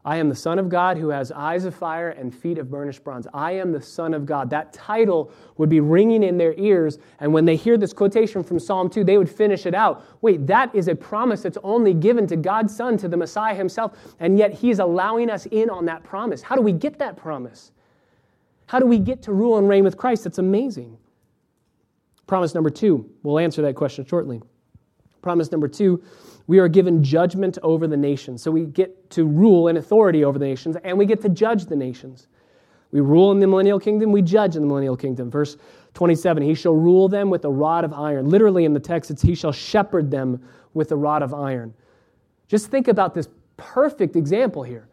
I 0.02 0.16
am 0.16 0.30
the 0.30 0.34
Son 0.34 0.58
of 0.58 0.70
God 0.70 0.96
who 0.96 1.10
has 1.10 1.30
eyes 1.30 1.66
of 1.66 1.74
fire 1.74 2.10
and 2.10 2.34
feet 2.34 2.56
of 2.56 2.70
burnished 2.70 3.04
bronze. 3.04 3.26
I 3.34 3.52
am 3.52 3.70
the 3.70 3.82
Son 3.82 4.14
of 4.14 4.24
God. 4.24 4.48
That 4.48 4.72
title 4.72 5.30
would 5.58 5.68
be 5.68 5.80
ringing 5.80 6.22
in 6.22 6.38
their 6.38 6.54
ears. 6.54 6.98
And 7.18 7.34
when 7.34 7.44
they 7.44 7.54
hear 7.54 7.76
this 7.76 7.92
quotation 7.92 8.42
from 8.42 8.58
Psalm 8.58 8.88
2, 8.88 9.04
they 9.04 9.18
would 9.18 9.28
finish 9.28 9.66
it 9.66 9.74
out. 9.74 10.02
Wait, 10.22 10.46
that 10.46 10.74
is 10.74 10.88
a 10.88 10.94
promise 10.94 11.42
that's 11.42 11.58
only 11.62 11.92
given 11.92 12.26
to 12.28 12.36
God's 12.36 12.74
Son, 12.74 12.96
to 12.96 13.08
the 13.08 13.16
Messiah 13.16 13.54
himself. 13.54 13.98
And 14.20 14.38
yet 14.38 14.54
he's 14.54 14.78
allowing 14.78 15.28
us 15.28 15.44
in 15.46 15.68
on 15.68 15.84
that 15.86 16.02
promise. 16.02 16.40
How 16.40 16.56
do 16.56 16.62
we 16.62 16.72
get 16.72 16.98
that 16.98 17.18
promise? 17.18 17.72
How 18.66 18.78
do 18.78 18.86
we 18.86 18.98
get 18.98 19.20
to 19.22 19.32
rule 19.32 19.58
and 19.58 19.68
reign 19.68 19.84
with 19.84 19.98
Christ? 19.98 20.24
That's 20.24 20.38
amazing. 20.38 20.96
Promise 22.26 22.54
number 22.54 22.70
two, 22.70 23.10
we'll 23.22 23.38
answer 23.38 23.60
that 23.62 23.74
question 23.74 24.06
shortly. 24.06 24.40
Promise 25.20 25.52
number 25.52 25.68
two 25.68 26.02
we 26.50 26.58
are 26.58 26.66
given 26.66 27.00
judgment 27.00 27.58
over 27.62 27.86
the 27.86 27.96
nations. 27.96 28.42
So 28.42 28.50
we 28.50 28.64
get 28.64 29.08
to 29.10 29.24
rule 29.24 29.68
and 29.68 29.78
authority 29.78 30.24
over 30.24 30.36
the 30.36 30.46
nations, 30.46 30.76
and 30.82 30.98
we 30.98 31.06
get 31.06 31.20
to 31.20 31.28
judge 31.28 31.66
the 31.66 31.76
nations. 31.76 32.26
We 32.90 33.00
rule 33.00 33.30
in 33.30 33.38
the 33.38 33.46
millennial 33.46 33.78
kingdom, 33.78 34.10
we 34.10 34.20
judge 34.20 34.56
in 34.56 34.62
the 34.62 34.66
millennial 34.66 34.96
kingdom. 34.96 35.30
Verse 35.30 35.56
27 35.94 36.42
He 36.42 36.54
shall 36.54 36.74
rule 36.74 37.08
them 37.08 37.30
with 37.30 37.44
a 37.44 37.48
rod 37.48 37.84
of 37.84 37.92
iron. 37.92 38.28
Literally 38.28 38.64
in 38.64 38.74
the 38.74 38.80
text, 38.80 39.12
it's 39.12 39.22
He 39.22 39.36
shall 39.36 39.52
shepherd 39.52 40.10
them 40.10 40.42
with 40.74 40.90
a 40.90 40.96
rod 40.96 41.22
of 41.22 41.32
iron. 41.32 41.72
Just 42.48 42.66
think 42.66 42.88
about 42.88 43.14
this 43.14 43.28
perfect 43.56 44.16
example 44.16 44.64
here. 44.64 44.88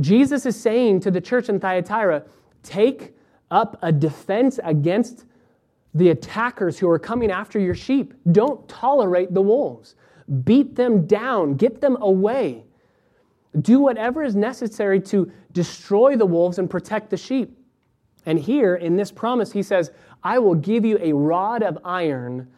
Jesus 0.00 0.46
is 0.46 0.60
saying 0.60 0.98
to 1.02 1.12
the 1.12 1.20
church 1.20 1.48
in 1.48 1.60
Thyatira, 1.60 2.24
take 2.64 3.14
up 3.52 3.78
a 3.82 3.92
defense 3.92 4.58
against 4.64 5.26
the 5.94 6.10
attackers 6.10 6.76
who 6.76 6.90
are 6.90 6.98
coming 6.98 7.30
after 7.30 7.60
your 7.60 7.76
sheep. 7.76 8.14
Don't 8.32 8.68
tolerate 8.68 9.32
the 9.32 9.40
wolves 9.40 9.94
beat 10.44 10.74
them 10.74 11.06
down, 11.06 11.54
get 11.54 11.80
them 11.80 11.96
away. 12.00 12.64
Do 13.60 13.80
whatever 13.80 14.22
is 14.22 14.34
necessary 14.34 15.00
to 15.02 15.30
destroy 15.52 16.16
the 16.16 16.26
wolves 16.26 16.58
and 16.58 16.68
protect 16.68 17.10
the 17.10 17.16
sheep. 17.16 17.56
And 18.26 18.38
here 18.38 18.76
in 18.76 18.96
this 18.96 19.12
promise, 19.12 19.52
he 19.52 19.62
says, 19.62 19.90
I 20.22 20.38
will 20.38 20.54
give 20.54 20.84
you 20.84 20.98
a 21.00 21.12
rod 21.12 21.62
of 21.62 21.78
iron 21.84 22.48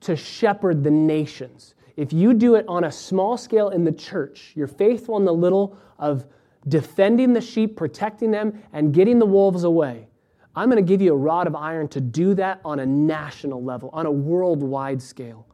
to 0.00 0.16
shepherd 0.16 0.82
the 0.82 0.90
nations. 0.90 1.74
If 1.96 2.12
you 2.12 2.34
do 2.34 2.54
it 2.54 2.64
on 2.66 2.84
a 2.84 2.92
small 2.92 3.36
scale 3.36 3.70
in 3.70 3.84
the 3.84 3.92
church, 3.92 4.52
you're 4.54 4.66
faithful 4.66 5.16
in 5.16 5.24
the 5.24 5.32
little 5.32 5.76
of 5.98 6.26
defending 6.68 7.32
the 7.32 7.40
sheep, 7.40 7.76
protecting 7.76 8.30
them, 8.30 8.62
and 8.72 8.92
getting 8.92 9.18
the 9.18 9.26
wolves 9.26 9.64
away. 9.64 10.08
I'm 10.56 10.68
going 10.68 10.84
to 10.84 10.88
give 10.88 11.00
you 11.00 11.12
a 11.12 11.16
rod 11.16 11.46
of 11.46 11.54
iron 11.54 11.88
to 11.88 12.00
do 12.00 12.34
that 12.34 12.60
on 12.64 12.80
a 12.80 12.86
national 12.86 13.62
level, 13.62 13.90
on 13.92 14.06
a 14.06 14.10
worldwide 14.10 15.00
scale. 15.00 15.46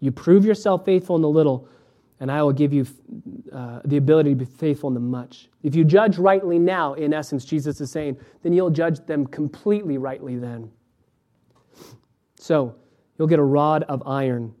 You 0.00 0.10
prove 0.12 0.44
yourself 0.44 0.84
faithful 0.84 1.16
in 1.16 1.22
the 1.22 1.28
little, 1.28 1.68
and 2.20 2.30
I 2.30 2.42
will 2.42 2.52
give 2.52 2.72
you 2.72 2.86
uh, 3.52 3.80
the 3.84 3.96
ability 3.96 4.30
to 4.30 4.36
be 4.36 4.44
faithful 4.44 4.88
in 4.88 4.94
the 4.94 5.00
much. 5.00 5.48
If 5.62 5.74
you 5.74 5.84
judge 5.84 6.18
rightly 6.18 6.58
now, 6.58 6.94
in 6.94 7.12
essence, 7.12 7.44
Jesus 7.44 7.80
is 7.80 7.90
saying, 7.90 8.16
then 8.42 8.52
you'll 8.52 8.70
judge 8.70 9.04
them 9.06 9.26
completely 9.26 9.98
rightly 9.98 10.36
then. 10.36 10.70
So, 12.36 12.76
you'll 13.18 13.28
get 13.28 13.38
a 13.38 13.44
rod 13.44 13.82
of 13.84 14.02
iron. 14.06 14.54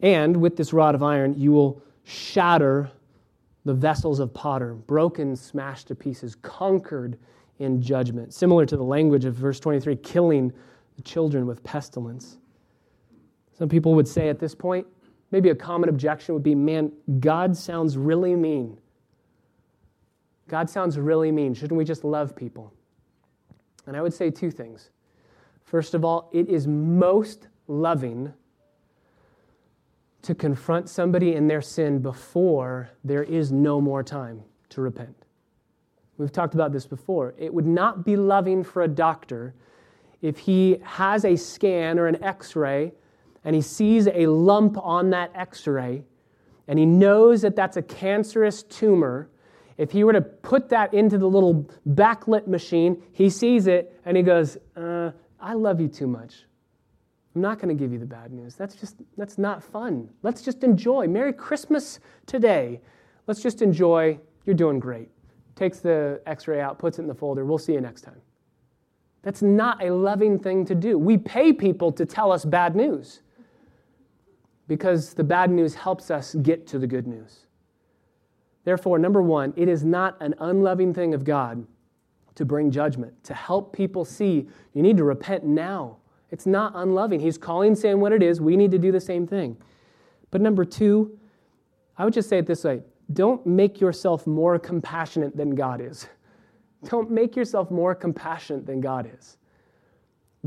And 0.00 0.36
with 0.36 0.56
this 0.56 0.72
rod 0.72 0.94
of 0.94 1.02
iron, 1.02 1.34
you 1.38 1.52
will 1.52 1.82
shatter 2.04 2.90
the 3.64 3.74
vessels 3.74 4.18
of 4.18 4.34
potter, 4.34 4.74
broken, 4.74 5.36
smashed 5.36 5.88
to 5.88 5.94
pieces, 5.94 6.34
conquered 6.34 7.18
in 7.58 7.80
judgment. 7.80 8.34
Similar 8.34 8.66
to 8.66 8.76
the 8.76 8.82
language 8.82 9.24
of 9.24 9.34
verse 9.34 9.60
23 9.60 9.96
killing 9.96 10.52
the 10.96 11.02
children 11.02 11.46
with 11.46 11.62
pestilence. 11.62 12.38
Some 13.62 13.68
people 13.68 13.94
would 13.94 14.08
say 14.08 14.28
at 14.28 14.40
this 14.40 14.56
point, 14.56 14.88
maybe 15.30 15.50
a 15.50 15.54
common 15.54 15.88
objection 15.88 16.34
would 16.34 16.42
be 16.42 16.52
man, 16.52 16.90
God 17.20 17.56
sounds 17.56 17.96
really 17.96 18.34
mean. 18.34 18.76
God 20.48 20.68
sounds 20.68 20.98
really 20.98 21.30
mean. 21.30 21.54
Shouldn't 21.54 21.78
we 21.78 21.84
just 21.84 22.02
love 22.02 22.34
people? 22.34 22.72
And 23.86 23.96
I 23.96 24.02
would 24.02 24.12
say 24.12 24.32
two 24.32 24.50
things. 24.50 24.90
First 25.62 25.94
of 25.94 26.04
all, 26.04 26.28
it 26.32 26.48
is 26.48 26.66
most 26.66 27.46
loving 27.68 28.32
to 30.22 30.34
confront 30.34 30.88
somebody 30.88 31.36
in 31.36 31.46
their 31.46 31.62
sin 31.62 32.00
before 32.00 32.90
there 33.04 33.22
is 33.22 33.52
no 33.52 33.80
more 33.80 34.02
time 34.02 34.42
to 34.70 34.80
repent. 34.80 35.14
We've 36.18 36.32
talked 36.32 36.54
about 36.54 36.72
this 36.72 36.86
before. 36.86 37.32
It 37.38 37.54
would 37.54 37.68
not 37.68 38.04
be 38.04 38.16
loving 38.16 38.64
for 38.64 38.82
a 38.82 38.88
doctor 38.88 39.54
if 40.20 40.36
he 40.36 40.78
has 40.82 41.24
a 41.24 41.36
scan 41.36 42.00
or 42.00 42.08
an 42.08 42.20
x 42.24 42.56
ray 42.56 42.94
and 43.44 43.54
he 43.54 43.62
sees 43.62 44.06
a 44.06 44.26
lump 44.26 44.76
on 44.78 45.10
that 45.10 45.30
x 45.34 45.66
ray, 45.66 46.04
and 46.68 46.78
he 46.78 46.86
knows 46.86 47.42
that 47.42 47.56
that's 47.56 47.76
a 47.76 47.82
cancerous 47.82 48.62
tumor, 48.62 49.28
if 49.78 49.90
he 49.90 50.04
were 50.04 50.12
to 50.12 50.20
put 50.20 50.68
that 50.68 50.94
into 50.94 51.18
the 51.18 51.26
little 51.26 51.68
backlit 51.88 52.46
machine, 52.46 53.02
he 53.12 53.30
sees 53.30 53.66
it 53.66 53.98
and 54.04 54.16
he 54.16 54.22
goes, 54.22 54.56
uh, 54.76 55.10
I 55.40 55.54
love 55.54 55.80
you 55.80 55.88
too 55.88 56.06
much. 56.06 56.44
I'm 57.34 57.40
not 57.40 57.58
going 57.58 57.76
to 57.76 57.80
give 57.80 57.92
you 57.92 57.98
the 57.98 58.06
bad 58.06 58.32
news. 58.32 58.54
That's 58.54 58.74
just, 58.74 58.96
that's 59.16 59.38
not 59.38 59.62
fun. 59.62 60.10
Let's 60.22 60.42
just 60.42 60.62
enjoy. 60.62 61.08
Merry 61.08 61.32
Christmas 61.32 61.98
today. 62.26 62.80
Let's 63.26 63.42
just 63.42 63.62
enjoy. 63.62 64.18
You're 64.44 64.54
doing 64.54 64.78
great. 64.78 65.08
Takes 65.56 65.80
the 65.80 66.20
x 66.26 66.46
ray 66.46 66.60
out, 66.60 66.78
puts 66.78 66.98
it 66.98 67.02
in 67.02 67.08
the 67.08 67.14
folder. 67.14 67.44
We'll 67.44 67.58
see 67.58 67.72
you 67.72 67.80
next 67.80 68.02
time. 68.02 68.20
That's 69.22 69.40
not 69.40 69.82
a 69.82 69.92
loving 69.94 70.38
thing 70.38 70.64
to 70.66 70.74
do. 70.74 70.98
We 70.98 71.16
pay 71.16 71.52
people 71.52 71.92
to 71.92 72.04
tell 72.04 72.32
us 72.32 72.44
bad 72.44 72.76
news 72.76 73.22
because 74.68 75.14
the 75.14 75.24
bad 75.24 75.50
news 75.50 75.74
helps 75.74 76.10
us 76.10 76.34
get 76.36 76.66
to 76.68 76.78
the 76.78 76.86
good 76.86 77.06
news. 77.06 77.46
Therefore, 78.64 78.98
number 78.98 79.22
one, 79.22 79.52
it 79.56 79.68
is 79.68 79.84
not 79.84 80.16
an 80.20 80.34
unloving 80.38 80.94
thing 80.94 81.14
of 81.14 81.24
God 81.24 81.66
to 82.34 82.44
bring 82.44 82.70
judgment, 82.70 83.22
to 83.24 83.34
help 83.34 83.72
people 83.72 84.04
see 84.04 84.48
you 84.72 84.82
need 84.82 84.96
to 84.96 85.04
repent 85.04 85.44
now. 85.44 85.96
It's 86.30 86.46
not 86.46 86.72
unloving. 86.76 87.20
He's 87.20 87.36
calling, 87.36 87.74
saying 87.74 88.00
what 88.00 88.12
it 88.12 88.22
is. 88.22 88.40
We 88.40 88.56
need 88.56 88.70
to 88.70 88.78
do 88.78 88.90
the 88.90 89.00
same 89.00 89.26
thing. 89.26 89.56
But 90.30 90.40
number 90.40 90.64
two, 90.64 91.18
I 91.98 92.04
would 92.04 92.14
just 92.14 92.28
say 92.28 92.38
it 92.38 92.46
this 92.46 92.64
way 92.64 92.82
don't 93.12 93.44
make 93.46 93.80
yourself 93.80 94.26
more 94.26 94.58
compassionate 94.58 95.36
than 95.36 95.54
God 95.54 95.80
is. 95.80 96.06
Don't 96.88 97.12
make 97.12 97.36
yourself 97.36 97.70
more 97.70 97.94
compassionate 97.94 98.66
than 98.66 98.80
God 98.80 99.08
is. 99.16 99.36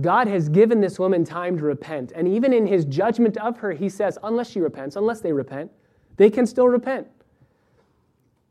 God 0.01 0.27
has 0.27 0.49
given 0.49 0.81
this 0.81 0.99
woman 0.99 1.23
time 1.23 1.57
to 1.57 1.63
repent. 1.63 2.11
And 2.13 2.27
even 2.27 2.51
in 2.51 2.67
his 2.67 2.85
judgment 2.85 3.37
of 3.37 3.57
her, 3.57 3.71
he 3.71 3.87
says, 3.87 4.17
unless 4.23 4.49
she 4.49 4.59
repents, 4.59 4.95
unless 4.95 5.21
they 5.21 5.31
repent, 5.31 5.71
they 6.17 6.29
can 6.29 6.45
still 6.45 6.67
repent. 6.67 7.07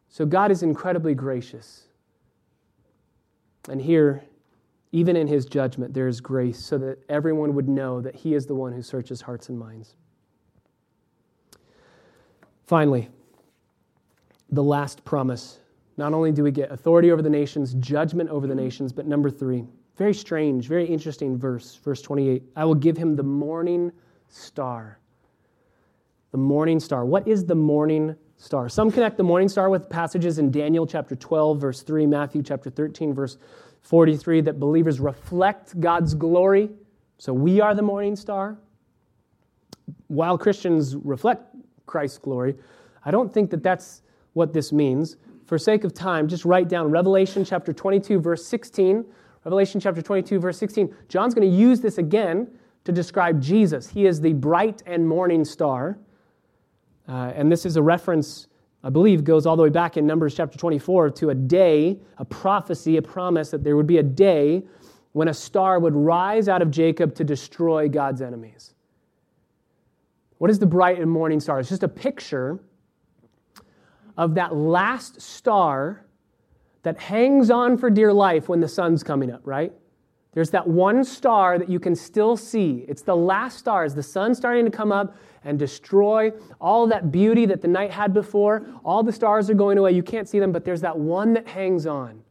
So 0.09 0.25
God 0.25 0.51
is 0.51 0.63
incredibly 0.63 1.15
gracious. 1.15 1.89
And 3.69 3.81
here, 3.81 4.25
even 4.93 5.17
in 5.17 5.27
his 5.27 5.45
judgment, 5.45 5.93
there 5.93 6.09
is 6.09 6.21
grace 6.21 6.59
so 6.59 6.79
that 6.79 6.99
everyone 7.09 7.55
would 7.55 7.69
know 7.69 8.01
that 8.01 8.15
he 8.15 8.35
is 8.35 8.47
the 8.47 8.55
one 8.55 8.73
who 8.73 8.81
searches 8.81 9.21
hearts 9.21 9.49
and 9.49 9.59
minds. 9.59 9.97
Finally, 12.67 13.09
the 14.51 14.63
last 14.63 15.05
promise. 15.05 15.59
Not 15.97 16.15
only 16.15 16.33
do 16.33 16.43
we 16.43 16.51
get 16.51 16.71
authority 16.71 17.11
over 17.11 17.23
the 17.23 17.31
nations, 17.31 17.75
judgment 17.75 18.31
over 18.31 18.47
the 18.47 18.55
nations, 18.55 18.93
but 18.93 19.07
number 19.07 19.31
three, 19.31 19.65
very 19.97 20.15
strange, 20.15 20.67
very 20.67 20.87
interesting 20.87 21.39
verse, 21.39 21.77
verse 21.77 22.03
28. 22.03 22.43
I 22.57 22.65
will 22.65 22.75
give 22.75 22.97
him 22.97 23.15
the 23.15 23.23
morning 23.23 23.93
star. 24.29 24.99
The 26.33 26.39
morning 26.39 26.81
star. 26.81 27.05
What 27.05 27.29
is 27.29 27.45
the 27.45 27.55
morning 27.55 28.17
star? 28.37 28.69
Some 28.69 28.91
connect 28.91 29.17
the 29.17 29.23
morning 29.23 29.49
star 29.49 29.71
with 29.71 29.89
passages 29.89 30.39
in 30.39 30.51
Daniel 30.51 30.87
chapter 30.87 31.15
12, 31.15 31.61
verse 31.61 31.83
3, 31.83 32.07
Matthew 32.07 32.43
chapter 32.43 32.71
13, 32.71 33.15
verse 33.15 33.39
43, 33.83 34.41
that 34.43 34.59
believers 34.59 34.99
reflect 34.99 35.79
God's 35.81 36.15
glory. 36.15 36.71
So 37.19 37.33
we 37.33 37.61
are 37.61 37.75
the 37.75 37.83
morning 37.83 38.17
star. 38.17 38.59
While 40.09 40.37
Christians 40.39 40.97
reflect 40.97 41.55
Christ's 41.87 42.19
glory, 42.19 42.57
I 43.05 43.11
don't 43.11 43.33
think 43.33 43.51
that 43.51 43.63
that's 43.63 44.03
what 44.33 44.53
this 44.53 44.73
means. 44.73 45.17
For 45.47 45.59
sake 45.59 45.85
of 45.85 45.95
time, 45.95 46.27
just 46.27 46.45
write 46.45 46.69
down 46.69 46.91
Revelation 46.91 47.45
chapter 47.45 47.73
22, 47.73 48.19
verse 48.19 48.45
16. 48.45 49.05
Revelation 49.45 49.79
chapter 49.79 50.01
22, 50.01 50.39
verse 50.39 50.59
16. 50.59 50.95
John's 51.09 51.35
going 51.35 51.49
to 51.49 51.55
use 51.55 51.81
this 51.81 51.99
again 51.99 52.49
to 52.85 52.93
describe 52.93 53.41
Jesus. 53.41 53.89
He 53.89 54.07
is 54.07 54.21
the 54.21 54.33
bright 54.33 54.83
and 54.87 55.07
morning 55.07 55.45
star. 55.45 55.99
Uh, 57.07 57.33
and 57.35 57.53
this 57.53 57.67
is 57.67 57.77
a 57.77 57.83
reference, 57.83 58.49
I 58.83 58.89
believe, 58.89 59.23
goes 59.23 59.45
all 59.45 59.57
the 59.57 59.63
way 59.63 59.69
back 59.69 59.99
in 59.99 60.07
Numbers 60.07 60.35
chapter 60.35 60.57
24 60.57 61.11
to 61.11 61.31
a 61.31 61.35
day, 61.35 61.99
a 62.17 62.25
prophecy, 62.25 62.97
a 62.97 63.03
promise 63.03 63.51
that 63.51 63.63
there 63.63 63.77
would 63.77 63.87
be 63.87 63.99
a 63.99 64.03
day 64.03 64.63
when 65.13 65.29
a 65.29 65.35
star 65.35 65.79
would 65.79 65.95
rise 65.95 66.49
out 66.49 66.63
of 66.63 66.71
Jacob 66.71 67.15
to 67.17 67.25
destroy 67.25 67.89
God's 67.89 68.23
enemies. 68.23 68.75
What 70.39 70.51
is 70.51 70.59
the 70.59 70.67
bright 70.67 70.99
and 70.99 71.11
morning 71.11 71.41
star? 71.41 71.61
It's 71.61 71.69
just 71.69 71.83
a 71.83 71.89
picture 71.89 72.59
of 74.17 74.35
that 74.35 74.55
last 74.57 75.21
star 75.21 76.04
that 76.85 76.99
hangs 76.99 77.51
on 77.51 77.77
for 77.77 77.91
dear 77.91 78.13
life 78.13 78.49
when 78.49 78.61
the 78.61 78.69
sun's 78.69 79.03
coming 79.03 79.31
up, 79.31 79.41
right? 79.45 79.73
There's 80.33 80.51
that 80.51 80.67
one 80.67 81.05
star 81.05 81.59
that 81.59 81.69
you 81.69 81.79
can 81.79 81.95
still 81.95 82.37
see. 82.37 82.85
It's 82.89 83.03
the 83.03 83.17
last 83.17 83.59
star 83.59 83.85
as 83.85 83.95
the 83.95 84.03
sun's 84.03 84.37
starting 84.37 84.65
to 84.65 84.71
come 84.71 84.93
up 84.93 85.17
and 85.45 85.59
destroy 85.59 86.33
all 86.61 86.87
that 86.89 87.13
beauty 87.13 87.47
that 87.47 87.63
the 87.63 87.69
night 87.69 87.91
had 87.91 88.13
before. 88.13 88.67
All 88.85 89.03
the 89.03 89.13
stars 89.13 89.49
are 89.49 89.55
going 89.55 89.79
away. 89.79 89.93
You 89.93 90.03
can't 90.03 90.29
see 90.29 90.41
them, 90.41 90.53
but 90.53 90.65
there's 90.65 90.81
that 90.81 90.99
one 90.99 91.35
that 91.35 91.47
hangs 91.47 91.87
on. 91.87 92.23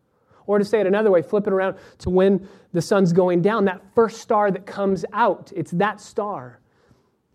Or 0.45 0.60
to 0.60 0.66
say 0.66 0.82
it 0.82 0.88
another 0.88 1.12
way, 1.12 1.22
flip 1.22 1.47
it 1.47 1.54
around 1.54 1.78
to 1.99 2.10
when 2.10 2.47
the 2.74 2.82
sun's 2.82 3.14
going 3.14 3.41
down, 3.41 3.66
that 3.66 3.82
first 3.95 4.20
star 4.20 4.51
that 4.51 4.66
comes 4.66 5.06
out. 5.14 5.54
It's 5.56 5.72
that 5.72 6.01
star. 6.01 6.60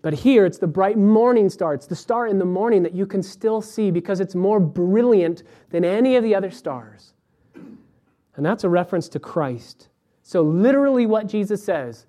But 0.01 0.15
here 0.15 0.47
it's 0.47 0.59
the 0.59 0.67
bright 0.67 0.97
morning 0.97 1.49
star. 1.49 1.75
It's 1.75 1.87
the 1.87 1.97
star 1.97 2.27
in 2.27 2.39
the 2.39 2.45
morning 2.45 2.83
that 2.85 2.95
you 2.95 3.07
can 3.07 3.23
still 3.23 3.61
see 3.61 3.91
because 3.91 4.21
it's 4.21 4.35
more 4.35 4.61
brilliant 4.61 5.43
than 5.71 5.85
any 5.85 6.17
of 6.17 6.23
the 6.23 6.35
other 6.35 6.51
stars. 6.51 7.15
And 7.55 8.47
that's 8.47 8.63
a 8.63 8.69
reference 8.69 9.09
to 9.11 9.19
Christ. 9.19 9.89
So, 10.23 10.43
literally, 10.43 11.07
what 11.07 11.27
Jesus 11.27 11.65
says 11.65 12.07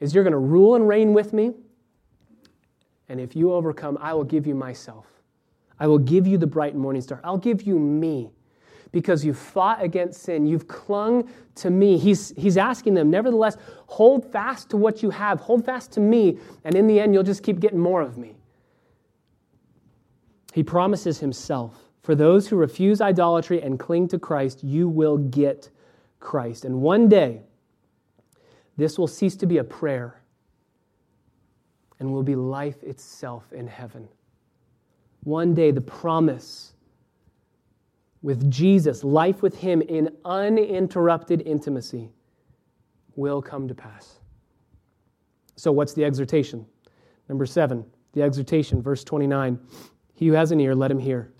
is, 0.00 0.14
You're 0.14 0.24
going 0.24 0.32
to 0.32 0.38
rule 0.38 0.74
and 0.74 0.86
reign 0.86 1.14
with 1.14 1.32
me. 1.32 1.52
And 3.08 3.20
if 3.20 3.34
you 3.34 3.52
overcome, 3.52 3.96
I 4.00 4.12
will 4.12 4.24
give 4.24 4.46
you 4.46 4.54
myself. 4.54 5.06
I 5.78 5.86
will 5.86 5.98
give 5.98 6.26
you 6.26 6.36
the 6.36 6.46
bright 6.46 6.76
morning 6.76 7.00
star. 7.00 7.20
I'll 7.24 7.38
give 7.38 7.62
you 7.62 7.78
me 7.78 8.30
because 8.92 9.24
you 9.24 9.32
fought 9.32 9.82
against 9.82 10.22
sin. 10.22 10.46
You've 10.46 10.68
clung 10.68 11.30
to 11.56 11.70
me. 11.70 11.98
He's, 11.98 12.32
he's 12.36 12.56
asking 12.56 12.94
them, 12.94 13.10
nevertheless, 13.10 13.56
hold 13.86 14.30
fast 14.32 14.70
to 14.70 14.76
what 14.76 15.02
you 15.02 15.10
have, 15.10 15.40
hold 15.40 15.64
fast 15.64 15.92
to 15.92 16.00
me, 16.00 16.38
and 16.64 16.74
in 16.74 16.86
the 16.86 16.98
end, 17.00 17.14
you'll 17.14 17.22
just 17.22 17.42
keep 17.42 17.60
getting 17.60 17.78
more 17.78 18.02
of 18.02 18.18
me. 18.18 18.36
He 20.52 20.62
promises 20.62 21.18
himself 21.20 21.90
for 22.02 22.14
those 22.14 22.48
who 22.48 22.56
refuse 22.56 23.00
idolatry 23.00 23.62
and 23.62 23.78
cling 23.78 24.08
to 24.08 24.18
Christ, 24.18 24.64
you 24.64 24.88
will 24.88 25.18
get 25.18 25.70
Christ. 26.18 26.64
And 26.64 26.80
one 26.80 27.08
day, 27.08 27.42
this 28.76 28.98
will 28.98 29.06
cease 29.06 29.36
to 29.36 29.46
be 29.46 29.58
a 29.58 29.64
prayer 29.64 30.20
and 31.98 32.12
will 32.12 32.22
be 32.22 32.34
life 32.34 32.82
itself 32.82 33.52
in 33.52 33.66
heaven. 33.66 34.08
One 35.22 35.54
day, 35.54 35.70
the 35.70 35.82
promise 35.82 36.72
with 38.22 38.50
Jesus, 38.50 39.02
life 39.02 39.42
with 39.42 39.56
Him 39.56 39.82
in 39.82 40.14
uninterrupted 40.24 41.42
intimacy, 41.42 42.10
will 43.16 43.42
come 43.42 43.68
to 43.68 43.74
pass. 43.74 44.18
So, 45.56 45.72
what's 45.72 45.92
the 45.92 46.04
exhortation? 46.04 46.66
Number 47.28 47.46
seven, 47.46 47.84
the 48.12 48.22
exhortation, 48.22 48.82
verse 48.82 49.04
29. 49.04 49.58
He 50.14 50.26
who 50.26 50.32
has 50.34 50.52
an 50.52 50.60
ear, 50.60 50.74
let 50.74 50.90
him 50.90 50.98
hear. 50.98 51.32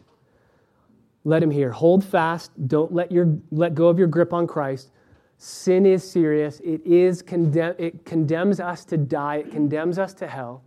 Let 1.24 1.42
him 1.42 1.50
hear. 1.50 1.70
Hold 1.70 2.04
fast. 2.04 2.52
Don't 2.68 2.92
let, 2.92 3.12
your, 3.12 3.36
let 3.50 3.74
go 3.74 3.88
of 3.88 3.98
your 3.98 4.08
grip 4.08 4.32
on 4.32 4.46
Christ. 4.46 4.90
Sin 5.36 5.84
is 5.84 6.08
serious. 6.08 6.60
It, 6.60 6.80
is 6.86 7.22
condemn, 7.22 7.74
it 7.78 8.04
condemns 8.04 8.60
us 8.60 8.84
to 8.86 8.96
die, 8.96 9.36
it 9.36 9.50
condemns 9.50 9.98
us 9.98 10.14
to 10.14 10.26
hell. 10.26 10.64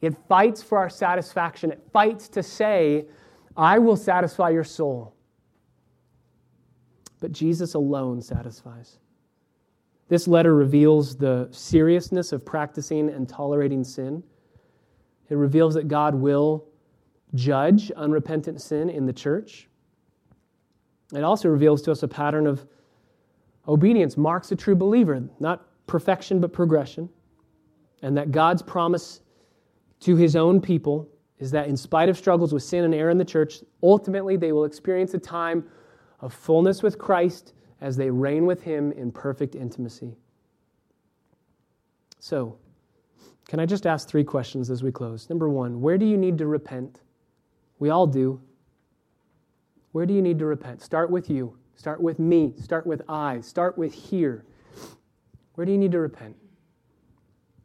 It 0.00 0.14
fights 0.28 0.62
for 0.62 0.78
our 0.78 0.90
satisfaction. 0.90 1.72
It 1.72 1.82
fights 1.92 2.28
to 2.30 2.42
say, 2.42 3.06
I 3.56 3.78
will 3.78 3.96
satisfy 3.96 4.50
your 4.50 4.64
soul 4.64 5.14
but 7.20 7.32
Jesus 7.32 7.74
alone 7.74 8.20
satisfies. 8.20 8.98
This 10.08 10.26
letter 10.26 10.54
reveals 10.54 11.16
the 11.16 11.48
seriousness 11.50 12.32
of 12.32 12.44
practicing 12.44 13.10
and 13.10 13.28
tolerating 13.28 13.84
sin. 13.84 14.22
It 15.28 15.34
reveals 15.34 15.74
that 15.74 15.88
God 15.88 16.14
will 16.14 16.66
judge 17.34 17.90
unrepentant 17.92 18.60
sin 18.60 18.88
in 18.88 19.04
the 19.04 19.12
church. 19.12 19.68
It 21.14 21.22
also 21.22 21.48
reveals 21.48 21.82
to 21.82 21.92
us 21.92 22.02
a 22.02 22.08
pattern 22.08 22.46
of 22.46 22.66
obedience 23.66 24.16
marks 24.16 24.50
a 24.50 24.56
true 24.56 24.74
believer, 24.74 25.22
not 25.40 25.66
perfection 25.86 26.40
but 26.40 26.52
progression, 26.52 27.08
and 28.02 28.16
that 28.16 28.30
God's 28.30 28.62
promise 28.62 29.20
to 30.00 30.16
his 30.16 30.36
own 30.36 30.60
people 30.60 31.08
is 31.38 31.50
that 31.50 31.68
in 31.68 31.76
spite 31.76 32.08
of 32.08 32.16
struggles 32.16 32.52
with 32.52 32.62
sin 32.62 32.84
and 32.84 32.94
error 32.94 33.10
in 33.10 33.18
the 33.18 33.24
church, 33.24 33.60
ultimately 33.82 34.36
they 34.36 34.52
will 34.52 34.64
experience 34.64 35.14
a 35.14 35.18
time 35.18 35.64
of 36.20 36.32
fullness 36.32 36.82
with 36.82 36.98
Christ 36.98 37.54
as 37.80 37.96
they 37.96 38.10
reign 38.10 38.46
with 38.46 38.62
Him 38.62 38.92
in 38.92 39.12
perfect 39.12 39.54
intimacy. 39.54 40.16
So, 42.18 42.58
can 43.48 43.60
I 43.60 43.66
just 43.66 43.86
ask 43.86 44.08
three 44.08 44.24
questions 44.24 44.70
as 44.70 44.82
we 44.82 44.92
close? 44.92 45.30
Number 45.30 45.48
one, 45.48 45.80
where 45.80 45.96
do 45.96 46.04
you 46.04 46.16
need 46.16 46.36
to 46.38 46.46
repent? 46.46 47.00
We 47.78 47.90
all 47.90 48.06
do. 48.06 48.40
Where 49.92 50.04
do 50.04 50.12
you 50.12 50.20
need 50.20 50.38
to 50.40 50.46
repent? 50.46 50.82
Start 50.82 51.10
with 51.10 51.30
you. 51.30 51.56
Start 51.74 52.00
with 52.00 52.18
me. 52.18 52.52
Start 52.60 52.86
with 52.86 53.02
I. 53.08 53.40
Start 53.40 53.78
with 53.78 53.94
here. 53.94 54.44
Where 55.54 55.64
do 55.64 55.72
you 55.72 55.78
need 55.78 55.92
to 55.92 56.00
repent? 56.00 56.36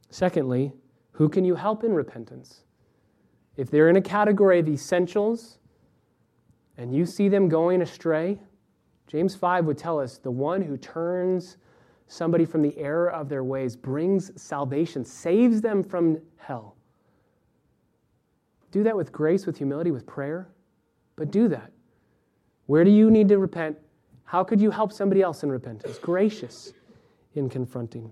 Secondly, 0.09 0.71
who 1.11 1.27
can 1.27 1.43
you 1.43 1.55
help 1.55 1.83
in 1.83 1.93
repentance? 1.93 2.63
If 3.57 3.69
they're 3.69 3.89
in 3.89 3.97
a 3.97 4.01
category 4.01 4.59
of 4.59 4.69
essentials, 4.69 5.57
and 6.77 6.93
you 6.93 7.05
see 7.05 7.29
them 7.29 7.49
going 7.49 7.81
astray, 7.81 8.39
James 9.07 9.35
5 9.35 9.65
would 9.65 9.77
tell 9.77 9.99
us 9.99 10.17
the 10.17 10.31
one 10.31 10.61
who 10.61 10.77
turns 10.77 11.57
somebody 12.07 12.45
from 12.45 12.61
the 12.61 12.77
error 12.77 13.11
of 13.11 13.29
their 13.29 13.43
ways 13.43 13.75
brings 13.75 14.31
salvation, 14.41 15.05
saves 15.05 15.61
them 15.61 15.83
from 15.83 16.19
hell. 16.37 16.75
Do 18.71 18.83
that 18.83 18.95
with 18.95 19.11
grace, 19.11 19.45
with 19.45 19.57
humility, 19.57 19.91
with 19.91 20.05
prayer, 20.07 20.49
but 21.15 21.31
do 21.31 21.47
that. 21.49 21.71
Where 22.65 22.83
do 22.83 22.91
you 22.91 23.11
need 23.11 23.29
to 23.29 23.37
repent? 23.37 23.77
How 24.23 24.43
could 24.43 24.59
you 24.59 24.71
help 24.71 24.91
somebody 24.91 25.21
else 25.21 25.43
in 25.43 25.51
repentance? 25.51 25.99
Gracious 25.99 26.73
in 27.35 27.49
confronting. 27.49 28.11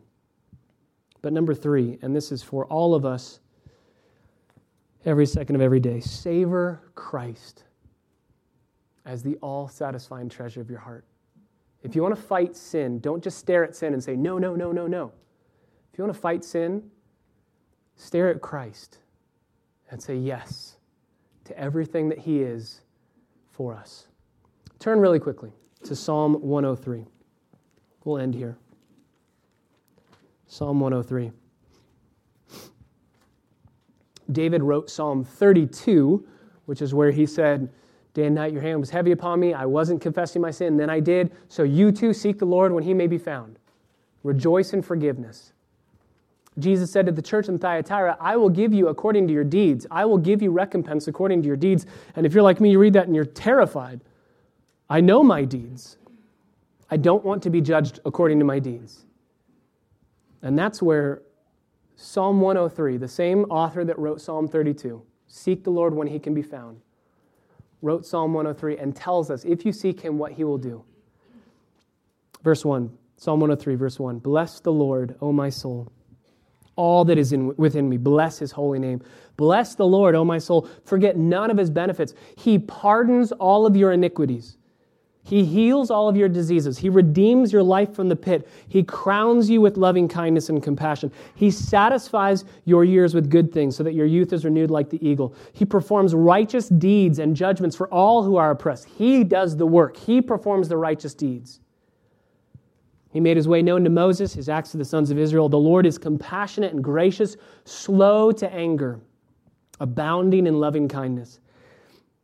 But 1.21 1.33
number 1.33 1.55
three, 1.55 1.97
and 2.01 2.15
this 2.15 2.31
is 2.31 2.43
for 2.43 2.65
all 2.65 2.93
of 2.93 3.05
us 3.05 3.39
every 5.05 5.25
second 5.25 5.55
of 5.55 5.61
every 5.61 5.79
day 5.79 5.99
savor 5.99 6.81
Christ 6.93 7.63
as 9.05 9.23
the 9.23 9.35
all 9.37 9.67
satisfying 9.67 10.29
treasure 10.29 10.61
of 10.61 10.69
your 10.69 10.79
heart. 10.79 11.05
If 11.83 11.95
you 11.95 12.03
want 12.03 12.15
to 12.15 12.21
fight 12.21 12.55
sin, 12.55 12.99
don't 12.99 13.23
just 13.23 13.37
stare 13.37 13.63
at 13.63 13.75
sin 13.75 13.93
and 13.93 14.03
say, 14.03 14.15
no, 14.15 14.37
no, 14.37 14.55
no, 14.55 14.71
no, 14.71 14.87
no. 14.87 15.11
If 15.91 15.97
you 15.97 16.03
want 16.03 16.15
to 16.15 16.21
fight 16.21 16.43
sin, 16.43 16.83
stare 17.95 18.29
at 18.29 18.41
Christ 18.41 18.99
and 19.89 20.01
say 20.01 20.15
yes 20.15 20.77
to 21.45 21.57
everything 21.57 22.09
that 22.09 22.19
He 22.19 22.41
is 22.41 22.81
for 23.49 23.75
us. 23.75 24.07
Turn 24.79 24.99
really 24.99 25.19
quickly 25.19 25.51
to 25.83 25.95
Psalm 25.95 26.35
103. 26.35 27.05
We'll 28.03 28.19
end 28.19 28.35
here. 28.35 28.57
Psalm 30.47 30.79
103. 30.79 31.31
David 34.31 34.63
wrote 34.63 34.89
Psalm 34.89 35.23
32, 35.23 36.25
which 36.65 36.81
is 36.81 36.93
where 36.93 37.11
he 37.11 37.25
said, 37.25 37.69
Day 38.13 38.25
and 38.25 38.35
night 38.35 38.51
your 38.51 38.61
hand 38.61 38.79
was 38.79 38.89
heavy 38.89 39.11
upon 39.11 39.39
me. 39.39 39.53
I 39.53 39.65
wasn't 39.65 40.01
confessing 40.01 40.41
my 40.41 40.51
sin, 40.51 40.77
then 40.77 40.89
I 40.89 40.99
did. 40.99 41.31
So 41.47 41.63
you 41.63 41.91
too 41.91 42.13
seek 42.13 42.39
the 42.39 42.45
Lord 42.45 42.73
when 42.73 42.83
he 42.83 42.93
may 42.93 43.07
be 43.07 43.17
found. 43.17 43.57
Rejoice 44.23 44.73
in 44.73 44.81
forgiveness. 44.81 45.53
Jesus 46.59 46.91
said 46.91 47.05
to 47.05 47.13
the 47.13 47.21
church 47.21 47.47
in 47.47 47.57
Thyatira, 47.57 48.17
I 48.19 48.35
will 48.35 48.49
give 48.49 48.73
you 48.73 48.89
according 48.89 49.27
to 49.27 49.33
your 49.33 49.45
deeds. 49.45 49.87
I 49.89 50.03
will 50.03 50.17
give 50.17 50.41
you 50.41 50.51
recompense 50.51 51.07
according 51.07 51.41
to 51.43 51.47
your 51.47 51.55
deeds. 51.55 51.85
And 52.15 52.25
if 52.25 52.33
you're 52.33 52.43
like 52.43 52.59
me, 52.59 52.71
you 52.71 52.79
read 52.79 52.93
that 52.93 53.07
and 53.07 53.15
you're 53.15 53.23
terrified. 53.23 54.01
I 54.89 54.99
know 54.99 55.23
my 55.23 55.45
deeds. 55.45 55.97
I 56.89 56.97
don't 56.97 57.23
want 57.23 57.41
to 57.43 57.49
be 57.49 57.61
judged 57.61 58.01
according 58.03 58.39
to 58.39 58.45
my 58.45 58.59
deeds. 58.59 59.05
And 60.41 60.59
that's 60.59 60.81
where 60.81 61.21
Psalm 61.95 62.41
103, 62.41 62.97
the 62.97 63.07
same 63.07 63.45
author 63.45 63.85
that 63.85 63.97
wrote 63.97 64.19
Psalm 64.19 64.49
32, 64.49 65.01
seek 65.27 65.63
the 65.63 65.69
Lord 65.69 65.93
when 65.93 66.07
he 66.07 66.19
can 66.19 66.33
be 66.33 66.41
found 66.41 66.81
wrote 67.81 68.05
Psalm 68.05 68.33
103 68.33 68.77
and 68.77 68.95
tells 68.95 69.29
us, 69.29 69.43
if 69.45 69.65
you 69.65 69.71
seek 69.71 69.99
him, 69.99 70.17
what 70.17 70.31
he 70.31 70.43
will 70.43 70.57
do. 70.57 70.83
Verse 72.43 72.65
1, 72.65 72.91
Psalm 73.17 73.39
103, 73.39 73.75
verse 73.75 73.99
1 73.99 74.19
Bless 74.19 74.59
the 74.59 74.71
Lord, 74.71 75.15
O 75.21 75.31
my 75.31 75.49
soul. 75.49 75.91
All 76.75 77.05
that 77.05 77.17
is 77.17 77.33
in, 77.33 77.55
within 77.57 77.89
me, 77.89 77.97
bless 77.97 78.39
his 78.39 78.51
holy 78.51 78.79
name. 78.79 79.01
Bless 79.37 79.75
the 79.75 79.85
Lord, 79.85 80.15
O 80.15 80.23
my 80.23 80.37
soul. 80.37 80.67
Forget 80.85 81.17
none 81.17 81.51
of 81.51 81.57
his 81.57 81.69
benefits. 81.69 82.13
He 82.37 82.57
pardons 82.57 83.31
all 83.33 83.65
of 83.65 83.75
your 83.75 83.91
iniquities. 83.91 84.57
He 85.23 85.45
heals 85.45 85.91
all 85.91 86.09
of 86.09 86.17
your 86.17 86.27
diseases. 86.27 86.77
He 86.77 86.89
redeems 86.89 87.53
your 87.53 87.61
life 87.63 87.93
from 87.93 88.09
the 88.09 88.15
pit. 88.15 88.47
He 88.67 88.83
crowns 88.83 89.49
you 89.49 89.61
with 89.61 89.77
loving 89.77 90.07
kindness 90.07 90.49
and 90.49 90.63
compassion. 90.63 91.11
He 91.35 91.51
satisfies 91.51 92.43
your 92.65 92.83
years 92.83 93.13
with 93.13 93.29
good 93.29 93.53
things 93.53 93.75
so 93.75 93.83
that 93.83 93.93
your 93.93 94.07
youth 94.07 94.33
is 94.33 94.45
renewed 94.45 94.71
like 94.71 94.89
the 94.89 95.05
eagle. 95.07 95.35
He 95.53 95.63
performs 95.63 96.15
righteous 96.15 96.69
deeds 96.69 97.19
and 97.19 97.35
judgments 97.35 97.75
for 97.75 97.87
all 97.93 98.23
who 98.23 98.35
are 98.37 98.51
oppressed. 98.51 98.85
He 98.85 99.23
does 99.23 99.55
the 99.55 99.67
work, 99.67 99.95
He 99.95 100.21
performs 100.21 100.67
the 100.67 100.77
righteous 100.77 101.13
deeds. 101.13 101.59
He 103.11 103.19
made 103.19 103.35
his 103.35 103.47
way 103.47 103.61
known 103.61 103.83
to 103.83 103.89
Moses, 103.89 104.33
his 104.33 104.47
acts 104.47 104.71
to 104.71 104.77
the 104.77 104.85
sons 104.85 105.11
of 105.11 105.19
Israel. 105.19 105.49
The 105.49 105.57
Lord 105.57 105.85
is 105.85 105.97
compassionate 105.97 106.73
and 106.73 106.81
gracious, 106.81 107.35
slow 107.65 108.31
to 108.31 108.51
anger, 108.53 109.01
abounding 109.81 110.47
in 110.47 110.61
loving 110.61 110.87
kindness. 110.87 111.40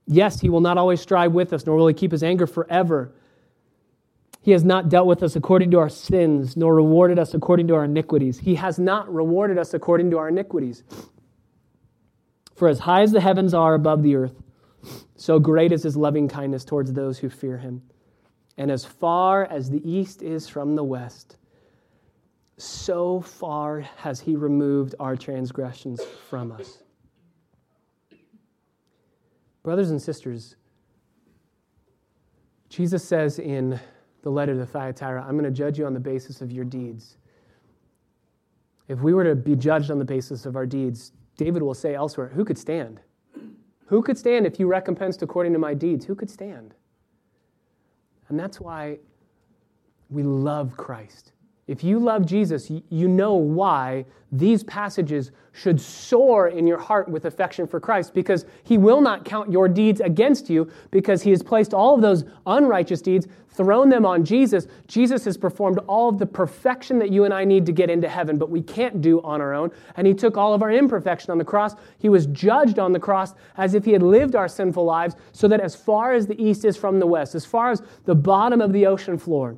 Yes, 0.08 0.40
he 0.40 0.50
will 0.50 0.62
not 0.62 0.78
always 0.78 1.02
strive 1.02 1.34
with 1.34 1.52
us, 1.52 1.66
nor 1.66 1.76
will 1.76 1.88
he 1.88 1.94
keep 1.94 2.12
his 2.12 2.24
anger 2.24 2.48
forever. 2.48 3.12
He 4.42 4.52
has 4.52 4.64
not 4.64 4.88
dealt 4.88 5.08
with 5.08 5.22
us 5.24 5.36
according 5.36 5.72
to 5.72 5.80
our 5.80 5.90
sins, 5.90 6.56
nor 6.56 6.74
rewarded 6.74 7.20
us 7.20 7.34
according 7.34 7.68
to 7.68 7.76
our 7.76 7.84
iniquities. 7.84 8.40
He 8.40 8.56
has 8.56 8.80
not 8.80 9.14
rewarded 9.14 9.58
us 9.58 9.74
according 9.74 10.12
to 10.12 10.18
our 10.18 10.30
iniquities. 10.30 10.84
For 12.56 12.70
as 12.70 12.80
high 12.80 13.02
as 13.02 13.12
the 13.12 13.20
heavens 13.20 13.54
are 13.54 13.74
above 13.74 14.04
the 14.04 14.16
earth, 14.16 14.42
so 15.18 15.38
great 15.40 15.74
is 15.74 15.84
his 15.84 15.98
loving 15.98 16.30
kindness 16.30 16.64
towards 16.64 16.94
those 16.94 17.20
who 17.20 17.30
fear 17.30 17.58
him. 17.58 17.82
And 18.58 18.72
as 18.72 18.86
far 18.86 19.44
as 19.46 19.70
the 19.70 19.88
east 19.88 20.22
is 20.22 20.48
from 20.48 20.76
the 20.76 20.84
west, 20.84 21.36
so 22.58 23.20
far 23.20 23.82
has 23.98 24.22
he 24.22 24.36
removed 24.36 24.96
our 25.00 25.16
transgressions 25.16 26.02
from 26.30 26.52
us. 26.54 26.84
Brothers 29.68 29.92
and 29.92 30.02
sisters, 30.02 30.56
Jesus 32.70 33.04
says 33.04 33.38
in 33.38 33.78
the 34.22 34.30
letter 34.30 34.56
to 34.56 34.66
Thyatira, 34.66 35.22
I'm 35.22 35.34
going 35.34 35.44
to 35.44 35.52
judge 35.52 35.78
you 35.78 35.86
on 35.86 35.94
the 35.94 36.00
basis 36.00 36.40
of 36.40 36.54
your 36.54 36.64
deeds. 36.64 37.18
If 38.88 39.02
we 39.02 39.14
were 39.14 39.26
to 39.26 39.36
be 39.36 39.58
judged 39.58 39.92
on 39.92 40.00
the 40.00 40.06
basis 40.06 40.46
of 40.46 40.56
our 40.56 40.66
deeds, 40.66 41.12
David 41.36 41.64
will 41.64 41.74
say 41.74 41.96
elsewhere, 41.96 42.30
Who 42.30 42.46
could 42.46 42.58
stand? 42.58 43.02
Who 43.88 44.02
could 44.02 44.18
stand 44.18 44.46
if 44.46 44.58
you 44.58 44.68
recompensed 44.68 45.22
according 45.22 45.52
to 45.52 45.60
my 45.60 45.74
deeds? 45.74 46.06
Who 46.06 46.16
could 46.16 46.30
stand? 46.30 46.74
And 48.30 48.40
that's 48.40 48.62
why 48.62 49.00
we 50.10 50.24
love 50.24 50.78
Christ. 50.78 51.34
If 51.68 51.84
you 51.84 52.00
love 52.00 52.26
Jesus, 52.26 52.72
you 52.90 53.08
know 53.10 53.34
why 53.34 54.06
these 54.32 54.64
passages 54.64 55.32
should 55.52 55.82
soar 55.82 56.48
in 56.48 56.66
your 56.66 56.78
heart 56.78 57.10
with 57.10 57.26
affection 57.26 57.68
for 57.68 57.80
Christ 57.80 58.14
because 58.14 58.46
he 58.64 58.78
will 58.78 59.02
not 59.02 59.26
count 59.26 59.52
your 59.52 59.68
deeds 59.68 60.00
against 60.00 60.50
you 60.50 60.72
because 60.92 61.22
he 61.22 61.30
has 61.32 61.44
placed 61.44 61.74
all 61.74 61.96
of 61.96 62.02
those 62.02 62.24
unrighteous 62.46 63.02
deeds, 63.02 63.28
thrown 63.50 63.90
them 63.90 64.06
on 64.06 64.24
Jesus. 64.24 64.68
Jesus 64.88 65.26
has 65.26 65.36
performed 65.36 65.80
all 65.88 66.08
of 66.08 66.20
the 66.20 66.26
perfection 66.26 67.00
that 67.00 67.10
you 67.10 67.26
and 67.26 67.34
I 67.34 67.44
need 67.44 67.66
to 67.66 67.74
get 67.74 67.90
into 67.90 68.08
heaven, 68.08 68.38
but 68.38 68.50
we 68.50 68.62
can't 68.62 69.02
do 69.02 69.22
on 69.24 69.42
our 69.42 69.54
own. 69.54 69.72
And 69.98 70.08
he 70.08 70.14
took 70.14 70.38
all 70.38 70.54
of 70.54 70.62
our 70.62 70.72
imperfection 70.72 71.32
on 71.32 71.38
the 71.38 71.46
cross. 71.46 71.76
He 71.98 72.08
was 72.08 72.28
judged 72.28 72.80
on 72.80 72.94
the 72.94 73.00
cross 73.00 73.34
as 73.58 73.74
if 73.74 73.84
he 73.84 73.92
had 73.92 74.04
lived 74.04 74.36
our 74.36 74.48
sinful 74.48 74.86
lives 74.86 75.16
so 75.34 75.50
that 75.50 75.60
as 75.60 75.76
far 75.76 76.14
as 76.14 76.28
the 76.28 76.42
east 76.42 76.64
is 76.64 76.78
from 76.78 77.00
the 77.00 77.08
west, 77.08 77.36
as 77.36 77.46
far 77.46 77.72
as 77.72 77.82
the 78.06 78.16
bottom 78.16 78.62
of 78.62 78.72
the 78.72 78.86
ocean 78.86 79.18
floor, 79.18 79.58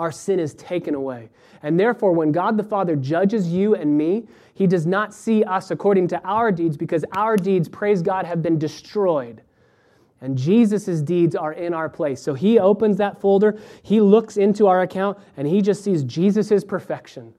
our 0.00 0.10
sin 0.10 0.40
is 0.40 0.54
taken 0.54 0.94
away. 0.94 1.28
And 1.62 1.78
therefore, 1.78 2.12
when 2.12 2.32
God 2.32 2.56
the 2.56 2.64
Father 2.64 2.96
judges 2.96 3.52
you 3.52 3.74
and 3.74 3.96
me, 3.96 4.26
he 4.54 4.66
does 4.66 4.86
not 4.86 5.12
see 5.12 5.44
us 5.44 5.70
according 5.70 6.08
to 6.08 6.20
our 6.24 6.50
deeds 6.50 6.76
because 6.76 7.04
our 7.12 7.36
deeds, 7.36 7.68
praise 7.68 8.00
God, 8.00 8.24
have 8.24 8.42
been 8.42 8.58
destroyed. 8.58 9.42
And 10.22 10.36
Jesus' 10.36 11.02
deeds 11.02 11.36
are 11.36 11.52
in 11.52 11.74
our 11.74 11.88
place. 11.88 12.22
So 12.22 12.34
he 12.34 12.58
opens 12.58 12.96
that 12.96 13.20
folder, 13.20 13.58
he 13.82 14.00
looks 14.00 14.36
into 14.36 14.66
our 14.66 14.82
account, 14.82 15.18
and 15.36 15.46
he 15.46 15.60
just 15.60 15.84
sees 15.84 16.02
Jesus' 16.02 16.64
perfection. 16.64 17.34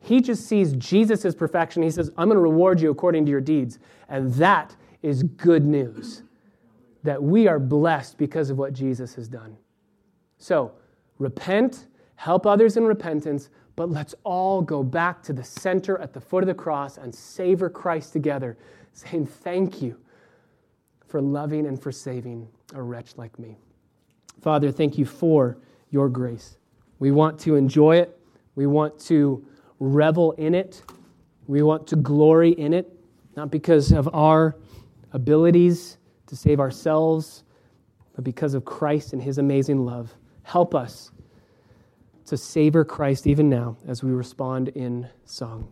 He 0.00 0.20
just 0.20 0.46
sees 0.46 0.74
Jesus' 0.74 1.34
perfection. 1.34 1.82
He 1.82 1.90
says, 1.90 2.10
I'm 2.16 2.28
going 2.28 2.36
to 2.36 2.42
reward 2.42 2.80
you 2.80 2.90
according 2.90 3.24
to 3.26 3.30
your 3.30 3.40
deeds. 3.40 3.78
And 4.08 4.32
that 4.34 4.76
is 5.02 5.22
good 5.22 5.64
news 5.64 6.22
that 7.02 7.22
we 7.22 7.48
are 7.48 7.58
blessed 7.58 8.18
because 8.18 8.50
of 8.50 8.58
what 8.58 8.72
Jesus 8.72 9.14
has 9.14 9.28
done. 9.28 9.56
So, 10.36 10.72
repent, 11.18 11.86
help 12.16 12.46
others 12.46 12.76
in 12.76 12.84
repentance, 12.84 13.50
but 13.76 13.90
let's 13.90 14.14
all 14.24 14.60
go 14.60 14.82
back 14.82 15.22
to 15.22 15.32
the 15.32 15.44
center 15.44 15.98
at 15.98 16.12
the 16.12 16.20
foot 16.20 16.42
of 16.42 16.48
the 16.48 16.54
cross 16.54 16.98
and 16.98 17.14
savor 17.14 17.70
Christ 17.70 18.12
together, 18.12 18.56
saying, 18.92 19.26
Thank 19.26 19.80
you 19.80 19.96
for 21.06 21.20
loving 21.20 21.66
and 21.66 21.80
for 21.80 21.92
saving 21.92 22.48
a 22.74 22.82
wretch 22.82 23.16
like 23.16 23.38
me. 23.38 23.56
Father, 24.40 24.70
thank 24.70 24.98
you 24.98 25.04
for 25.04 25.58
your 25.90 26.08
grace. 26.08 26.58
We 26.98 27.12
want 27.12 27.38
to 27.40 27.54
enjoy 27.54 27.96
it, 27.96 28.18
we 28.56 28.66
want 28.66 28.98
to 29.00 29.46
revel 29.78 30.32
in 30.32 30.54
it, 30.54 30.82
we 31.46 31.62
want 31.62 31.86
to 31.88 31.96
glory 31.96 32.50
in 32.50 32.74
it, 32.74 32.92
not 33.36 33.50
because 33.50 33.92
of 33.92 34.12
our 34.12 34.56
abilities 35.12 35.98
to 36.26 36.36
save 36.36 36.60
ourselves, 36.60 37.44
but 38.14 38.24
because 38.24 38.54
of 38.54 38.64
Christ 38.64 39.12
and 39.12 39.22
his 39.22 39.38
amazing 39.38 39.84
love. 39.84 40.12
Help 40.48 40.74
us 40.74 41.10
to 42.24 42.34
savor 42.38 42.82
Christ 42.82 43.26
even 43.26 43.50
now 43.50 43.76
as 43.86 44.02
we 44.02 44.10
respond 44.10 44.68
in 44.68 45.06
song. 45.26 45.68